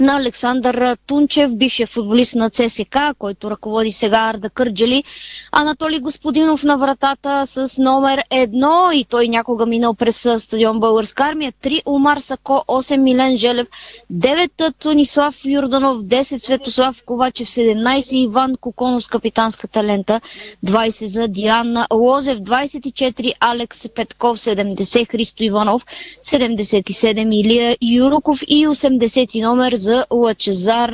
на 0.00 0.16
Александър 0.16 0.96
Тунчев, 1.06 1.56
бившия 1.56 1.86
футболист 1.86 2.34
на 2.34 2.50
ЦСК, 2.50 2.98
който 3.18 3.50
ръководи 3.50 3.92
сега 3.92 4.18
Арда 4.18 4.50
Кърджали. 4.50 5.04
Анатолий 5.52 5.98
Господинов 5.98 6.64
на 6.64 6.76
вратата 6.76 7.46
с 7.46 7.78
номер 7.78 8.22
едно 8.30 8.90
и 8.94 9.04
той 9.04 9.28
някога 9.28 9.66
минал 9.66 9.94
през 9.94 10.28
стадион 10.38 10.80
Българска 10.80 11.24
армия. 11.24 11.52
3 11.62 11.82
Умар 11.86 12.18
Сако, 12.18 12.64
8 12.68 12.96
Милен 12.96 13.36
Желев, 13.36 13.66
9 14.12 14.74
Тонислав 14.78 15.44
Юрданов, 15.44 15.98
10 15.98 16.22
Светослав 16.22 17.02
Ковачев, 17.04 17.48
17 17.48 18.12
Иван 18.12 18.56
Коконов 18.60 19.04
с 19.04 19.08
капитанската 19.08 19.84
лента, 19.84 20.20
20 20.66 21.06
за 21.06 21.28
Диана 21.28 21.86
Лозев, 21.94 22.38
24 22.38 23.32
Алекс 23.40 23.88
Петков, 23.94 24.38
70 24.38 25.08
Христо 25.10 25.44
Иванов, 25.44 25.86
77 26.24 27.34
Илия 27.34 27.76
Юроков 27.82 28.42
и 28.42 28.66
80 28.66 29.42
номер 29.42 29.74
за 29.74 29.89
за 29.90 30.06
Лачезар 30.10 30.92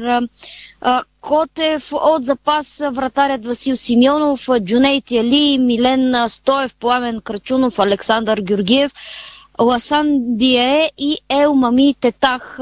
Котев 1.21 1.93
от 1.93 2.25
запас 2.25 2.83
вратарят 2.91 3.47
Васил 3.47 3.77
Симеонов, 3.77 4.49
Джунейт 4.61 5.11
Али, 5.11 5.59
Милен 5.59 6.29
Стоев, 6.29 6.75
Пламен 6.75 7.21
Крачунов, 7.21 7.79
Александър 7.79 8.41
Георгиев, 8.41 8.93
Ласан 9.59 10.37
Дие 10.37 10.91
и 10.99 11.19
Ел 11.29 11.55
Мами 11.55 11.95
Тетах. 12.01 12.59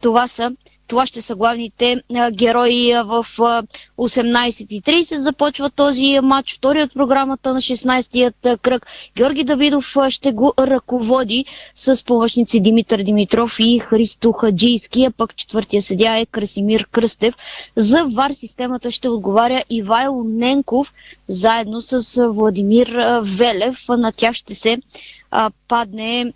Това 0.00 0.26
са 0.26 0.52
това 0.88 1.06
ще 1.06 1.22
са 1.22 1.34
главните 1.34 2.02
герои 2.32 2.92
в 3.04 3.26
а, 3.38 3.62
18.30. 3.98 5.18
Започва 5.18 5.70
този 5.70 6.20
матч, 6.22 6.54
втори 6.54 6.82
от 6.82 6.94
програмата 6.94 7.54
на 7.54 7.60
16-тият 7.60 8.58
кръг. 8.58 8.86
Георги 9.16 9.44
Давидов 9.44 9.96
ще 10.08 10.32
го 10.32 10.52
ръководи 10.58 11.44
с 11.74 12.04
помощници 12.04 12.60
Димитър 12.60 13.02
Димитров 13.02 13.56
и 13.60 13.78
Христо 13.78 14.32
Хаджийски, 14.32 15.04
а 15.04 15.10
пък 15.10 15.36
четвъртия 15.36 15.82
съдя 15.82 16.18
е 16.18 16.26
Красимир 16.26 16.86
Кръстев. 16.86 17.34
За 17.76 18.04
ВАР 18.04 18.30
системата 18.30 18.90
ще 18.90 19.08
отговаря 19.08 19.62
Ивайло 19.70 20.24
Ненков, 20.24 20.94
заедно 21.28 21.80
с 21.80 22.28
Владимир 22.28 22.98
Велев. 23.22 23.84
На 23.88 24.12
тях 24.12 24.34
ще 24.34 24.54
се 24.54 24.78
падне 25.68 26.32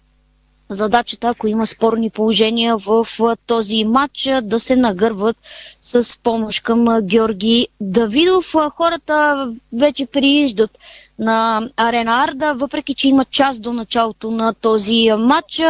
задачата, 0.72 1.28
ако 1.28 1.46
има 1.46 1.66
спорни 1.66 2.10
положения 2.10 2.76
в 2.76 3.06
този 3.46 3.84
матч, 3.84 4.28
да 4.42 4.58
се 4.58 4.76
нагърват 4.76 5.36
с 5.80 6.18
помощ 6.18 6.62
към 6.62 7.00
Георги 7.02 7.68
Давидов. 7.80 8.54
Хората 8.70 9.46
вече 9.72 10.06
прииждат 10.06 10.78
на 11.18 11.68
Арена 11.76 12.24
Арда, 12.24 12.54
въпреки 12.54 12.94
че 12.94 13.08
има 13.08 13.24
час 13.24 13.60
до 13.60 13.72
началото 13.72 14.30
на 14.30 14.54
този 14.54 15.08
матч. 15.18 15.60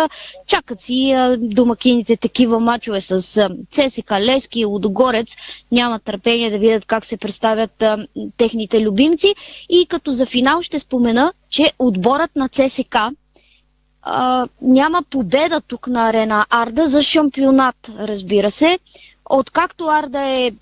Чакат 0.46 0.80
си 0.80 1.14
домакините 1.38 2.16
такива 2.16 2.61
матчове 2.61 3.00
с 3.00 3.20
ЦСК 3.70 4.11
Лески 4.12 4.61
и 4.61 4.64
Лудогорец. 4.64 5.36
Няма 5.72 5.98
търпение 5.98 6.50
да 6.50 6.59
видят 6.59 6.84
как 6.84 7.05
се 7.05 7.16
представят 7.16 7.84
техните 8.36 8.80
любимци. 8.80 9.34
И 9.68 9.86
като 9.86 10.11
за 10.11 10.26
финал 10.26 10.62
ще 10.62 10.78
спомена, 10.78 11.32
че 11.50 11.72
отборът 11.78 12.36
на 12.36 12.48
ЦСК 12.48 12.96
а, 14.03 14.46
няма 14.62 15.03
победа 15.11 15.61
тук 15.61 15.86
на 15.86 16.09
арена 16.09 16.46
Арда 16.50 16.86
за 16.86 17.03
шампионат, 17.03 17.90
разбира 17.98 18.50
се. 18.50 18.78
Откакто 19.30 19.86
Арда 19.86 20.20
е, 20.20 20.53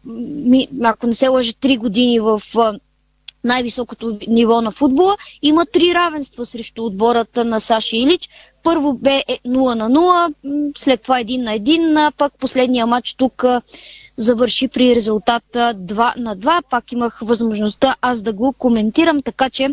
ако 0.84 1.06
не 1.06 1.14
се 1.14 1.28
лъжи, 1.28 1.52
3 1.52 1.78
години 1.78 2.20
в 2.20 2.42
най-високото 3.44 4.18
ниво 4.28 4.60
на 4.60 4.70
футбола, 4.70 5.16
има 5.42 5.66
три 5.66 5.94
равенства 5.94 6.44
срещу 6.44 6.84
отбората 6.84 7.44
на 7.44 7.60
Саши 7.60 7.96
Илич. 7.96 8.28
Първо 8.62 8.94
бе 8.94 9.24
0 9.46 9.74
на 9.74 9.90
0, 9.90 10.34
след 10.76 11.02
това 11.02 11.20
1 11.20 11.42
на 11.42 11.58
1, 11.58 12.08
а 12.08 12.10
пък 12.10 12.32
последния 12.38 12.86
матч 12.86 13.14
тук 13.14 13.44
завърши 14.16 14.68
при 14.68 14.94
резултата 14.94 15.74
2 15.78 16.16
на 16.16 16.36
2. 16.36 16.62
Пак 16.70 16.92
имах 16.92 17.18
възможността 17.22 17.96
аз 18.02 18.22
да 18.22 18.32
го 18.32 18.52
коментирам, 18.52 19.22
така 19.22 19.50
че 19.50 19.68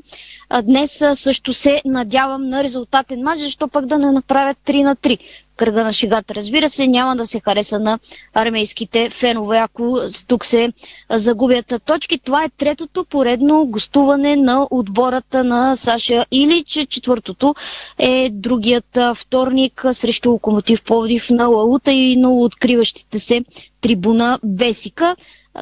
днес 0.63 1.03
също 1.15 1.53
се 1.53 1.81
надявам 1.85 2.49
на 2.49 2.63
резултатен 2.63 3.21
матч, 3.21 3.41
защо 3.41 3.67
пък 3.67 3.85
да 3.85 3.97
не 3.97 4.11
направят 4.11 4.57
3 4.65 4.83
на 4.83 4.95
3 4.95 5.19
кръга 5.57 5.83
на 5.83 5.93
шегата. 5.93 6.35
Разбира 6.35 6.69
се, 6.69 6.87
няма 6.87 7.15
да 7.15 7.25
се 7.25 7.39
хареса 7.39 7.79
на 7.79 7.99
армейските 8.33 9.09
фенове, 9.09 9.57
ако 9.57 9.99
тук 10.27 10.45
се 10.45 10.73
загубят 11.09 11.73
точки. 11.85 12.17
Това 12.17 12.43
е 12.43 12.49
третото 12.49 13.05
поредно 13.05 13.65
гостуване 13.65 14.35
на 14.35 14.67
отбората 14.71 15.43
на 15.43 15.75
Саша 15.75 16.25
Илич. 16.31 16.79
Четвъртото 16.89 17.55
е 17.97 18.29
другият 18.31 18.97
вторник 19.15 19.85
срещу 19.91 20.31
Локомотив 20.31 20.83
Пловдив 20.83 21.29
на 21.29 21.47
Лаута 21.47 21.91
и 21.91 22.15
на 22.15 22.31
откриващите 22.31 23.19
се 23.19 23.43
трибуна 23.81 24.39
Бесика. 24.43 25.15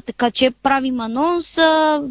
Така 0.06 0.32
че 0.32 0.52
правим 0.64 1.00
анонс, 1.00 1.58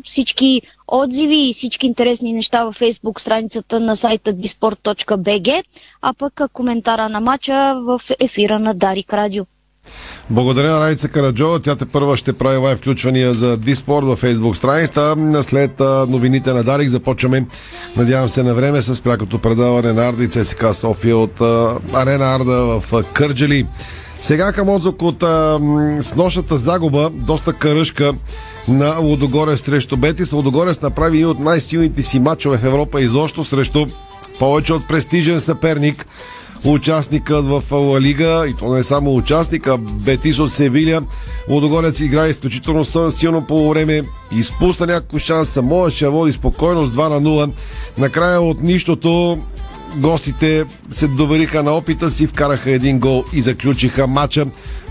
всички 0.05 0.62
отзиви 0.95 1.49
и 1.49 1.53
всички 1.53 1.86
интересни 1.86 2.32
неща 2.32 2.64
във 2.64 2.74
фейсбук 2.74 3.20
страницата 3.20 3.80
на 3.80 3.97
сайта 3.97 4.34
disport.bg, 4.34 5.62
а 6.03 6.14
пък 6.14 6.40
коментара 6.53 7.09
на 7.09 7.20
матча 7.20 7.74
в 7.84 8.01
ефира 8.20 8.59
на 8.59 8.74
Дарик 8.74 9.12
Радио. 9.12 9.45
Благодаря 10.30 10.70
на 10.70 10.80
Райца 10.80 11.09
Караджова. 11.09 11.61
Тя 11.61 11.76
те 11.76 11.86
първа 11.86 12.16
ще 12.16 12.32
прави 12.32 12.57
лайв 12.57 12.78
включвания 12.78 13.34
за 13.34 13.57
Диспорт 13.57 14.07
във 14.07 14.18
фейсбук 14.18 14.57
страницата. 14.57 15.16
След 15.42 15.80
новините 16.09 16.53
на 16.53 16.64
Дарик 16.64 16.88
започваме, 16.88 17.47
надявам 17.97 18.28
се, 18.28 18.42
на 18.42 18.55
време 18.55 18.82
с 18.82 19.03
прякото 19.03 19.38
предаване 19.38 19.92
на 19.92 20.09
Арда 20.09 20.24
и 20.24 20.28
ЦСК 20.28 20.64
София 20.72 21.16
от 21.16 21.40
Арена 21.92 22.34
Арда 22.34 22.80
в 22.80 23.05
Кърджали. 23.12 23.66
Сега 24.20 24.53
към 24.53 24.68
Озок 24.68 25.03
от 25.03 25.22
а, 25.22 25.59
с 26.01 26.14
нощната 26.16 26.57
загуба, 26.57 27.11
доста 27.11 27.53
каръшка 27.53 28.12
на 28.68 28.98
Лодогорец 28.98 29.60
срещу 29.60 29.96
Бетис. 29.96 30.32
Лодогорец 30.32 30.82
направи 30.82 31.18
и 31.18 31.24
от 31.24 31.38
най-силните 31.38 32.02
си 32.02 32.18
матчове 32.18 32.58
в 32.58 32.64
Европа 32.64 33.00
изобщо 33.00 33.44
срещу 33.44 33.86
повече 34.38 34.72
от 34.72 34.88
престижен 34.88 35.40
съперник 35.40 36.06
участникът 36.64 37.44
в 37.44 37.62
Ла 37.72 38.00
Лига, 38.00 38.46
и 38.48 38.54
то 38.54 38.72
не 38.72 38.80
е 38.80 38.84
само 38.84 39.16
участник, 39.16 39.66
а 39.66 39.78
Бетис 39.78 40.38
от 40.38 40.52
Севиля. 40.52 41.02
Лодогорец 41.48 42.00
играе 42.00 42.28
изключително 42.28 43.10
силно 43.12 43.46
по 43.46 43.70
време, 43.70 44.02
изпусна 44.32 44.86
някакво 44.86 45.18
шанса, 45.18 45.62
можеше 45.62 46.08
води 46.08 46.32
спокойно 46.32 46.86
с 46.86 46.90
2 46.90 47.08
на 47.08 47.22
0. 47.22 47.52
Накрая 47.98 48.40
от 48.40 48.62
нищото 48.62 49.38
гостите 49.96 50.64
се 50.90 51.08
довериха 51.08 51.62
на 51.62 51.72
опита 51.72 52.10
си, 52.10 52.26
вкараха 52.26 52.70
един 52.70 52.98
гол 52.98 53.24
и 53.32 53.40
заключиха 53.40 54.06
матча 54.06 54.46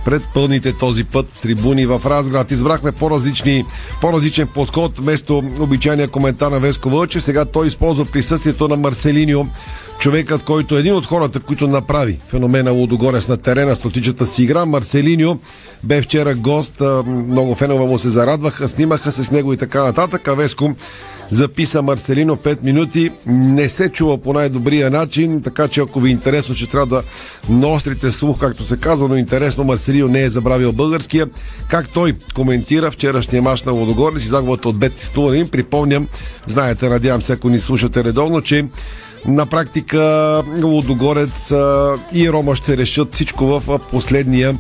пред 0.06 0.22
пълните 0.34 0.74
този 0.78 1.04
път 1.04 1.28
трибуни 1.42 1.86
в 1.86 2.02
Разград. 2.06 2.52
Избрахме 2.52 2.92
по-различни, 2.92 3.66
по-различен 4.02 4.48
подход 4.48 4.98
вместо 4.98 5.38
обичайния 5.60 6.08
коментар 6.08 6.52
на 6.52 6.60
Веско 6.60 6.90
Вълчев. 6.90 7.24
Сега 7.24 7.46
той 7.46 7.68
използва 7.68 8.06
присъствието 8.06 8.68
на 8.68 8.76
Марселиньо 8.76 9.48
човекът, 10.04 10.44
който 10.44 10.76
е 10.76 10.80
един 10.80 10.94
от 10.94 11.06
хората, 11.06 11.40
които 11.40 11.68
направи 11.68 12.20
феномена 12.28 12.72
Лудогорец 12.72 13.28
на 13.28 13.38
терена 13.38 13.76
с 13.76 13.86
лотичата 13.86 14.26
си 14.26 14.44
игра, 14.44 14.66
Марселиньо, 14.66 15.40
бе 15.84 16.02
вчера 16.02 16.36
гост, 16.36 16.82
много 17.06 17.56
фенове 17.56 17.86
му 17.86 18.00
се 18.00 18.10
зарадваха, 18.10 18.68
снимаха 18.68 19.12
се 19.12 19.24
с 19.24 19.32
него 19.32 19.54
и 19.54 19.58
така 19.58 19.84
нататък. 19.84 20.28
А 20.28 20.34
Веско 20.34 20.76
записа 21.32 21.82
Марселино 21.82 22.36
5 22.36 22.64
минути. 22.64 23.12
Не 23.26 23.70
се 23.70 23.90
чува 23.90 24.18
по 24.18 24.34
най-добрия 24.34 24.90
начин, 24.90 25.42
така 25.42 25.68
че 25.68 25.82
ако 25.82 26.00
ви 26.00 26.10
е 26.10 26.12
интересно, 26.12 26.56
че 26.56 26.70
трябва 26.70 26.96
да 26.96 27.04
нострите 27.50 28.12
слух, 28.12 28.40
както 28.40 28.64
се 28.64 28.78
казва, 28.78 29.08
но 29.08 29.16
интересно 29.16 29.64
Марселино 29.64 30.08
не 30.08 30.24
е 30.24 30.30
забравил 30.30 30.72
българския. 30.72 31.28
Как 31.68 31.90
той 31.90 32.16
коментира 32.36 32.92
вчерашния 32.92 33.42
мач 33.42 33.64
на 33.64 33.72
Лодогорец 33.72 34.24
и 34.24 34.28
загубата 34.28 34.70
от 34.70 34.78
Бет 34.78 35.00
Стуланин. 35.00 35.50
Припомням, 35.50 36.08
знаете, 36.48 36.90
надявам 36.90 37.22
се, 37.22 37.34
ако 37.34 37.50
ни 37.50 37.60
слушате 37.60 38.04
редовно, 38.04 38.42
че 38.42 38.66
на 39.26 39.46
практика 39.46 40.44
Лодогорец 40.64 41.52
и 42.14 42.30
Рома 42.30 42.56
ще 42.56 42.78
решат 42.78 43.14
всичко 43.14 43.46
в 43.46 43.80
последния 43.80 44.58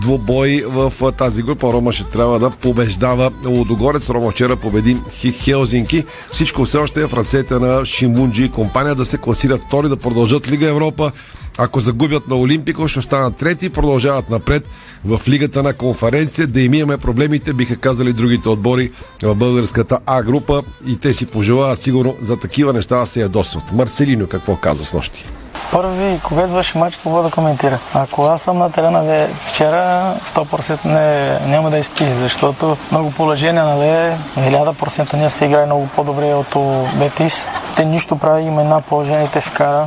двубой 0.00 0.64
в 0.66 1.12
тази 1.12 1.42
група. 1.42 1.72
Рома 1.72 1.92
ще 1.92 2.04
трябва 2.04 2.38
да 2.38 2.50
побеждава 2.50 3.30
Лодогорец. 3.46 4.10
Рома 4.10 4.30
вчера 4.30 4.56
победи 4.56 4.96
Хелзинки. 5.42 6.04
Всичко 6.32 6.64
все 6.64 6.78
още 6.78 7.02
е 7.02 7.06
в 7.06 7.14
ръцете 7.14 7.54
на 7.54 7.86
Шимунджи 7.86 8.44
и 8.44 8.50
компания 8.50 8.94
да 8.94 9.04
се 9.04 9.18
класират 9.18 9.62
втори, 9.62 9.88
да 9.88 9.96
продължат 9.96 10.50
Лига 10.50 10.68
Европа. 10.68 11.12
Ако 11.58 11.80
загубят 11.80 12.28
на 12.28 12.36
Олимпико, 12.36 12.88
ще 12.88 12.98
останат 12.98 13.36
трети 13.36 13.66
и 13.66 13.70
продължават 13.70 14.30
напред 14.30 14.68
в 15.04 15.20
Лигата 15.28 15.62
на 15.62 15.74
конференците. 15.74 16.46
Да 16.46 16.60
им 16.60 16.74
имаме 16.74 16.98
проблемите, 16.98 17.52
биха 17.52 17.76
казали 17.76 18.12
другите 18.12 18.48
отбори 18.48 18.92
в 19.22 19.34
българската 19.34 19.98
А 20.06 20.22
група 20.22 20.62
и 20.86 20.96
те 20.96 21.14
си 21.14 21.26
пожелават 21.26 21.78
сигурно 21.78 22.16
за 22.22 22.36
такива 22.36 22.72
неща 22.72 22.98
да 22.98 23.06
се 23.06 23.20
ядосват. 23.20 23.72
Марселино 23.72 24.26
какво 24.26 24.56
каза 24.56 24.84
с 24.84 24.92
нощи? 24.92 25.24
Първи, 25.72 26.20
кога 26.22 26.42
извърши 26.42 26.78
матч, 26.78 26.96
какво 26.96 27.22
да 27.22 27.30
коментира? 27.30 27.78
Ако 27.94 28.24
аз 28.24 28.42
съм 28.42 28.58
на 28.58 28.72
терена 28.72 29.02
ве, 29.02 29.28
вчера, 29.46 30.14
100% 30.24 30.84
не, 30.84 31.38
няма 31.46 31.70
да 31.70 31.78
изпи, 31.78 32.04
защото 32.04 32.76
много 32.90 33.10
положения, 33.10 33.64
нали, 33.64 34.16
1000% 34.38 35.16
ние 35.16 35.30
се 35.30 35.44
играе 35.44 35.66
много 35.66 35.86
по-добре 35.86 36.34
от 36.34 36.56
Бетис. 36.94 37.48
Те 37.76 37.84
нищо 37.84 38.16
прави, 38.16 38.42
има 38.42 38.60
една 38.60 38.80
положение, 38.80 39.28
те 39.32 39.40
вкара. 39.40 39.86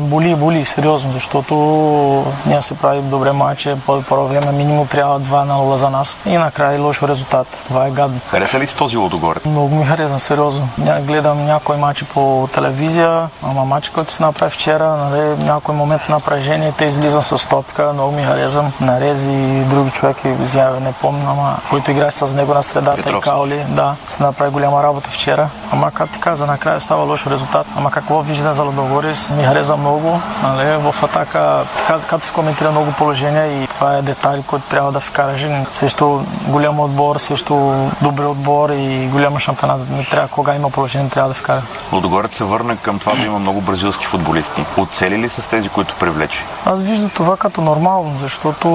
Боли, 0.00 0.34
боли, 0.34 0.64
сериозно, 0.64 1.12
защото 1.12 1.54
ние 2.46 2.62
се 2.62 2.78
прави 2.78 3.00
добре 3.00 3.32
матче, 3.32 3.76
по-добро 3.86 4.24
време 4.26 4.52
минимум 4.52 4.86
трябва 4.86 5.20
2 5.20 5.44
на 5.44 5.54
0 5.54 5.74
за 5.74 5.90
нас 5.90 6.16
и 6.26 6.36
накрая 6.36 6.80
лошо 6.80 7.08
резултат. 7.08 7.46
Това 7.68 7.86
е 7.86 7.90
гадно. 7.90 8.20
Хареса 8.30 8.58
ли 8.58 8.66
си 8.66 8.76
този 8.76 8.96
Лодогорец? 8.96 9.44
Много 9.44 9.74
ми 9.74 9.84
хареса, 9.84 10.18
сериозно. 10.18 10.68
Ня, 10.78 11.00
гледам 11.00 11.44
някои 11.44 11.76
матчи 11.76 12.04
по 12.04 12.48
телевизия, 12.52 13.28
ама 13.42 13.64
матчи, 13.64 13.90
който 13.90 14.12
се 14.12 14.22
направи 14.22 14.50
вчера, 14.50 15.05
нали, 15.10 15.44
някой 15.44 15.74
момент 15.74 16.02
на 16.08 16.14
напрежение, 16.14 16.72
те 16.78 16.84
излизам 16.84 17.22
с 17.22 17.48
топка, 17.48 17.92
много 17.92 18.12
ми 18.12 18.22
харесвам. 18.22 18.72
Нарези 18.80 19.32
и 19.32 19.64
други 19.64 19.90
човеки 19.90 20.28
изяви, 20.42 20.80
не 20.80 20.92
помня, 20.92 21.24
ама 21.30 21.56
който 21.70 21.90
играе 21.90 22.10
с 22.10 22.34
него 22.34 22.54
на 22.54 22.62
средата 22.62 22.96
Петровски. 22.96 23.28
и 23.28 23.32
Каули, 23.32 23.64
да, 23.68 23.94
се 24.08 24.22
направи 24.22 24.50
голяма 24.50 24.82
работа 24.82 25.10
вчера. 25.10 25.48
Ама 25.72 25.90
как 25.90 26.10
ти 26.10 26.20
каза, 26.20 26.46
накрая 26.46 26.80
става 26.80 27.04
лош 27.04 27.26
резултат. 27.26 27.66
Ама 27.76 27.90
какво 27.90 28.20
вижда 28.20 28.54
за 28.54 28.62
Лодогорис, 28.62 29.30
ми 29.30 29.44
хареса 29.44 29.76
много. 29.76 30.20
Нали, 30.42 30.76
в 30.76 31.02
атака, 31.02 31.64
така, 31.78 31.98
като 31.98 32.24
се 32.24 32.32
коментира 32.32 32.70
много 32.70 32.92
положения 32.92 33.62
и 33.62 33.66
това 33.66 33.96
е 33.96 34.02
детайли, 34.02 34.42
който 34.46 34.64
трябва 34.68 34.92
да 34.92 35.00
вкараш. 35.00 35.46
Също 35.72 36.24
голям 36.46 36.80
отбор, 36.80 37.16
също 37.16 37.74
добър 38.02 38.24
отбор 38.24 38.70
и 38.70 39.08
голяма 39.12 39.40
шампионат. 39.40 39.90
Не 39.90 40.04
трябва, 40.04 40.28
кога 40.28 40.54
има 40.54 40.70
положение, 40.70 41.08
трябва 41.08 41.28
да 41.28 41.34
вкара. 41.34 41.62
Лодогорец 41.92 42.36
се 42.36 42.44
върна 42.44 42.76
към 42.76 42.98
това 42.98 43.14
да 43.14 43.24
има 43.24 43.38
много 43.38 43.60
бразилски 43.60 44.06
футболисти. 44.06 44.64
Оцели 44.96 45.18
ли 45.18 45.28
с 45.28 45.48
тези, 45.50 45.68
които 45.68 45.94
привлече? 45.94 46.44
Аз 46.66 46.82
виждам 46.82 47.10
това 47.10 47.36
като 47.36 47.60
нормално, 47.60 48.18
защото 48.20 48.68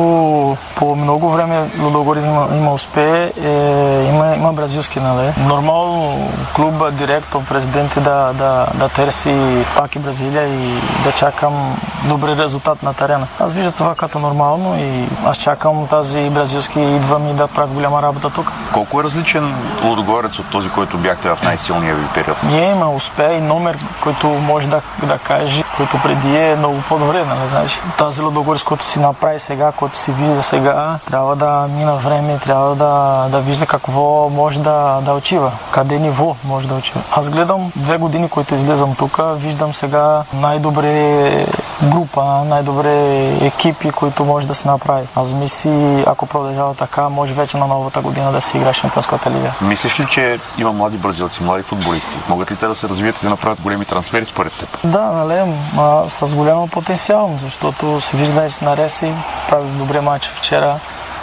по 0.76 0.95
много 0.95 1.30
време 1.30 1.69
Лудогорец 1.80 2.24
има, 2.57 2.74
успее, 2.74 3.32
е, 3.43 3.49
има, 4.09 4.36
има 4.36 4.53
бразилски, 4.53 4.99
нали? 4.99 5.34
Нормално 5.47 6.30
клуба, 6.55 6.91
директор, 6.91 7.43
президент 7.43 7.93
да, 7.95 8.34
да, 8.34 8.67
да 8.74 8.89
търси 8.89 9.65
пак 9.76 9.95
и 9.95 9.99
Бразилия 9.99 10.47
и 10.47 10.82
да 11.03 11.11
чакам 11.11 11.80
добри 12.03 12.38
резултат 12.38 12.84
на 12.84 12.93
терена. 12.93 13.28
Аз 13.39 13.53
виждам 13.53 13.74
това 13.74 13.95
като 13.95 14.19
нормално 14.19 14.80
и 14.80 15.07
аз 15.26 15.38
чакам 15.38 15.88
тази 15.88 16.30
бразилски 16.30 16.80
идвам 16.80 17.28
и 17.28 17.34
да 17.34 17.47
правя 17.47 17.67
голяма 17.67 18.01
работа 18.01 18.30
тук. 18.30 18.51
Колко 18.74 18.99
е 18.99 19.03
различен 19.03 19.55
Лудогорец 19.84 20.39
от 20.39 20.49
този, 20.51 20.69
който 20.69 20.97
бяхте 20.97 21.30
в 21.30 21.43
най-силния 21.43 21.95
ви 21.95 22.05
период? 22.13 22.38
Ние 22.43 22.72
има 22.72 22.89
успех 22.89 23.32
и 23.38 23.41
номер, 23.41 23.78
който 24.03 24.28
може 24.28 24.67
да, 24.67 24.82
да 25.03 25.17
каже, 25.17 25.63
който 25.78 25.97
преди 26.12 26.38
е 26.38 26.55
много 26.55 26.82
по-добре, 26.89 27.26
нали, 27.26 27.49
знаеш. 27.49 27.82
Тази 27.97 28.22
Лудогорец, 28.22 28.64
който 28.64 28.86
си 28.86 28.99
направи 28.99 29.39
сега, 29.39 29.72
който 29.72 29.97
си 29.97 30.12
вижда 30.12 30.43
сега, 30.43 30.99
трябва 31.05 31.36
да 31.36 31.68
мина 31.78 31.95
време, 31.95 32.38
трябва 32.38 32.76
да, 32.76 33.26
да 33.30 33.39
вижда 33.39 33.66
какво 33.66 34.30
може 34.30 34.59
да, 34.59 34.99
да 35.01 35.14
очива, 35.14 35.51
къде 35.72 35.99
ниво 35.99 36.36
може 36.45 36.68
да 36.68 36.76
очива. 36.76 37.01
Аз 37.12 37.30
гледам 37.30 37.72
две 37.76 37.97
години, 37.97 38.30
които 38.30 38.55
излизам 38.55 38.95
тук, 38.95 39.20
виждам 39.36 39.74
сега 39.74 40.24
най-добре 40.34 41.45
група, 41.84 42.24
най-добре 42.45 43.28
екипи, 43.41 43.91
които 43.91 44.26
може 44.26 44.47
да 44.47 44.55
се 44.55 44.68
направи. 44.68 45.07
Аз 45.16 45.34
мисли, 45.34 46.03
ако 46.07 46.26
продължава 46.26 46.74
така, 46.74 47.09
може 47.09 47.34
вече 47.34 47.57
на 47.57 47.68
новата 47.68 48.01
година 48.01 48.32
да 48.32 48.41
се 48.41 48.57
играе 48.57 48.74
Шампионската 48.74 49.32
лига. 49.32 49.51
Мислиш 49.62 49.99
ли, 49.99 50.07
че 50.12 50.39
има 50.57 50.72
млади 50.72 50.97
бразилци, 50.97 51.43
млади 51.43 51.64
футболисти? 51.64 52.16
Могат 52.30 52.51
ли 52.51 52.55
те 52.55 52.68
да 52.68 52.76
се 52.76 52.89
развият 52.89 53.18
и 53.18 53.22
да 53.24 53.30
направят 53.30 53.62
големи 53.62 53.86
трансфери 53.86 54.26
според 54.26 54.53
теб? 54.53 54.78
Да, 54.84 55.01
нали, 55.01 55.53
а, 55.78 56.00
с 56.07 56.35
голям 56.35 56.69
потенциал, 56.69 57.37
защото 57.43 58.01
се 58.01 58.17
вижда 58.17 58.45
и 58.45 58.65
на 58.65 58.77
Реси, 58.77 59.13
прави 59.49 59.69
добре 59.69 60.01
матч 60.01 60.27
вчера 60.27 60.79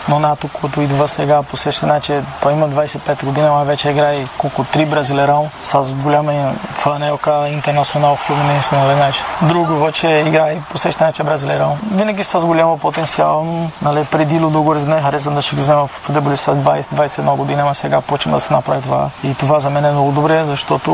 но 0.09 0.19
НАТО, 0.19 0.49
който 0.61 0.81
идва 0.81 1.09
сега 1.09 1.43
по 1.43 1.57
същия 1.57 1.89
начин, 1.89 2.27
той 2.43 2.53
има 2.53 2.69
25 2.69 3.25
години, 3.25 3.47
а 3.51 3.65
вече 3.65 3.91
играе 3.91 4.27
колко 4.39 4.65
три 4.65 4.87
бразилерал 4.87 5.49
с 5.63 5.95
голяма 5.95 6.53
фанелка 6.71 7.49
интернационал 7.49 8.17
Флуминенс 8.17 8.73
на 8.73 8.97
начин. 8.97 9.23
Друго 9.43 9.85
вече 9.85 10.09
играе 10.27 10.57
по 10.71 10.79
същия 10.79 11.07
начин 11.07 11.27
бразилерал. 11.27 11.77
Винаги 11.93 12.25
с 12.25 12.41
голяма 12.41 12.79
потенциал, 12.79 13.47
нали, 13.83 14.05
преди 14.05 14.41
Лудогорец 14.41 14.85
не 14.85 15.01
харесвам 15.03 15.35
да 15.35 15.43
ще 15.43 15.57
ги 15.57 15.61
взема 15.61 15.87
в 15.87 15.91
футболист 15.91 16.45
с 16.45 16.55
20-21 16.55 17.37
години, 17.37 17.63
а 17.65 17.75
сега 17.75 18.01
почвам 18.01 18.35
да 18.35 18.41
се 18.41 18.53
направи 18.53 18.83
това. 18.83 19.11
И 19.25 19.35
това 19.35 19.61
за 19.61 19.71
мен 19.71 19.85
е 19.85 19.91
много 19.91 20.13
добре, 20.13 20.45
защото 20.45 20.91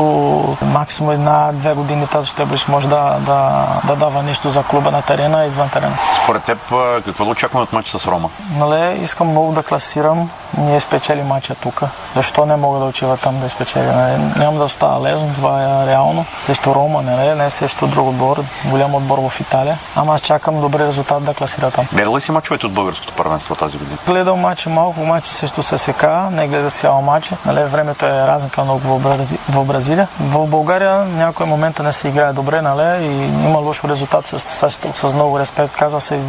максимум 0.61 1.11
една-две 1.11 1.73
години 1.73 2.07
тази 2.07 2.31
футболист 2.31 2.67
може 2.67 2.87
да, 2.87 3.17
да, 3.19 3.67
да 3.87 3.95
дава 3.95 4.23
нещо 4.23 4.49
за 4.49 4.63
клуба 4.63 4.91
на 4.91 5.01
терена 5.01 5.43
и 5.43 5.47
извън 5.47 5.69
терена. 5.69 5.97
Според 6.23 6.43
теб, 6.43 6.57
какво 7.05 7.25
да 7.25 7.31
очакваме 7.31 7.63
от 7.63 7.73
матча 7.73 7.99
с 7.99 8.07
Рома? 8.07 8.29
Нали, 8.57 9.04
искам 9.05 9.27
много 9.27 9.53
да 9.53 9.63
класирам. 9.63 10.29
Ние 10.57 10.79
спечели 10.79 11.23
матча 11.23 11.55
тук. 11.55 11.81
Защо 12.15 12.45
не 12.45 12.55
мога 12.55 12.79
да 12.79 12.85
отива 12.85 13.17
там 13.17 13.39
да 13.39 13.49
спечеля? 13.49 13.91
Нали? 13.91 14.21
Няма 14.37 14.57
да 14.57 14.63
остава 14.63 15.09
лесно, 15.09 15.33
това 15.33 15.63
е 15.63 15.87
реално. 15.87 16.25
Срещу 16.37 16.75
Рома, 16.75 17.01
нали? 17.01 17.35
не 17.35 17.49
срещу 17.49 17.87
друг 17.87 18.07
отбор, 18.07 18.43
голям 18.65 18.95
отбор 18.95 19.29
в 19.29 19.39
Италия. 19.39 19.77
Ама 19.95 20.13
аз 20.13 20.21
чакам 20.21 20.61
добър 20.61 20.79
резултат 20.79 21.23
да 21.23 21.33
класира 21.33 21.71
там. 21.71 21.85
Гледал 21.93 22.17
ли 22.17 22.21
си 22.21 22.31
мачовете 22.31 22.65
от 22.65 22.73
българското 22.73 23.13
първенство 23.13 23.55
тази 23.55 23.77
година? 23.77 23.97
Гледал 24.07 24.35
мача 24.35 24.69
малко, 24.69 24.99
мача 24.99 25.33
срещу 25.33 25.63
ССК, 25.63 26.05
не 26.31 26.47
гледа 26.47 26.69
цял 26.69 27.01
матч. 27.01 27.31
Нали? 27.45 27.63
Времето 27.63 28.05
е 28.05 28.27
разлика 28.27 28.63
много 28.63 28.79
в, 28.79 28.99
Брази... 28.99 29.37
в 29.49 29.65
Бразилия. 29.65 30.07
В 30.19 30.47
България 30.47 31.05
някой 31.05 31.45
момента 31.45 31.83
не 31.83 31.93
се 31.93 32.07
играе 32.07 32.33
добре, 32.33 32.61
нали? 32.61 33.05
и 33.05 33.25
има 33.45 33.59
лошо 33.59 33.87
резултат 33.87 34.27
с, 34.27 34.39
с, 34.39 34.71
с, 34.71 34.79
с 34.93 35.13
много 35.13 35.39
респект. 35.39 35.75
Каза 35.75 36.01
се, 36.01 36.19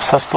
с 0.00 0.28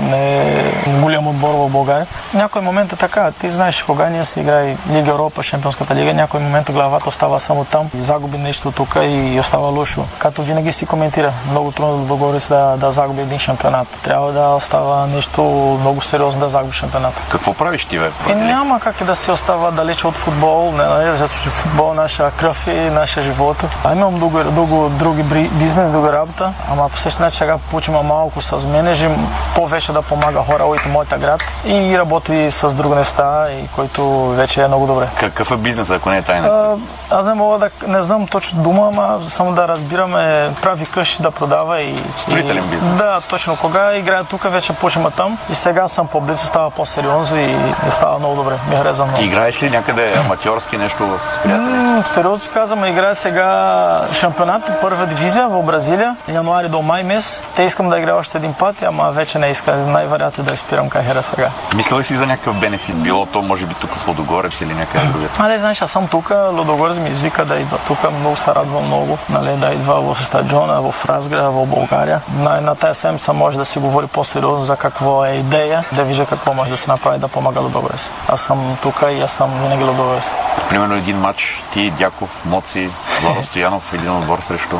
не 0.00 0.38
е 0.38 0.72
голям 1.00 1.26
отбор 1.28 1.54
в 1.54 1.68
България. 1.68 2.06
Някой 2.34 2.62
момент 2.62 2.95
е 2.96 2.98
така. 2.98 3.30
Ти 3.30 3.50
знаеш, 3.50 3.82
кога 3.82 4.08
ние 4.08 4.24
се 4.24 4.40
играе 4.40 4.76
Лига 4.90 5.10
Европа, 5.10 5.42
Шампионската 5.42 5.94
лига, 5.94 6.14
някой 6.14 6.40
момент 6.40 6.72
главата 6.72 7.08
остава 7.08 7.38
само 7.38 7.64
там, 7.64 7.90
загуби 7.98 8.38
нещо 8.38 8.72
тук 8.72 8.96
и 9.02 9.40
остава 9.40 9.68
лошо. 9.68 10.04
Като 10.18 10.42
винаги 10.42 10.72
си 10.72 10.86
коментира, 10.86 11.32
много 11.50 11.72
трудно 11.72 11.96
да 11.96 12.04
договори 12.04 12.38
да, 12.48 12.76
да 12.76 12.92
загуби 12.92 13.22
един 13.22 13.38
шампионат. 13.38 13.88
Трябва 14.02 14.32
да 14.32 14.48
остава 14.48 15.06
нещо 15.06 15.42
много 15.80 16.00
сериозно 16.00 16.40
да 16.40 16.48
загуби 16.48 16.72
шампионат. 16.72 17.14
Какво 17.30 17.54
правиш 17.54 17.84
ти, 17.84 17.98
бе? 17.98 18.10
И 18.30 18.34
няма 18.34 18.80
как 18.80 19.04
да 19.04 19.16
се 19.16 19.32
остава 19.32 19.70
далече 19.70 20.06
от 20.06 20.16
футбол, 20.16 20.72
не, 20.72 20.84
нали, 20.84 21.16
защото 21.16 21.32
футбол 21.32 21.90
е 21.92 21.94
наша 21.94 22.30
кръв 22.30 22.66
и 22.66 22.90
наша 22.90 23.22
живот. 23.22 23.64
А 23.84 23.92
имам 23.92 24.18
друго, 24.18 24.44
друго, 24.44 24.88
други 24.88 25.22
бизнес, 25.52 25.92
друга 25.92 26.12
работа, 26.12 26.52
ама 26.72 26.88
по 26.88 26.98
същия 26.98 27.24
начин 27.24 27.38
сега 27.38 27.58
получим 27.70 27.94
малко 27.94 28.40
с 28.42 28.66
менеджер, 28.66 29.10
повече 29.54 29.92
да 29.92 30.02
помага 30.02 30.40
хора 30.40 30.64
от 30.64 30.86
моята 30.86 31.18
град 31.18 31.42
и 31.66 31.98
работи 31.98 32.50
с 32.50 32.74
друго 32.76 32.94
не 32.94 33.04
става 33.04 33.50
и 33.52 33.68
който 33.74 34.28
вече 34.28 34.62
е 34.62 34.68
много 34.68 34.86
добре. 34.86 35.08
Какъв 35.20 35.50
е 35.50 35.56
бизнес, 35.56 35.90
ако 35.90 36.10
не 36.10 36.18
е 36.18 36.22
тайна? 36.22 36.48
А, 36.48 36.76
аз 37.16 37.26
не 37.26 37.34
мога 37.34 37.58
да, 37.58 37.70
не 37.86 38.02
знам 38.02 38.26
точно 38.26 38.62
дума, 38.62 38.90
ама 38.94 39.18
само 39.26 39.52
да 39.52 39.68
разбираме, 39.68 40.50
прави 40.62 40.86
къщи 40.86 41.22
да 41.22 41.30
продава 41.30 41.80
и... 41.80 41.98
Строителен 42.16 42.64
и, 42.64 42.66
бизнес. 42.66 42.98
Да, 42.98 43.20
точно. 43.20 43.56
Кога 43.56 43.94
играя 43.94 44.24
тук, 44.24 44.42
вече 44.50 44.72
почваме 44.72 45.10
там 45.10 45.38
и 45.50 45.54
сега 45.54 45.88
съм 45.88 46.06
по-близо, 46.06 46.46
става 46.46 46.70
по-сериозно 46.70 47.38
и, 47.38 47.56
и 47.88 47.90
става 47.90 48.18
много 48.18 48.34
добре. 48.34 48.54
Ми 48.70 48.76
хареса 48.76 49.04
много. 49.04 49.22
Играеш 49.22 49.62
ли 49.62 49.70
някъде 49.70 50.14
аматьорски 50.18 50.76
нещо 50.76 51.18
с 51.32 51.42
приятели? 51.42 51.66
М, 51.66 52.02
сериозно 52.06 52.38
си 52.38 52.50
казвам, 52.54 52.84
играя 52.84 53.14
сега 53.14 54.08
шампионат, 54.12 54.80
първа 54.80 55.06
дивизия 55.06 55.48
в 55.48 55.62
Бразилия, 55.62 56.16
януари 56.28 56.68
до 56.68 56.82
май 56.82 57.02
месец. 57.02 57.42
Те 57.56 57.62
искам 57.62 57.88
да 57.88 57.98
играя 57.98 58.16
още 58.16 58.38
един 58.38 58.54
път, 58.54 58.82
ама 58.82 59.10
вече 59.10 59.38
не 59.38 59.46
иска. 59.46 59.76
Най-вероятно 59.76 60.44
да 60.44 60.52
изпирам 60.54 60.88
кариера 60.88 61.22
сега. 61.22 61.50
Мисля 61.74 61.98
ли 61.98 62.04
си 62.04 62.16
за 62.16 62.26
някакъв 62.26 62.56
бенефит? 62.66 62.96
Било 63.02 63.26
то, 63.26 63.42
може 63.42 63.66
би, 63.66 63.74
тук 63.74 63.94
в 63.94 64.08
Лодогорец 64.08 64.60
или 64.60 64.74
някъде 64.74 65.06
другаде? 65.06 65.28
Але, 65.38 65.58
знаеш, 65.58 65.82
аз 65.82 65.90
съм 65.90 66.08
тук, 66.08 66.30
Лодогорец 66.52 66.96
ми 66.98 67.10
извика 67.10 67.44
да 67.44 67.56
идва 67.56 67.78
тук, 67.86 67.98
много 68.20 68.36
се 68.36 68.54
радвам 68.54 68.86
много, 68.86 69.18
нали, 69.28 69.56
да 69.56 69.72
идва 69.72 70.14
в 70.14 70.24
стадиона, 70.24 70.80
в 70.80 71.04
Разграда, 71.06 71.50
в 71.50 71.66
България. 71.66 72.20
На, 72.38 72.60
на 72.60 72.74
тази 72.74 73.00
седмица 73.00 73.32
може 73.32 73.58
да 73.58 73.64
си 73.64 73.78
говори 73.78 74.06
по-сериозно 74.06 74.64
за 74.64 74.76
какво 74.76 75.24
е 75.24 75.30
идея, 75.30 75.84
да 75.92 76.04
вижда 76.04 76.26
какво 76.26 76.54
може 76.54 76.70
да 76.70 76.76
се 76.76 76.90
направи 76.90 77.18
да 77.18 77.28
помага 77.28 77.60
Лодогорец. 77.60 78.12
Аз 78.28 78.40
съм 78.40 78.78
тук 78.82 79.04
и 79.10 79.20
аз 79.20 79.32
съм 79.32 79.50
винаги 79.62 79.84
Лодогорец. 79.84 80.34
Примерно 80.68 80.94
един 80.94 81.18
матч, 81.20 81.62
ти, 81.72 81.90
Дяков, 81.90 82.44
Моци, 82.44 82.90
Владо 83.22 83.42
Стоянов, 83.42 83.94
един 83.94 84.16
отбор 84.16 84.38
срещу 84.42 84.76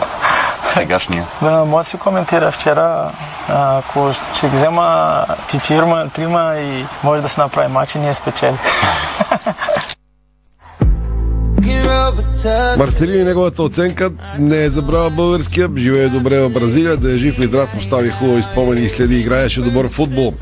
сегашния. 0.77 1.25
Да, 1.43 1.65
може 1.65 1.85
да 1.85 1.91
си 1.91 1.99
коментира 1.99 2.51
вчера, 2.51 3.11
ако 3.49 4.13
ще 4.35 4.49
ги 4.49 4.57
взема 4.57 5.25
четирма, 5.51 6.09
трима 6.09 6.57
и 6.57 6.87
може 7.03 7.23
да 7.23 7.29
се 7.29 7.41
направи 7.41 7.69
матч 7.73 7.95
и 7.95 7.99
ние 7.99 8.15
спечели. 8.15 8.57
Марселин 12.79 13.21
и 13.21 13.25
неговата 13.25 13.63
оценка 13.63 14.11
не 14.39 14.65
е 14.65 14.69
забрала 14.69 15.11
българския, 15.11 15.69
живее 15.77 16.09
добре 16.09 16.41
в 16.41 16.51
Бразилия, 16.51 16.97
да 16.97 17.15
е 17.15 17.19
жив 17.19 17.39
и 17.39 17.43
здрав, 17.43 17.77
остави 17.79 18.11
хубави 18.11 18.43
спомени 18.43 18.85
и 18.85 18.89
следи, 18.89 19.19
играеше 19.19 19.61
добър 19.61 19.89
футбол. 19.89 20.35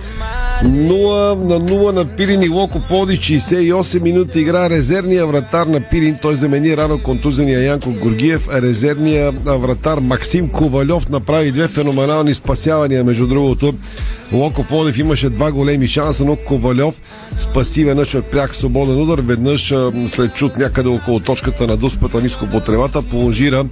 0 0.62 1.34
на 1.34 1.60
0 1.60 1.92
на 1.92 2.04
Пирин 2.04 2.42
и 2.42 2.48
Локо 2.48 2.80
Поди, 2.88 3.18
68 3.18 4.02
минути 4.02 4.40
игра 4.40 4.70
резервния 4.70 5.26
вратар 5.26 5.66
на 5.66 5.80
Пирин. 5.80 6.18
Той 6.22 6.36
замени 6.36 6.76
рано 6.76 7.02
контузения 7.02 7.60
Янко 7.60 7.90
Горгиев. 7.90 8.48
Резервния 8.54 9.30
вратар 9.32 9.98
Максим 9.98 10.48
Ковалев 10.48 11.08
направи 11.08 11.52
две 11.52 11.68
феноменални 11.68 12.34
спасявания, 12.34 13.04
между 13.04 13.26
другото. 13.26 13.74
Локо 14.32 14.64
Плодив 14.64 14.98
имаше 14.98 15.30
два 15.30 15.52
големи 15.52 15.88
шанса, 15.88 16.24
но 16.24 16.36
Ковалев 16.36 17.02
спаси 17.36 17.84
веднъж 17.84 18.14
от 18.14 18.24
пряк 18.24 18.54
свободен 18.54 19.02
удар, 19.02 19.18
веднъж 19.18 19.74
след 20.06 20.34
чут 20.34 20.56
някъде 20.56 20.88
около 20.88 21.20
точката 21.20 21.66
на 21.66 21.76
дуспата 21.76 22.20
ниско 22.20 22.46
по 22.46 22.60
тревата, 22.60 23.02
положира 23.02 23.64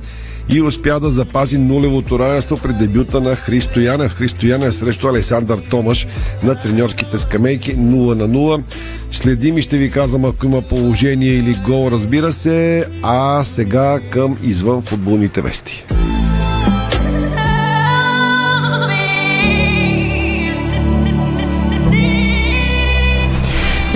и 0.49 0.63
успя 0.63 1.01
да 1.01 1.11
запази 1.11 1.59
нулевото 1.59 2.19
равенство 2.19 2.57
при 2.57 2.73
дебюта 2.73 3.21
на 3.21 3.37
Христо 3.37 3.81
Янев. 3.81 4.21
Янев 4.43 4.75
срещу 4.75 5.09
Александър 5.09 5.59
Томаш 5.59 6.07
на 6.45 6.61
треньорските 6.61 7.19
скамейки 7.19 7.77
0 7.77 8.15
на 8.15 8.29
0. 8.29 8.63
Следим 9.11 9.59
и 9.59 9.63
ще 9.63 9.79
ви 9.79 9.91
казвам 9.91 10.25
ако 10.25 10.47
има 10.47 10.63
положение 10.63 11.33
или 11.33 11.57
гол, 11.67 11.91
разбира 11.91 12.33
се. 12.33 12.85
А 13.03 13.45
сега 13.45 14.01
към 14.11 14.37
извън 14.43 14.83
футболните 14.83 15.41
вести. 15.41 15.85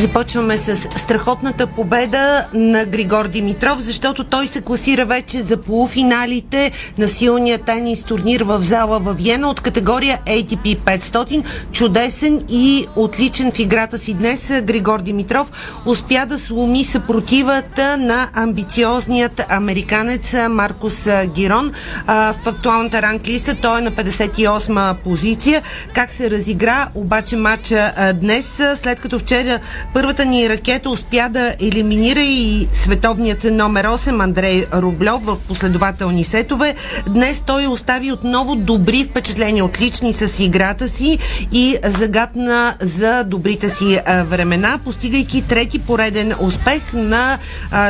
about 0.07 0.26
Започваме 0.27 0.59
с 0.59 0.77
страхотната 0.77 1.67
победа 1.67 2.47
на 2.55 2.85
Григор 2.85 3.29
Димитров, 3.29 3.81
защото 3.81 4.25
той 4.25 4.47
се 4.47 4.61
класира 4.61 5.05
вече 5.05 5.43
за 5.43 5.57
полуфиналите 5.57 6.73
на 6.99 7.09
силния 7.09 7.59
тенис 7.59 8.03
турнир 8.03 8.41
в 8.41 8.63
зала 8.63 8.99
в 8.99 9.15
Виена 9.15 9.51
от 9.51 9.61
категория 9.61 10.19
ATP 10.27 10.79
500. 10.79 11.45
Чудесен 11.73 12.43
и 12.49 12.87
отличен 12.97 13.53
в 13.53 13.59
играта 13.59 13.99
си 13.99 14.15
днес 14.15 14.53
Григор 14.63 15.01
Димитров 15.01 15.81
успя 15.87 16.27
да 16.27 16.39
сломи 16.39 16.85
съпротивата 16.85 17.97
на 17.97 18.29
амбициозният 18.35 19.43
американец 19.49 20.35
Маркус 20.51 21.09
Гирон. 21.27 21.73
В 22.07 22.35
актуалната 22.47 23.03
ранглиста 23.03 23.55
той 23.55 23.79
е 23.79 23.83
на 23.83 23.93
58 23.93 24.95
позиция. 24.95 25.63
Как 25.95 26.13
се 26.13 26.31
разигра 26.31 26.89
обаче 26.95 27.37
матча 27.37 28.13
днес, 28.21 28.63
след 28.83 29.01
като 29.01 29.19
вчера 29.19 29.61
Първата 29.95 30.16
ни 30.25 30.49
ракета 30.49 30.91
успя 30.91 31.29
да 31.31 31.55
елиминира 31.61 32.21
и 32.21 32.69
световният 32.73 33.45
номер 33.45 33.87
8 33.87 34.25
Андрей 34.25 34.65
Рублев 34.75 35.23
в 35.23 35.37
последователни 35.49 36.25
сетове. 36.25 36.75
Днес 37.09 37.43
той 37.47 37.67
остави 37.67 38.13
отново 38.13 38.57
добри 38.57 39.07
впечатления, 39.11 39.65
отлични 39.65 40.13
с 40.13 40.43
играта 40.43 40.89
си 40.89 41.19
и 41.53 41.77
загадна 41.85 42.75
за 42.81 43.25
добрите 43.25 43.69
си 43.69 43.99
времена, 44.07 44.79
постигайки 44.85 45.43
трети 45.43 45.79
пореден 45.79 46.33
успех 46.41 46.83
на 46.93 47.39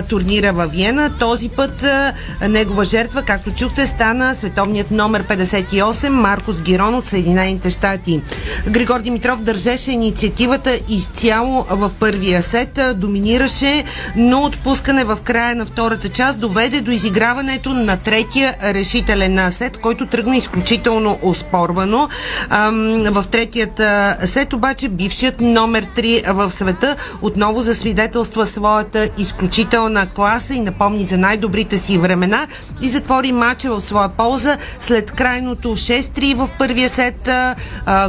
турнира 0.08 0.52
във 0.52 0.70
Виена. 0.70 1.10
Този 1.18 1.48
път 1.48 1.84
негова 2.48 2.84
жертва, 2.84 3.22
както 3.22 3.54
чухте, 3.54 3.86
стана 3.86 4.34
световният 4.36 4.90
номер 4.90 5.26
58 5.26 6.08
Маркос 6.08 6.62
Гирон 6.62 6.94
от 6.94 7.06
Съединените 7.06 7.70
щати. 7.70 8.20
Григор 8.70 9.00
Димитров 9.00 9.42
държеше 9.42 9.92
инициативата 9.92 10.78
изцяло 10.88 11.66
в 11.70 11.92
първия 12.16 12.42
сет, 12.42 12.80
доминираше, 12.94 13.84
но 14.16 14.42
отпускане 14.42 15.04
в 15.04 15.18
края 15.24 15.54
на 15.54 15.66
втората 15.66 16.08
част 16.08 16.40
доведе 16.40 16.80
до 16.80 16.90
изиграването 16.90 17.74
на 17.74 17.96
третия 17.96 18.54
решителен 18.62 19.52
сет, 19.52 19.76
който 19.76 20.06
тръгна 20.06 20.36
изключително 20.36 21.18
оспорвано. 21.22 22.08
В 23.10 23.24
третият 23.30 23.80
сет 24.24 24.52
обаче 24.52 24.88
бившият 24.88 25.40
номер 25.40 25.86
3 25.96 26.32
в 26.32 26.50
света 26.50 26.96
отново 27.22 27.62
засвидетелства 27.62 28.46
своята 28.46 29.08
изключителна 29.18 30.06
класа 30.06 30.54
и 30.54 30.60
напомни 30.60 31.04
за 31.04 31.18
най-добрите 31.18 31.78
си 31.78 31.98
времена 31.98 32.46
и 32.82 32.88
затвори 32.88 33.32
матча 33.32 33.70
в 33.70 33.80
своя 33.80 34.08
полза 34.08 34.56
след 34.80 35.12
крайното 35.12 35.68
6-3 35.68 36.34
в 36.34 36.48
първия 36.58 36.88
сет, 36.88 37.28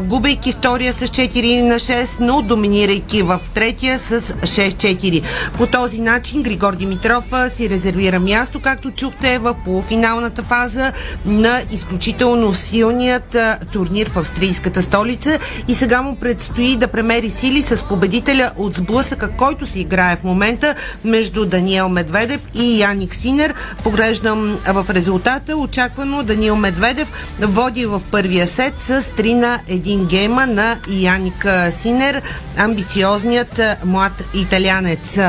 губейки 0.01 0.51
втория 0.51 0.93
с 0.93 1.07
4 1.07 1.61
на 1.61 1.75
6, 1.75 2.07
но 2.19 2.41
доминирайки 2.41 3.21
в 3.21 3.39
третия 3.53 3.96
с 3.97 4.21
6-4. 4.21 5.23
По 5.57 5.67
този 5.67 6.01
начин 6.01 6.43
Григор 6.43 6.75
Димитров 6.75 7.23
си 7.51 7.69
резервира 7.69 8.19
място, 8.19 8.59
както 8.59 8.91
чухте 8.91 9.37
в 9.37 9.55
полуфиналната 9.65 10.43
фаза 10.43 10.91
на 11.25 11.61
изключително 11.71 12.53
силният 12.53 13.37
турнир 13.73 14.09
в 14.09 14.17
австрийската 14.17 14.81
столица 14.81 15.39
и 15.67 15.75
сега 15.75 16.01
му 16.01 16.15
предстои 16.15 16.75
да 16.75 16.87
премери 16.87 17.29
сили 17.29 17.61
с 17.61 17.83
победителя 17.83 18.51
от 18.55 18.75
сблъсъка, 18.75 19.29
който 19.37 19.65
се 19.65 19.79
играе 19.79 20.15
в 20.15 20.23
момента 20.23 20.75
между 21.05 21.45
Даниел 21.45 21.89
Медведев 21.89 22.41
и 22.55 22.79
Яник 22.79 23.15
Синер. 23.15 23.53
Поглеждам 23.83 24.59
в 24.65 24.85
резултата. 24.89 25.57
Очаквано 25.57 26.23
Даниел 26.23 26.55
Медведев 26.55 27.11
води 27.39 27.85
в 27.85 28.01
първия 28.11 28.47
сет 28.47 28.73
с 28.81 29.01
3 29.01 29.33
на 29.33 29.59
1 29.69 30.05
гейма 30.05 30.47
на 30.47 30.77
Яник 30.89 31.47
Синер, 31.69 32.21
амбициозният 32.57 33.61
млад 33.87 34.23
италянец. 34.33 35.19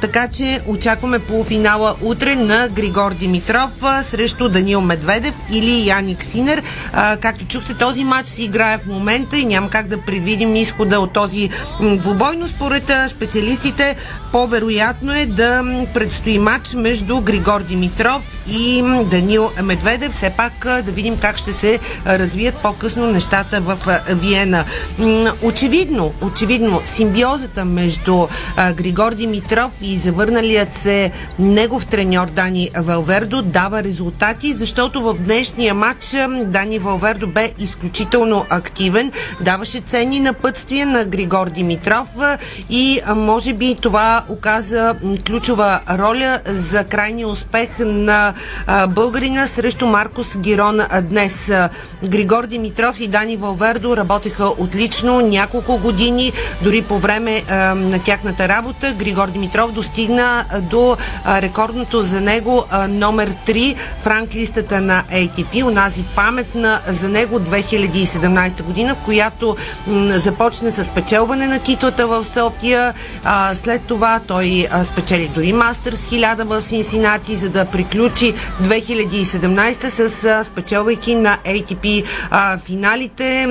Така 0.00 0.28
че 0.28 0.60
очакваме 0.66 1.18
полуфинала 1.18 1.94
утре 2.02 2.34
на 2.34 2.68
Григор 2.68 3.14
Димитров 3.14 3.70
срещу 4.02 4.48
Данил 4.48 4.80
Медведев 4.80 5.34
или 5.52 5.88
Яник 5.88 6.24
Синер. 6.24 6.62
А, 6.92 7.16
както 7.16 7.46
чухте, 7.46 7.74
този 7.74 8.04
матч 8.04 8.28
се 8.28 8.42
играе 8.42 8.78
в 8.78 8.86
момента 8.86 9.38
и 9.38 9.44
няма 9.44 9.70
как 9.70 9.88
да 9.88 10.00
предвидим 10.00 10.56
изхода 10.56 11.00
от 11.00 11.12
този 11.12 11.50
двубой, 11.80 12.36
но 12.36 12.48
според 12.48 12.92
специалистите 13.08 13.96
по-вероятно 14.32 15.14
е 15.14 15.26
да 15.26 15.62
предстои 15.94 16.38
матч 16.38 16.74
между 16.74 17.20
Григор 17.20 17.62
Димитров 17.62 18.22
и 18.50 18.82
Данил 19.10 19.50
Медведев. 19.62 20.12
Все 20.12 20.30
пак 20.30 20.52
да 20.64 20.92
видим 20.92 21.16
как 21.18 21.36
ще 21.36 21.52
се 21.52 21.78
развият 22.06 22.54
по-късно 22.54 23.06
нещата 23.06 23.60
в 23.60 23.78
Виена. 24.08 24.64
Очевидно, 25.42 26.14
очевидно, 26.22 26.82
симбиозата 26.84 27.64
между 27.64 28.07
Григор 28.74 29.14
Димитров 29.14 29.70
и 29.82 29.96
завърналият 29.96 30.76
се 30.76 31.10
негов 31.38 31.86
треньор 31.86 32.26
Дани 32.26 32.70
Валвердо 32.76 33.42
дава 33.42 33.82
резултати, 33.82 34.52
защото 34.52 35.02
в 35.02 35.14
днешния 35.14 35.74
матч 35.74 36.16
Дани 36.44 36.78
Валвердо 36.78 37.26
бе 37.26 37.52
изключително 37.58 38.46
активен, 38.50 39.12
даваше 39.40 39.80
ценни 39.80 40.20
напътствия 40.20 40.86
на 40.86 41.04
Григор 41.04 41.50
Димитров 41.50 42.08
и 42.70 43.00
може 43.16 43.54
би 43.54 43.76
това 43.82 44.24
оказа 44.28 44.94
ключова 45.26 45.80
роля 45.90 46.40
за 46.46 46.84
крайния 46.84 47.28
успех 47.28 47.68
на 47.78 48.34
а, 48.66 48.86
българина 48.86 49.46
срещу 49.46 49.86
Маркос 49.86 50.36
Гирон 50.38 50.80
а, 50.80 51.02
днес. 51.02 51.50
А, 51.50 51.68
Григор 52.04 52.46
Димитров 52.46 53.00
и 53.00 53.08
Дани 53.08 53.36
Валвердо 53.36 53.96
работеха 53.96 54.46
отлично 54.46 55.20
няколко 55.20 55.78
години, 55.78 56.32
дори 56.62 56.82
по 56.82 56.98
време 56.98 57.42
а, 57.50 57.74
на 57.74 57.97
тяхната 57.98 58.48
работа. 58.48 58.92
Григор 58.92 59.28
Димитров 59.28 59.72
достигна 59.72 60.44
до 60.60 60.96
рекордното 61.26 62.00
за 62.00 62.20
него 62.20 62.64
номер 62.88 63.30
3 63.30 63.76
в 64.02 64.06
ранглистата 64.06 64.80
на 64.80 65.04
ATP, 65.12 65.64
унази 65.64 66.04
паметна 66.16 66.80
за 66.88 67.08
него 67.08 67.40
2017 67.40 68.62
година, 68.62 68.96
която 69.04 69.56
започна 70.08 70.72
с 70.72 70.88
печелване 70.88 71.46
на 71.46 71.58
титлата 71.58 72.06
в 72.06 72.24
София. 72.24 72.94
След 73.54 73.82
това 73.82 74.20
той 74.26 74.66
спечели 74.84 75.30
дори 75.34 75.52
Мастърс 75.52 76.06
1000 76.06 76.44
в 76.44 76.62
Синсинати, 76.62 77.36
за 77.36 77.48
да 77.48 77.64
приключи 77.64 78.34
2017 78.62 79.88
с 79.88 80.44
спечелвайки 80.44 81.14
на 81.14 81.38
ATP 81.44 82.04
финалите 82.64 83.46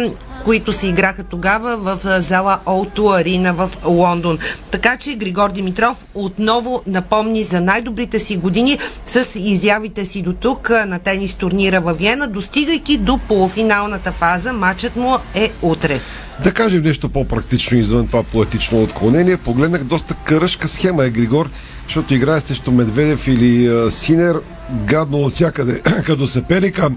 които 0.47 0.73
се 0.73 0.87
играха 0.87 1.23
тогава 1.23 1.77
в 1.77 2.21
зала 2.21 2.59
O2 2.65 2.95
Arena 2.95 3.51
в 3.51 3.71
Лондон. 3.85 4.36
Така 4.71 4.97
че 4.97 5.15
Григор 5.15 5.51
Димитров 5.51 6.07
отново 6.15 6.83
напомни 6.87 7.43
за 7.43 7.61
най-добрите 7.61 8.19
си 8.19 8.37
години 8.37 8.77
с 9.05 9.27
изявите 9.35 10.05
си 10.05 10.21
до 10.21 10.33
тук 10.33 10.69
на 10.69 10.99
тенис 10.99 11.35
турнира 11.35 11.81
във 11.81 11.97
Виена, 11.97 12.27
достигайки 12.27 12.97
до 12.97 13.17
полуфиналната 13.17 14.11
фаза. 14.11 14.53
Матчът 14.53 14.95
му 14.95 15.15
е 15.35 15.51
утре. 15.61 15.99
Да 16.43 16.53
кажем 16.53 16.83
нещо 16.83 17.09
по-практично 17.09 17.77
извън 17.77 18.07
това 18.07 18.23
поетично 18.23 18.83
отклонение. 18.83 19.37
Погледнах 19.37 19.83
доста 19.83 20.13
къръшка 20.13 20.67
схема 20.67 21.05
е 21.05 21.09
Григор, 21.09 21.49
защото 21.85 22.13
играе 22.13 22.39
срещу 22.39 22.71
Медведев 22.71 23.27
или 23.27 23.67
а, 23.67 23.91
Синер 23.91 24.35
гадно 24.85 25.17
от 25.17 25.33
всякъде, 25.33 25.81
като 26.05 26.27
съперника. 26.27 26.89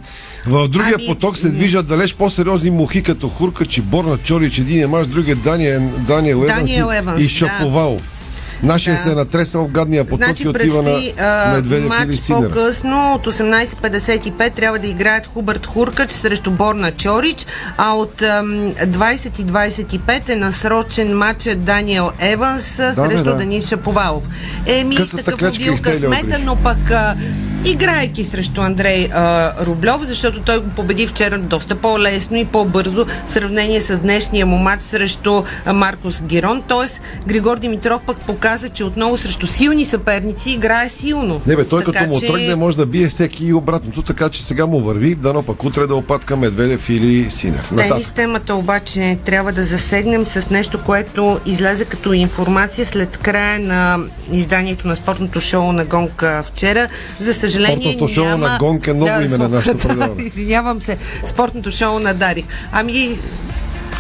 В 0.47 0.69
другия 0.69 0.95
Ами, 0.95 1.07
поток 1.07 1.37
се 1.37 1.49
движат 1.49 1.87
далеч 1.87 2.15
по-сериозни 2.15 2.71
мухи, 2.71 3.03
като 3.03 3.29
Хуркач 3.29 3.79
и 3.79 3.81
Борна 3.81 4.19
Чорич, 4.19 4.59
един 4.59 4.83
е 4.83 4.87
мач, 4.87 5.07
другия 5.07 5.37
Дания, 5.37 5.81
Даниел 5.81 6.41
Даниел 6.41 6.89
и- 6.93 6.97
Еванс, 6.97 7.21
и 7.21 7.23
да. 7.23 7.29
Шаповалов. 7.29 8.17
Нашия 8.63 8.97
Да. 8.97 9.03
се 9.03 9.11
е 9.11 9.15
натресал 9.15 9.67
гадния 9.67 10.05
поток 10.05 10.25
Значи 10.25 10.43
и 10.43 10.49
отива 10.49 10.83
на 10.83 10.91
предстои 10.91 11.13
а, 11.19 11.53
Медведев 11.55 11.89
матч 11.89 12.15
Синер. 12.15 12.49
по-късно 12.49 13.15
от 13.15 13.27
18.55 13.27 14.55
трябва 14.55 14.79
да 14.79 14.87
играят 14.87 15.27
Хубърт 15.27 15.67
Хуркач 15.67 16.11
срещу 16.11 16.51
Борна 16.51 16.91
Чорич, 16.91 17.47
а 17.77 17.93
от 17.93 18.23
ам, 18.23 18.47
20.25 18.87 20.29
е 20.29 20.37
насрочен 20.37 21.17
матч 21.17 21.49
Даниел 21.57 22.11
Еванс 22.21 22.77
да, 22.77 22.95
срещу 22.95 23.25
да. 23.25 23.35
Денис 23.35 23.69
Шаповалов. 23.69 24.25
Еми, 24.67 24.97
Късата 24.97 25.23
такъв 25.25 25.59
бил 25.59 25.77
късмета, 25.83 26.39
но 26.45 26.57
пък 26.57 26.91
а, 26.91 27.17
играйки 27.65 28.25
срещу 28.25 28.61
Андрей 28.61 29.09
а, 29.13 29.53
Рублев, 29.67 29.97
защото 30.03 30.41
той 30.41 30.59
го 30.59 30.69
победи 30.71 31.07
вчера 31.07 31.39
доста 31.39 31.75
по-лесно 31.75 32.37
и 32.37 32.45
по-бързо 32.45 33.05
в 33.27 33.31
сравнение 33.31 33.81
с 33.81 33.99
днешния 33.99 34.47
му 34.47 34.59
матч 34.59 34.83
срещу 34.83 35.43
а, 35.67 35.73
Маркос 35.73 36.23
Герон. 36.23 36.63
Тоест, 36.69 37.01
Григор 37.27 37.59
Димитров 37.59 38.03
пък 38.07 38.19
показа, 38.19 38.69
че 38.69 38.85
отново 38.85 39.17
срещу 39.17 39.47
силни 39.47 39.85
съперници 39.85 40.51
играе 40.51 40.89
силно. 40.89 41.41
Не 41.47 41.57
бе, 41.57 41.65
той 41.65 41.85
Така 41.85 41.99
като 41.99 42.11
му 42.11 42.21
че- 42.21 42.27
тръгне 42.27 42.57
може 42.57 42.77
да 42.77 42.87
бие 42.87 43.09
всеки 43.09 43.45
и 43.47 43.53
обратното, 43.53 44.03
така 44.03 44.29
че 44.29 44.43
сега 44.43 44.67
му 44.67 44.81
върви, 44.81 45.15
дано 45.15 45.43
пък 45.43 45.65
утре 45.65 45.87
да 45.87 45.95
опатка 45.95 46.37
Медведев 46.37 46.89
или 46.89 47.31
Синер. 47.31 47.65
Тенис 47.77 48.11
темата 48.11 48.55
обаче 48.55 49.19
трябва 49.25 49.53
да 49.53 49.65
засегнем 49.65 50.27
с 50.27 50.51
нещо, 50.51 50.81
което 50.87 51.41
излезе 51.47 51.85
като 51.85 52.13
информация 52.13 52.87
след 52.87 53.17
края 53.17 53.61
на 53.61 53.99
изданието 54.33 54.89
на 54.89 54.97
спортното 54.97 55.41
шоу 55.41 55.73
на 55.73 55.85
Гонка 55.85 56.43
вчера. 56.47 56.89
За 57.21 57.35
съжаление 57.51 57.93
Спортното 57.93 58.15
шоу 58.15 58.25
няма... 58.25 58.49
на 58.49 58.59
Гонка 58.59 58.91
е 58.91 58.95
ново 58.95 59.21
име 59.21 59.39
на 59.39 59.49
нашето 59.49 59.77
да, 59.77 59.89
предаване. 59.89 60.23
Извинявам 60.23 60.83
се, 60.83 60.97
спортното 61.25 61.71
шоу 61.71 61.99
на 61.99 62.15
Дарих. 62.15 62.45
Ами, 62.73 63.19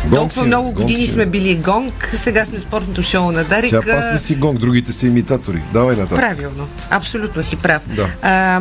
Гонг 0.02 0.14
толкова 0.14 0.42
си, 0.42 0.46
много 0.46 0.64
гонг 0.72 0.76
години 0.76 1.06
си. 1.06 1.08
сме 1.08 1.26
били 1.26 1.54
Гонг, 1.56 2.14
сега 2.22 2.44
сме 2.44 2.60
спортното 2.60 3.02
шоу 3.02 3.32
на 3.32 3.44
Дарик. 3.44 3.70
Сега 3.70 3.82
пас 3.96 4.04
не 4.12 4.20
си 4.20 4.34
гонг, 4.34 4.58
другите 4.58 4.92
са 4.92 5.06
имитатори. 5.06 5.62
Давай 5.72 5.96
нататък. 5.96 6.16
Правилно. 6.16 6.68
Абсолютно 6.90 7.42
си 7.42 7.56
прав. 7.56 7.82
Да. 7.86 8.08
А, 8.22 8.60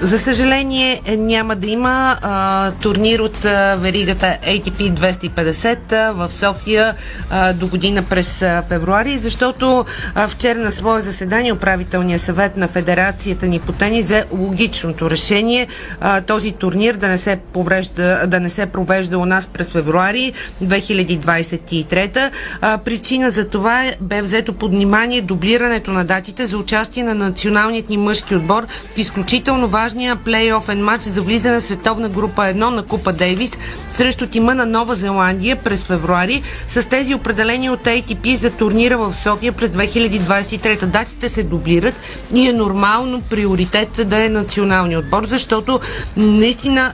за 0.00 0.18
съжаление 0.18 1.00
е, 1.04 1.16
няма 1.16 1.56
да 1.56 1.66
има 1.66 2.16
а, 2.22 2.70
турнир 2.72 3.20
от 3.20 3.44
а, 3.44 3.76
веригата 3.76 4.38
ATP 4.42 4.92
250 4.92 5.92
а, 5.92 6.12
в 6.12 6.32
София 6.32 6.94
а, 7.30 7.52
до 7.52 7.68
година 7.68 8.02
през 8.02 8.42
а, 8.42 8.62
февруари, 8.68 9.16
защото 9.16 9.84
а, 10.14 10.28
вчера 10.28 10.58
на 10.58 10.72
свое 10.72 11.02
заседание 11.02 11.52
управителния 11.52 12.18
съвет 12.18 12.56
на 12.56 12.68
Федерацията 12.68 13.46
ни 13.46 13.58
по 13.58 13.72
тенис 13.72 14.04
взе 14.04 14.24
логичното 14.32 15.10
решение 15.10 15.66
а, 16.00 16.20
този 16.20 16.52
турнир 16.52 16.94
да 16.94 17.08
не 17.08 17.18
се 17.18 17.38
поврежда, 17.52 18.26
да 18.26 18.40
не 18.40 18.50
се 18.50 18.66
провежда 18.66 19.18
у 19.18 19.26
нас 19.26 19.46
през 19.46 19.68
февруари 19.68 20.32
2023. 20.64 22.30
А, 22.60 22.78
причина 22.78 23.30
за 23.30 23.48
това 23.48 23.84
е, 23.84 23.92
бе 24.00 24.22
взето 24.22 24.52
под 24.52 24.70
внимание 24.70 25.22
дублирането 25.22 25.90
на 25.90 26.04
датите 26.04 26.46
за 26.46 26.58
участие 26.58 27.02
на 27.02 27.14
националният 27.14 27.88
ни 27.88 27.96
мъжки 27.96 28.34
отбор 28.34 28.66
в 28.94 28.98
изключително 28.98 29.68
важния 29.86 30.16
плейофен 30.16 30.84
матч 30.84 31.04
за 31.04 31.22
влизане 31.22 31.60
в 31.60 31.64
световна 31.64 32.08
група 32.08 32.42
1 32.42 32.54
на 32.54 32.82
Купа 32.82 33.12
Дейвис 33.12 33.58
срещу 33.90 34.26
тима 34.26 34.54
на 34.54 34.66
Нова 34.66 34.94
Зеландия 34.94 35.56
през 35.56 35.84
февруари 35.84 36.42
с 36.68 36.88
тези 36.88 37.14
определени 37.14 37.70
от 37.70 37.80
ATP 37.80 38.34
за 38.34 38.50
турнира 38.50 38.98
в 38.98 39.14
София 39.14 39.52
през 39.52 39.70
2023. 39.70 40.86
Датите 40.86 41.28
се 41.28 41.42
дублират 41.42 41.94
и 42.34 42.48
е 42.48 42.52
нормално 42.52 43.20
приоритет 43.20 43.88
да 44.04 44.24
е 44.24 44.28
националния 44.28 44.98
отбор, 44.98 45.26
защото 45.26 45.80
наистина 46.16 46.92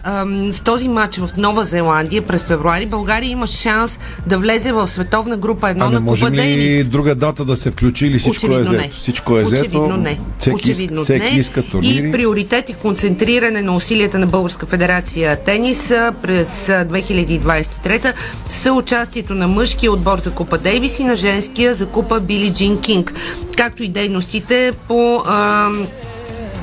с 0.51 0.61
този 0.61 0.88
матч 0.88 1.16
в 1.18 1.30
Нова 1.36 1.64
Зеландия 1.64 2.22
през 2.22 2.43
февруари 2.43 2.86
България 2.86 3.30
има 3.30 3.47
шанс 3.47 3.99
да 4.26 4.38
влезе 4.38 4.72
в 4.72 4.88
световна 4.88 5.36
група 5.36 5.66
1 5.66 5.70
А 5.70 5.90
на 5.90 6.07
Купа 6.07 6.30
ли 6.30 6.36
Дейвис. 6.36 6.88
друга 6.88 7.14
дата 7.14 7.45
да 7.45 7.57
се 7.57 7.70
включи 7.70 8.07
или 8.07 8.18
всичко 8.18 8.47
Очевидно 8.47 8.68
е 8.68 8.72
не. 8.72 8.78
взето? 8.78 8.97
Всичко 8.97 9.38
е 9.38 9.45
взето. 9.45 9.61
Очевидно 9.62 9.97
не. 9.97 10.20
Всеки, 10.38 10.55
Очевидно 10.55 11.03
всеки 11.03 11.32
не. 11.32 11.38
иска 11.38 11.62
турнири. 11.62 12.09
И 12.09 12.12
приоритет 12.12 12.68
концентриране 12.83 13.62
на 13.62 13.76
усилията 13.76 14.18
на 14.18 14.26
Българска 14.26 14.66
федерация 14.66 15.37
тенис 15.37 15.89
през 16.22 16.68
а, 16.68 16.85
2023 16.85 18.14
са 18.49 18.72
участието 18.72 19.35
на 19.35 19.49
мъжкия 19.49 19.93
отбор 19.93 20.18
за 20.18 20.30
Купа 20.33 20.59
Дейвис 20.59 20.99
и 20.99 21.05
на 21.05 21.16
женския 21.16 21.74
за 21.74 21.89
Купа 21.89 22.20
Били 22.20 22.53
Джин 22.55 22.80
Кинг, 22.80 23.14
както 23.57 23.83
и 23.83 23.89
дейностите 23.89 24.72
по 24.89 25.22
а, 25.26 25.68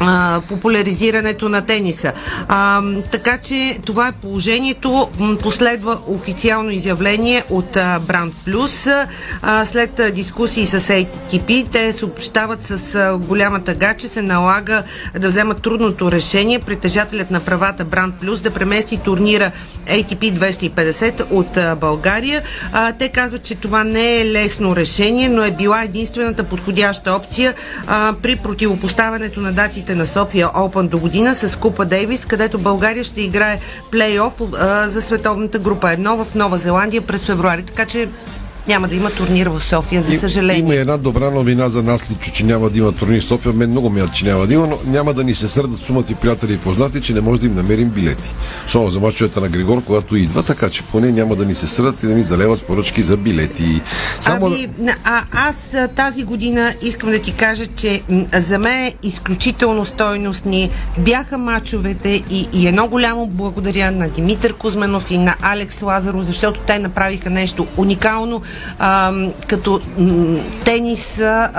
а, 0.02 0.42
популяризирането 0.48 1.50
на 1.50 1.62
тениса. 1.62 2.14
А, 2.48 2.82
така 3.12 3.38
че 3.38 3.78
това 3.86 4.08
е 4.08 4.12
положението. 4.12 5.10
Последва 5.42 6.00
официално 6.08 6.72
изявление 6.72 7.44
от 7.50 7.78
а, 7.78 8.00
Бранд 8.00 8.34
Плюс. 8.46 8.88
А, 9.42 9.66
след 9.66 10.00
а, 10.00 10.12
дискусии 10.12 10.66
с 10.66 10.80
ATP, 10.80 11.72
те 11.72 11.94
съобщават 11.94 12.68
с 12.68 12.96
а, 12.96 13.18
голяма 13.18 13.64
тъга, 13.64 13.94
че 13.94 14.08
се 14.08 14.22
налага 14.22 14.84
да 15.20 15.30
вземат 15.30 15.62
трудното 15.62 16.12
решение 16.12 16.60
притежателят 16.60 17.32
на 17.32 17.40
правата 17.40 17.86
Бранд 17.86 18.16
Плюс 18.16 18.42
да 18.42 18.52
премести 18.52 18.98
турнира 18.98 19.52
ATP 19.88 20.34
250 20.34 21.32
от 21.32 21.58
а, 21.58 21.76
България. 21.76 22.42
А, 22.74 22.94
те 22.94 23.10
казват, 23.10 23.44
че 23.44 23.56
това 23.56 23.84
не 23.84 24.22
е 24.22 24.32
лесно 24.32 24.76
решение, 24.76 25.30
но 25.30 25.44
е 25.44 25.52
била 25.52 25.84
единствената 25.84 26.44
подходяща 26.44 27.12
опция 27.12 27.54
а, 27.88 28.14
при 28.22 28.36
противопоставянето 28.36 29.42
на 29.42 29.52
датите 29.54 29.89
на 29.96 30.06
София 30.06 30.48
Open 30.48 30.88
до 30.88 31.00
година 31.00 31.36
с 31.36 31.60
Купа 31.60 31.86
Дейвис, 31.86 32.26
където 32.26 32.60
България 32.60 33.04
ще 33.04 33.22
играе 33.22 33.60
плейоф 33.92 34.34
за 34.86 35.02
световната 35.02 35.60
група 35.60 35.88
1 35.88 36.24
в 36.24 36.36
Нова 36.36 36.58
Зеландия 36.58 37.02
през 37.02 37.26
февруари. 37.26 37.64
Така 37.64 37.86
че 37.86 38.10
няма 38.68 38.88
да 38.88 38.96
има 38.96 39.12
турнир 39.12 39.48
в 39.48 39.62
София, 39.62 40.04
за 40.04 40.20
съжаление. 40.20 40.60
Има 40.60 40.76
една 40.76 40.98
добра 40.98 41.30
новина 41.30 41.70
за 41.70 41.84
нас, 41.84 42.12
Личо, 42.12 42.32
че 42.32 42.44
няма 42.44 42.70
да 42.70 42.78
има 42.78 42.92
турнир 42.92 43.22
в 43.22 43.26
София. 43.26 43.54
Мен 43.54 43.70
много 43.70 43.90
ме 43.90 44.00
яд, 44.00 44.14
че 44.14 44.26
няма 44.26 44.48
да 44.48 44.54
има, 44.54 44.68
но 44.68 44.78
няма 44.86 45.14
да 45.14 45.24
ни 45.24 45.36
се 45.36 45.48
сърдат 45.48 45.80
сумати 45.80 46.16
приятели 46.16 46.54
и 46.54 46.58
познати, 46.58 47.02
че 47.02 47.14
не 47.14 47.22
може 47.22 47.42
да 47.42 47.48
им 47.48 47.56
намерим 47.56 47.90
билети. 47.90 48.34
Особено 48.68 48.92
за 48.92 49.00
мачовете 49.00 49.40
на 49.40 49.50
Григор, 49.50 49.84
когато 49.84 50.16
идва, 50.16 50.44
така 50.44 50.70
че 50.70 50.84
поне 50.84 51.12
няма 51.12 51.36
да 51.36 51.46
ни 51.46 51.56
се 51.56 51.68
сърдат 51.68 52.04
и 52.04 52.08
да 52.08 52.14
ни 52.14 52.24
залеват 52.24 52.60
с 52.60 52.62
поръчки 52.62 53.02
за 53.02 53.18
билети. 53.18 53.82
Само 54.20 54.46
Ами, 54.46 54.70
а, 55.04 55.24
аз 55.32 55.76
тази 55.96 56.24
година 56.24 56.74
искам 56.82 57.10
да 57.10 57.20
ти 57.20 57.34
кажа, 57.34 57.66
че 57.76 58.02
за 58.34 58.60
мен 58.60 58.92
изключително 59.04 59.86
стойностни 59.86 60.70
бяха 60.98 61.38
мачовете 61.38 62.24
и, 62.30 62.50
и 62.54 62.68
едно 62.68 62.88
голямо 62.88 63.28
благодаря 63.28 63.92
на 63.92 64.10
Димитър 64.10 64.54
Кузменов 64.54 65.12
и 65.12 65.18
на 65.18 65.36
Алекс 65.42 65.82
Лазаров, 65.82 66.24
защото 66.24 66.60
те 66.68 66.80
направиха 66.80 67.30
нещо 67.30 67.68
уникално 67.78 68.42
а, 68.80 69.14
като 69.48 69.80
м, 69.98 70.38
тенис 70.66 71.20
а, 71.20 71.50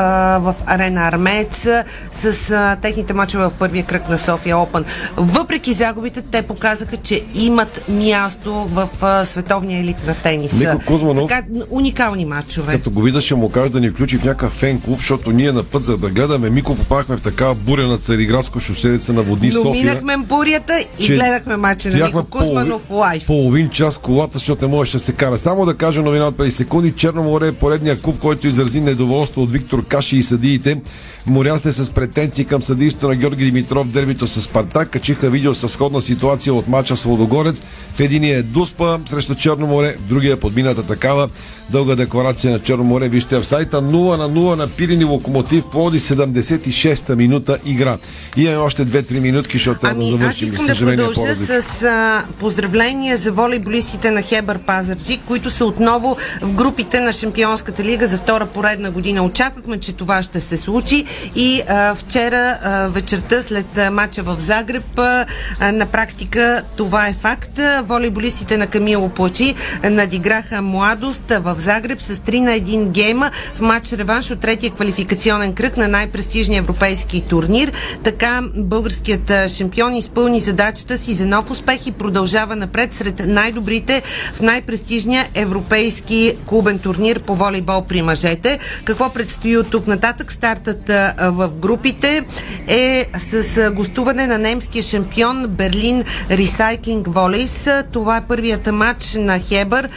в 0.43 0.55
арена 0.67 1.01
Армец 1.09 1.67
с 2.13 2.51
а, 2.51 2.77
техните 2.83 3.15
мачове 3.15 3.45
в 3.45 3.53
първия 3.59 3.85
кръг 3.85 4.09
на 4.09 4.19
София 4.19 4.59
Опен. 4.59 4.85
Въпреки 5.17 5.73
загубите, 5.73 6.23
те 6.23 6.43
показаха, 6.43 6.97
че 6.97 7.23
имат 7.35 7.83
място 7.89 8.55
в 8.55 8.89
а, 9.03 9.25
световния 9.25 9.81
елит 9.81 10.07
на 10.07 10.15
тениса. 10.15 10.57
Нико 10.57 10.85
Кузманов, 10.87 11.29
така, 11.31 11.47
уникални 11.71 12.25
мачове. 12.25 12.73
Като 12.73 12.91
го 12.91 13.03
видя, 13.03 13.21
ще 13.21 13.35
му 13.35 13.51
кажа 13.51 13.71
да 13.71 13.81
ни 13.81 13.91
включи 13.91 14.19
в 14.19 14.25
някакъв 14.25 14.53
фен 14.53 14.81
клуб, 14.81 14.99
защото 14.99 15.31
ние 15.31 15.53
на 15.53 15.63
път 15.63 15.85
за 15.85 15.97
да 15.97 16.09
гледаме 16.09 16.51
Мико 16.51 16.77
попахме 16.77 17.17
в 17.17 17.21
такава 17.21 17.55
буря 17.55 17.87
на 17.87 17.99
Цариградско 17.99 18.61
шоседица 18.61 19.13
на 19.13 19.23
води 19.23 19.47
Но 19.49 19.63
София. 19.63 19.73
минахме 19.85 20.17
бурята 20.17 20.81
и 20.99 21.07
гледахме 21.07 21.57
мача 21.57 21.89
на 21.89 22.07
Нико 22.07 22.25
Кузманов 22.25 22.83
лайф. 22.91 23.27
половин 23.27 23.69
час 23.69 23.99
колата, 23.99 24.39
защото 24.39 24.65
не 24.65 24.71
можеше 24.71 24.97
да 24.97 25.05
се 25.05 25.13
кара. 25.13 25.39
Само 25.39 25.67
да 25.67 25.75
кажа 25.77 26.03
новина 26.03 26.27
от 26.27 26.37
50 26.37 26.49
секунди. 26.49 26.80
Черно 26.89 27.23
море 27.23 27.49
е 27.49 27.53
поредния 27.53 28.01
клуб, 28.01 28.19
който 28.19 28.47
изрази 28.47 28.81
недоволство 28.81 29.43
от 29.43 29.53
Виктор 29.53 29.85
Каши 29.85 30.17
и 30.17 30.23
съдиите. 30.23 30.81
Морясте 31.27 31.73
с 31.73 31.93
претенции 31.93 32.45
към 32.45 32.63
съдийството 32.63 33.09
на 33.09 33.17
Георги 33.17 33.45
Димитров 33.45 33.89
дербито 33.89 34.27
с 34.27 34.43
Спартак. 34.43 34.91
Качиха 34.91 35.31
видео 35.31 35.55
с 35.55 35.69
сходна 35.69 36.03
ситуация 36.03 36.55
от 36.55 36.69
мача 36.69 36.97
с 36.97 37.03
Водогорец. 37.03 37.63
В 37.97 38.01
единия 38.01 38.39
е 38.39 38.43
Дуспа 38.43 38.99
срещу 39.09 39.35
Черно 39.35 39.67
море, 39.67 39.97
в 39.99 40.09
другия 40.09 40.33
е 40.33 40.37
подмината 40.37 40.83
такава. 40.83 41.29
Дълга 41.71 41.95
декларация 41.95 42.53
на 42.53 42.59
Черно 42.59 42.85
море. 42.85 43.09
Вижте 43.09 43.39
в 43.39 43.45
сайта 43.45 43.83
0 43.83 44.17
на 44.17 44.31
0 44.31 44.57
на 44.57 44.69
Пирини 44.69 45.05
Локомотив 45.05 45.65
Плоди 45.73 46.01
76-та 46.01 47.17
минута 47.17 47.59
игра. 47.67 47.99
И 48.37 48.43
имаме 48.43 48.59
още 48.59 48.87
2-3 48.87 49.21
минутки, 49.21 49.57
защото 49.57 49.81
трябва 49.81 49.95
да 49.95 50.05
Ами, 50.05 50.15
аз 50.15 50.21
завършим. 50.21 50.53
искам 50.53 50.67
да 50.67 50.97
продължа 50.97 51.63
с 51.63 51.83
а, 51.83 52.25
поздравления 52.39 53.17
за 53.17 53.33
волейболистите 53.33 54.11
на 54.11 54.23
Хебър 54.23 54.59
Пазарджик, 54.59 55.21
които 55.27 55.51
са 55.51 55.65
отново 55.65 56.17
в 56.43 56.53
групите 56.71 57.01
на 57.01 57.13
Шампионската 57.13 57.85
лига 57.85 58.07
за 58.07 58.19
втора 58.19 58.47
поредна 58.47 58.91
година. 58.91 59.23
Очаквахме, 59.23 59.81
че 59.81 59.93
това 59.93 60.23
ще 60.23 60.41
се 60.41 60.57
случи 60.57 61.05
и 61.37 61.63
а, 61.69 61.95
вчера 61.95 62.59
а, 62.63 62.89
вечерта 62.89 63.43
след 63.43 63.79
а, 63.79 63.91
матча 63.91 64.23
в 64.23 64.37
Загреб 64.39 64.99
а, 64.99 65.27
на 65.73 65.87
практика 65.87 66.63
това 66.77 67.09
е 67.09 67.13
факт. 67.13 67.61
Волейболистите 67.83 68.57
на 68.57 68.67
Камило 68.67 69.09
Плачи 69.09 69.55
надиграха 69.85 70.63
младост 70.63 71.25
в 71.31 71.57
Загреб 71.59 72.03
с 72.03 72.17
3 72.17 72.41
на 72.41 72.51
1 72.51 72.89
гейма 72.89 73.31
в 73.55 73.61
матч 73.61 73.93
реванш 73.93 74.31
от 74.31 74.41
третия 74.41 74.71
квалификационен 74.71 75.53
кръг 75.53 75.77
на 75.77 75.89
най-престижния 75.89 76.59
европейски 76.59 77.25
турнир. 77.29 77.73
Така 78.05 78.43
българският 78.57 79.33
шампион 79.49 79.95
изпълни 79.95 80.41
задачата 80.41 80.99
си 80.99 81.15
за 81.15 81.27
нов 81.27 81.51
успех 81.51 81.87
и 81.87 81.93
продължава 81.93 82.57
напред 82.57 82.95
сред 82.95 83.27
най-добрите 83.27 84.03
в 84.35 84.41
най-престижния 84.41 85.29
европейски 85.35 86.35
клубен 86.61 86.79
турнир 86.79 87.21
по 87.21 87.35
волейбол 87.35 87.85
при 87.85 88.03
мъжете. 88.03 88.59
Какво 88.85 89.13
предстои 89.13 89.57
от 89.57 89.71
тук 89.71 89.87
нататък? 89.87 90.33
Стартът 90.33 90.89
в 91.21 91.51
групите 91.57 92.25
е 92.69 93.07
с 93.19 93.71
гостуване 93.71 94.27
на 94.27 94.39
немския 94.39 94.83
шампион 94.83 95.47
Берлин 95.49 96.05
Recycling 96.31 97.03
Volleys. 97.03 97.85
Това 97.93 98.17
е 98.17 98.27
първият 98.29 98.67
матч 98.67 99.15
на 99.15 99.39
Хебър 99.39 99.89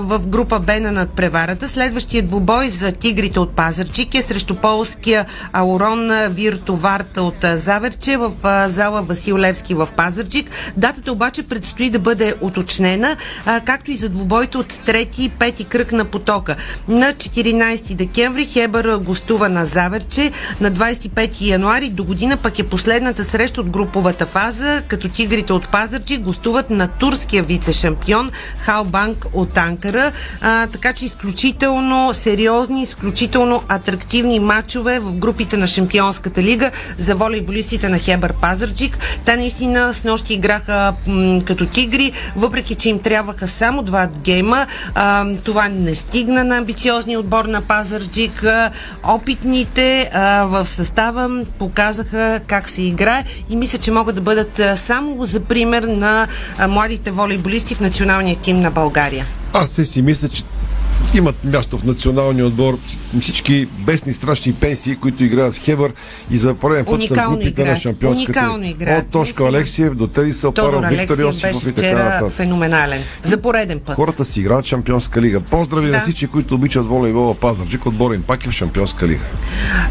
в 0.00 0.20
група 0.26 0.60
Б 0.60 0.80
на 0.80 0.92
надпреварата. 0.92 1.68
Следващият 1.68 2.26
двубой 2.26 2.68
за 2.68 2.92
тигрите 2.92 3.40
от 3.40 3.56
Пазарчик 3.56 4.14
е 4.14 4.22
срещу 4.22 4.54
полския 4.54 5.26
Аурон 5.52 6.10
Виртоварта 6.28 7.22
от 7.22 7.44
Заверче 7.54 8.16
в 8.16 8.32
зала 8.68 9.02
Васил 9.02 9.38
Левски 9.38 9.74
в 9.74 9.88
Пазарчик. 9.96 10.50
Датата 10.76 11.12
обаче 11.12 11.42
предстои 11.42 11.90
да 11.90 11.98
бъде 11.98 12.34
уточнена, 12.40 13.16
както 13.64 13.90
и 13.90 13.96
за 13.96 14.08
двубойте 14.08 14.58
от 14.58 14.80
трети 14.84 15.24
и 15.24 15.28
пети 15.28 15.64
кръг 15.64 15.93
на 15.94 16.04
потока. 16.04 16.56
На 16.88 17.12
14 17.12 17.94
декември 17.94 18.46
Хебър 18.46 18.96
гостува 18.96 19.48
на 19.48 19.66
Заверче, 19.66 20.32
на 20.60 20.72
25 20.72 21.40
януари 21.40 21.88
до 21.88 22.04
година 22.04 22.36
пък 22.36 22.58
е 22.58 22.68
последната 22.68 23.24
среща 23.24 23.60
от 23.60 23.70
груповата 23.70 24.26
фаза, 24.26 24.82
като 24.88 25.08
тигрите 25.08 25.52
от 25.52 25.68
Пазарчик 25.68 26.20
гостуват 26.20 26.70
на 26.70 26.88
турския 26.88 27.44
вице-шампион 27.44 28.30
Халбанк 28.58 29.26
от 29.32 29.58
Анкара. 29.58 30.12
А, 30.40 30.66
така 30.66 30.92
че 30.92 31.04
изключително 31.06 32.14
сериозни, 32.14 32.82
изключително 32.82 33.62
атрактивни 33.68 34.40
матчове 34.40 34.98
в 34.98 35.16
групите 35.16 35.56
на 35.56 35.66
Шампионската 35.66 36.42
лига 36.42 36.70
за 36.98 37.14
волейболистите 37.14 37.88
на 37.88 37.98
Хебър 37.98 38.32
Пазарчик. 38.32 38.98
Те 39.24 39.36
наистина 39.36 39.94
с 39.94 40.04
нощи 40.04 40.34
играха 40.34 40.94
м- 41.06 41.40
като 41.44 41.66
тигри, 41.66 42.12
въпреки 42.36 42.74
че 42.74 42.88
им 42.88 42.98
трябваха 42.98 43.48
само 43.48 43.82
два 43.82 44.06
гейма. 44.06 44.66
А, 44.94 45.26
това 45.44 45.68
не 45.84 45.94
стигна 45.94 46.44
на 46.44 46.56
амбициозния 46.56 47.20
отбор 47.20 47.44
на 47.44 47.60
Пазарджик. 47.60 48.44
Опитните 49.02 50.10
а, 50.12 50.44
в 50.44 50.66
състава 50.66 51.44
показаха 51.58 52.40
как 52.46 52.68
се 52.68 52.82
играе 52.82 53.24
и 53.50 53.56
мисля, 53.56 53.78
че 53.78 53.90
могат 53.90 54.14
да 54.14 54.20
бъдат 54.20 54.60
само 54.76 55.26
за 55.26 55.40
пример 55.40 55.82
на 55.82 56.28
младите 56.68 57.10
волейболисти 57.10 57.74
в 57.74 57.80
националния 57.80 58.36
тим 58.36 58.60
на 58.60 58.70
България. 58.70 59.26
Аз 59.52 59.68
се 59.68 59.86
си 59.86 60.02
мисля, 60.02 60.28
че 60.28 60.42
имат 61.14 61.44
място 61.44 61.78
в 61.78 61.84
националния 61.84 62.46
отбор 62.46 62.78
всички 63.20 63.66
бесни 63.66 64.12
страшни 64.12 64.52
пенсии, 64.52 64.96
които 64.96 65.24
играят 65.24 65.54
в 65.54 65.60
Хебър 65.60 65.92
и 66.30 66.36
за 66.36 66.54
пореден 66.54 66.84
път 66.84 67.02
са 67.02 67.14
групите 67.14 67.64
на 67.64 67.76
шампионската. 67.76 68.40
Уникално 68.40 68.64
играят. 68.64 69.04
От 69.04 69.10
Тошко 69.10 69.44
Алексиев 69.44 69.94
до 69.94 70.06
Теди 70.06 70.40
Тодор 70.40 70.54
Сапаров, 70.56 70.84
Виктор 70.88 71.16
беше 71.16 71.68
и 71.68 71.72
така 71.72 71.98
нататък. 72.04 72.32
феноменален. 72.32 73.02
За 73.22 73.36
пореден 73.36 73.80
път. 73.80 73.96
Хората 73.96 74.24
си 74.24 74.40
играят 74.40 74.64
Шампионска 74.64 75.22
лига. 75.22 75.40
Поздрави 75.40 75.86
Да. 75.86 75.92
на 75.92 76.00
всички, 76.00 76.26
които 76.26 76.54
обичат 76.54 76.86
волейбола 76.86 77.34
Пазарджик. 77.34 77.86
Отбора 77.86 78.14
им 78.14 78.22
пак 78.22 78.46
е 78.46 78.48
в 78.48 78.52
Шампионска 78.52 79.06
лига. 79.08 79.24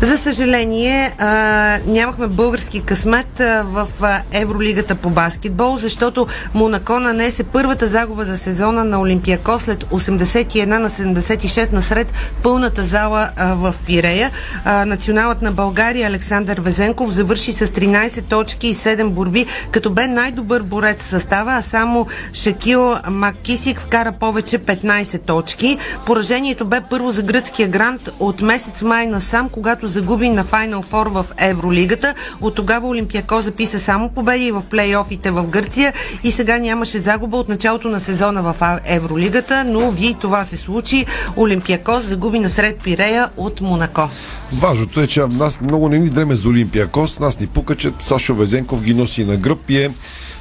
За 0.01 0.17
съжаление, 0.17 1.15
а, 1.19 1.79
нямахме 1.87 2.27
български 2.27 2.79
късмет 2.79 3.39
а, 3.39 3.63
в 3.63 3.87
а, 4.01 4.21
Евролигата 4.31 4.95
по 4.95 5.09
баскетбол, 5.09 5.77
защото 5.77 6.27
Монако 6.53 6.99
нанесе 6.99 7.43
първата 7.43 7.87
загуба 7.87 8.25
за 8.25 8.37
сезона 8.37 8.83
на 8.83 8.99
Олимпияко 8.99 9.59
след 9.59 9.83
81 9.83 10.65
на 10.65 10.89
76 11.21 11.73
насред 11.73 12.13
пълната 12.43 12.83
зала 12.83 13.29
а, 13.37 13.55
в 13.55 13.75
Пирея. 13.85 14.31
А, 14.65 14.85
националът 14.85 15.41
на 15.41 15.51
България 15.51 16.07
Александър 16.07 16.59
Везенков 16.59 17.11
завърши 17.11 17.53
с 17.53 17.67
13 17.67 18.23
точки 18.23 18.67
и 18.67 18.75
7 18.75 19.09
борби, 19.09 19.45
като 19.71 19.89
бе 19.89 20.07
най-добър 20.07 20.61
борец 20.61 21.01
в 21.01 21.07
състава, 21.07 21.53
а 21.53 21.61
само 21.61 22.07
Шакил 22.33 22.95
Маккисик 23.09 23.79
вкара 23.79 24.11
повече 24.11 24.59
15 24.59 25.21
точки. 25.21 25.77
Поражението 26.05 26.65
бе 26.65 26.81
първо 26.89 27.11
за 27.11 27.23
гръцкия 27.23 27.67
грант 27.67 28.09
от 28.19 28.41
месец 28.41 28.81
май 28.81 29.07
насам, 29.07 29.49
когато 29.49 29.87
загуби 29.87 30.29
на 30.29 30.45
Final 30.45 30.83
Four 30.83 31.09
в 31.09 31.25
Евролигата. 31.37 32.13
От 32.41 32.55
тогава 32.55 32.87
Олимпияко 32.87 33.41
записа 33.41 33.79
само 33.79 34.09
победи 34.09 34.51
в 34.51 34.63
плейофите 34.69 35.31
в 35.31 35.47
Гърция 35.47 35.93
и 36.23 36.31
сега 36.31 36.57
нямаше 36.57 36.99
загуба 36.99 37.37
от 37.37 37.49
началото 37.49 37.89
на 37.89 37.99
сезона 37.99 38.41
в 38.41 38.79
Евролигата, 38.85 39.63
но 39.63 39.91
ви 39.91 40.15
това 40.21 40.45
се 40.45 40.57
случи. 40.57 41.02
Олимпияко 41.37 41.99
загуби 41.99 42.39
насред 42.39 42.79
Пирея 42.83 43.29
от 43.37 43.61
Монако. 43.61 44.09
Важното 44.53 45.01
е, 45.01 45.07
че 45.07 45.21
нас 45.21 45.61
много 45.61 45.89
не 45.89 45.99
ни 45.99 46.09
дреме 46.09 46.35
за 46.35 46.49
Олимпиакос. 46.49 47.19
Нас 47.19 47.39
ни 47.39 47.47
пука, 47.47 47.75
че 47.75 47.91
Сашо 48.01 48.35
Везенков 48.35 48.81
ги 48.81 48.93
носи 48.93 49.25
на 49.25 49.37
гръб 49.37 49.69
и 49.69 49.77
е 49.77 49.89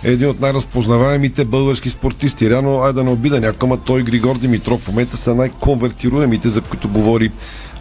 един 0.05 0.29
от 0.29 0.41
най-разпознаваемите 0.41 1.45
български 1.45 1.91
спортисти. 1.91 2.51
Реално, 2.51 2.83
ай 2.83 2.93
да 2.93 3.05
не 3.05 3.11
обида 3.11 3.41
някой, 3.41 3.79
той 3.87 4.03
Григор 4.03 4.39
Димитров 4.39 4.81
в 4.81 4.89
момента 4.89 5.17
са 5.17 5.35
най-конвертируемите, 5.35 6.49
за 6.49 6.61
които 6.61 6.89
говори 6.89 7.31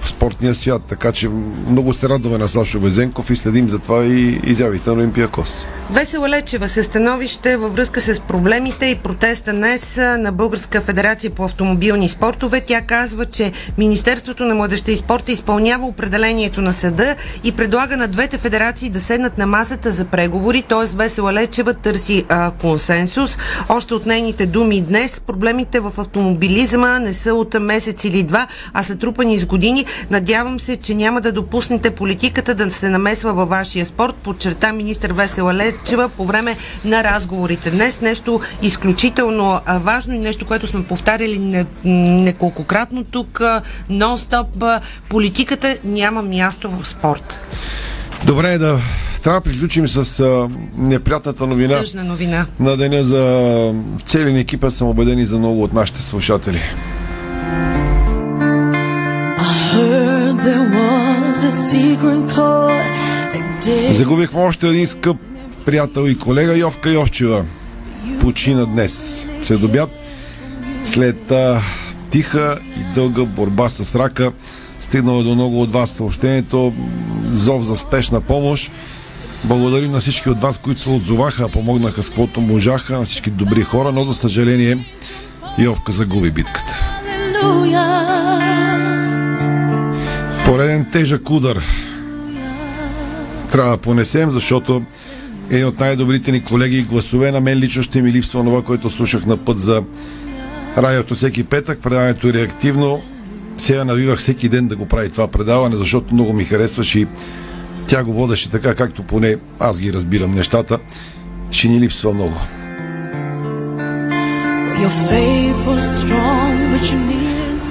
в 0.02 0.10
спортния 0.10 0.56
свят. 0.56 0.82
Така 0.90 1.12
че 1.12 1.30
много 1.70 1.94
се 1.94 2.10
радваме 2.10 2.38
на 2.38 2.48
Сашо 2.48 2.80
Везенков 2.80 3.30
и 3.30 3.36
следим 3.36 3.70
за 3.70 3.80
това 3.80 4.06
и 4.06 4.42
изявите 4.44 4.90
на 4.90 4.96
Олимпиакос. 4.96 5.66
Весела 5.92 6.30
Лечева 6.30 6.70
се 6.70 6.84
становище 6.84 7.58
във 7.58 7.74
връзка 7.74 8.02
с 8.02 8.20
проблемите 8.20 8.86
и 8.86 8.96
протеста 8.96 9.54
днес 9.54 9.98
на 9.98 10.32
Българска 10.32 10.82
федерация 10.82 11.32
по 11.32 11.44
автомобилни 11.46 12.10
спортове. 12.10 12.62
Тя 12.62 12.82
казва, 12.82 13.26
че 13.26 13.52
Министерството 13.78 14.44
на 14.44 14.56
младеща 14.56 14.92
и 14.92 14.98
спорта 14.98 15.32
изпълнява 15.32 15.86
определението 15.86 16.62
на 16.62 16.74
съда 16.74 17.16
и 17.44 17.52
предлага 17.52 17.98
на 17.98 18.08
двете 18.08 18.38
федерации 18.38 18.90
да 18.90 19.00
седнат 19.00 19.38
на 19.38 19.48
масата 19.48 19.92
за 19.92 20.06
преговори, 20.06 20.62
т.е. 20.62 20.96
Весела 20.96 21.34
Лечева 21.34 21.74
търси 21.74 22.26
а, 22.30 22.52
консенсус. 22.52 23.38
Още 23.70 23.94
от 23.94 24.06
нейните 24.06 24.46
думи 24.46 24.82
днес 24.82 25.20
проблемите 25.20 25.80
в 25.80 25.94
автомобилизма 25.98 27.00
не 27.00 27.14
са 27.14 27.34
от 27.34 27.54
месец 27.60 28.04
или 28.04 28.24
два, 28.24 28.48
а 28.74 28.84
са 28.84 28.96
трупани 28.96 29.40
с 29.40 29.46
години. 29.46 29.86
Надявам 30.10 30.60
се, 30.60 30.78
че 30.78 30.96
няма 30.96 31.22
да 31.22 31.32
допуснете 31.32 31.92
политиката 31.92 32.56
да 32.56 32.72
се 32.72 32.90
намесва 32.90 33.34
във 33.34 33.50
вашия 33.50 33.86
спорт, 33.86 34.16
подчерта 34.16 34.74
министър 34.74 35.14
Весела 35.14 35.54
Лечева 35.54 36.10
по 36.10 36.26
време 36.26 36.58
на 36.86 37.04
разговорите. 37.04 37.72
Днес 37.72 38.02
нещо 38.02 38.42
изключително 38.62 39.60
важно 39.80 40.14
и 40.14 40.20
нещо, 40.20 40.46
което 40.46 40.68
сме 40.68 40.84
повтаряли 40.84 41.40
не, 41.40 41.66
неколкократно 41.84 43.04
тук, 43.04 43.42
нон-стоп. 43.90 44.82
Политиката 45.10 45.78
няма 45.84 46.22
място 46.22 46.70
в 46.70 46.88
спорт. 46.88 47.40
Добре 48.26 48.54
е 48.54 48.58
да 48.58 48.80
трябва 49.24 49.40
да 49.40 49.44
приключим 49.44 49.88
с 49.88 50.20
а, 50.20 50.50
неприятната 50.78 51.48
новина. 51.48 51.78
Тъжна 51.78 52.04
новина. 52.04 52.46
На 52.60 52.78
деня 52.78 53.04
за 53.04 53.74
целия 54.06 54.40
екипа 54.40 54.70
съм 54.70 54.88
убеден 54.88 55.20
и 55.20 55.26
за 55.26 55.38
много 55.38 55.64
от 55.64 55.74
нашите 55.74 56.02
слушатели. 56.02 56.62
Загубихме 63.92 64.42
още 64.42 64.68
един 64.68 64.88
скъп 64.88 65.18
приятел 65.66 66.08
и 66.08 66.18
колега 66.18 66.58
Йовка 66.58 66.92
Йовчева. 66.92 67.46
Почина 68.20 68.66
днес. 68.66 69.26
След 69.42 69.64
обяд, 69.64 69.90
след 70.84 71.32
а, 71.32 71.62
тиха 72.10 72.60
и 72.80 72.94
дълга 72.96 73.26
борба 73.26 73.70
с 73.70 73.96
рака, 73.96 74.32
стигнала 74.80 75.24
до 75.24 75.36
много 75.36 75.62
от 75.62 75.72
вас 75.72 75.90
съобщението, 75.90 76.74
зов 77.32 77.64
за 77.64 77.78
спешна 77.78 78.22
помощ. 78.22 78.72
Благодарим 79.44 79.92
на 79.92 80.00
всички 80.00 80.30
от 80.30 80.42
вас, 80.42 80.58
които 80.58 80.82
се 80.82 80.90
отзоваха, 80.90 81.50
помогнаха 81.50 82.04
с 82.04 82.10
каквото 82.10 82.42
можаха, 82.42 82.98
на 82.98 83.06
всички 83.06 83.30
добри 83.30 83.62
хора, 83.62 83.92
но 83.92 84.04
за 84.04 84.14
съжаление 84.14 84.86
Йовка 85.58 85.92
загуби 85.92 86.32
битката. 86.32 86.80
Пореден 90.52 90.86
тежък 90.92 91.30
удар 91.30 91.62
трябва 93.52 93.72
да 93.72 93.78
понесем, 93.78 94.32
защото 94.32 94.84
един 95.50 95.66
от 95.66 95.80
най-добрите 95.80 96.32
ни 96.32 96.44
колеги 96.44 96.78
и 96.78 96.84
гласове 96.84 97.32
на 97.32 97.42
мен 97.42 97.58
лично 97.58 97.84
ще 97.84 98.02
ми 98.02 98.12
липсва 98.12 98.44
това, 98.44 98.64
което 98.64 98.90
слушах 98.90 99.26
на 99.26 99.38
път 99.38 99.60
за 99.60 99.84
радиото 100.78 101.16
всеки 101.16 101.44
петък. 101.44 101.80
Предаването 101.82 102.28
е 102.28 102.34
реактивно. 102.34 103.02
Сега 103.58 103.84
навивах 103.84 104.20
всеки 104.20 104.50
ден 104.50 104.68
да 104.68 104.76
го 104.76 104.86
прави 104.86 105.10
това 105.10 105.28
предаване, 105.28 105.76
защото 105.76 106.14
много 106.14 106.34
ми 106.34 106.44
харесваше 106.44 107.00
и 107.00 107.08
тя 107.88 108.04
го 108.04 108.14
водеше 108.14 108.50
така, 108.50 108.76
както 108.76 109.04
поне 109.04 109.36
аз 109.60 109.82
ги 109.82 109.94
разбирам 109.94 110.32
нещата. 110.32 110.80
Ще 111.52 111.68
ни 111.68 111.80
липсва 111.80 112.14
много. 112.14 112.36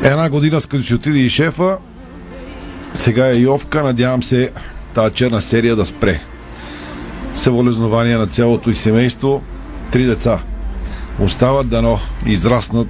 Една 0.03 0.31
година 0.31 0.61
с 0.61 0.67
като 0.67 0.83
си 0.83 0.95
отиде 0.95 1.19
и 1.19 1.31
шефа, 1.31 1.79
сега 2.95 3.27
е 3.27 3.35
Йовка, 3.35 3.83
надявам 3.83 4.23
се 4.23 4.51
тази 4.95 5.15
черна 5.15 5.41
серия 5.41 5.77
да 5.77 5.87
спре. 5.87 6.21
Съболезнования 7.35 8.19
на 8.19 8.27
цялото 8.27 8.71
и 8.71 8.75
семейство. 8.75 9.43
Три 9.91 10.05
деца 10.05 10.41
остават 11.21 11.69
дано 11.69 11.99
израснат 12.27 12.89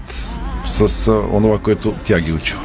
с 0.66 1.10
онова, 1.32 1.58
което 1.58 1.94
тя 2.04 2.20
ги 2.20 2.32
учила. 2.32 2.60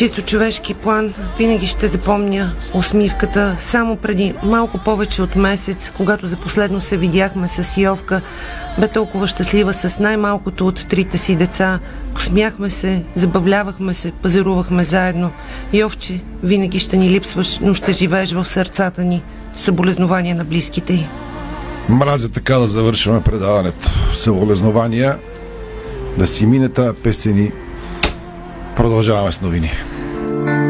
Чисто 0.00 0.22
човешки 0.22 0.74
план 0.74 1.14
винаги 1.38 1.66
ще 1.66 1.88
запомня 1.88 2.52
усмивката. 2.74 3.56
Само 3.60 3.96
преди 3.96 4.34
малко 4.42 4.78
повече 4.78 5.22
от 5.22 5.36
месец, 5.36 5.92
когато 5.96 6.26
за 6.26 6.36
последно 6.36 6.80
се 6.80 6.96
видяхме 6.96 7.48
с 7.48 7.76
Йовка, 7.80 8.20
бе 8.78 8.88
толкова 8.88 9.26
щастлива 9.26 9.74
с 9.74 9.98
най-малкото 9.98 10.66
от 10.66 10.88
трите 10.88 11.18
си 11.18 11.36
деца. 11.36 11.78
Посмяхме 12.14 12.70
се, 12.70 13.02
забавлявахме 13.16 13.94
се, 13.94 14.12
пазарувахме 14.22 14.84
заедно. 14.84 15.30
Йовче, 15.72 16.20
винаги 16.42 16.78
ще 16.78 16.96
ни 16.96 17.10
липсваш, 17.10 17.58
но 17.58 17.74
ще 17.74 17.92
живееш 17.92 18.32
в 18.32 18.48
сърцата 18.48 19.04
ни. 19.04 19.22
Съболезнования 19.56 20.34
на 20.34 20.44
близките 20.44 20.92
й. 20.92 21.06
Мразя 21.88 22.28
така 22.28 22.58
да 22.58 22.68
завършваме 22.68 23.22
предаването. 23.22 23.90
Съболезнования 24.14 25.18
да 26.18 26.26
си 26.26 26.46
мине 26.46 26.68
тази 26.68 27.02
песен 27.02 27.38
и 27.38 27.52
продължаваме 28.76 29.32
с 29.32 29.40
новини. 29.40 29.70
Amen. 30.30 30.69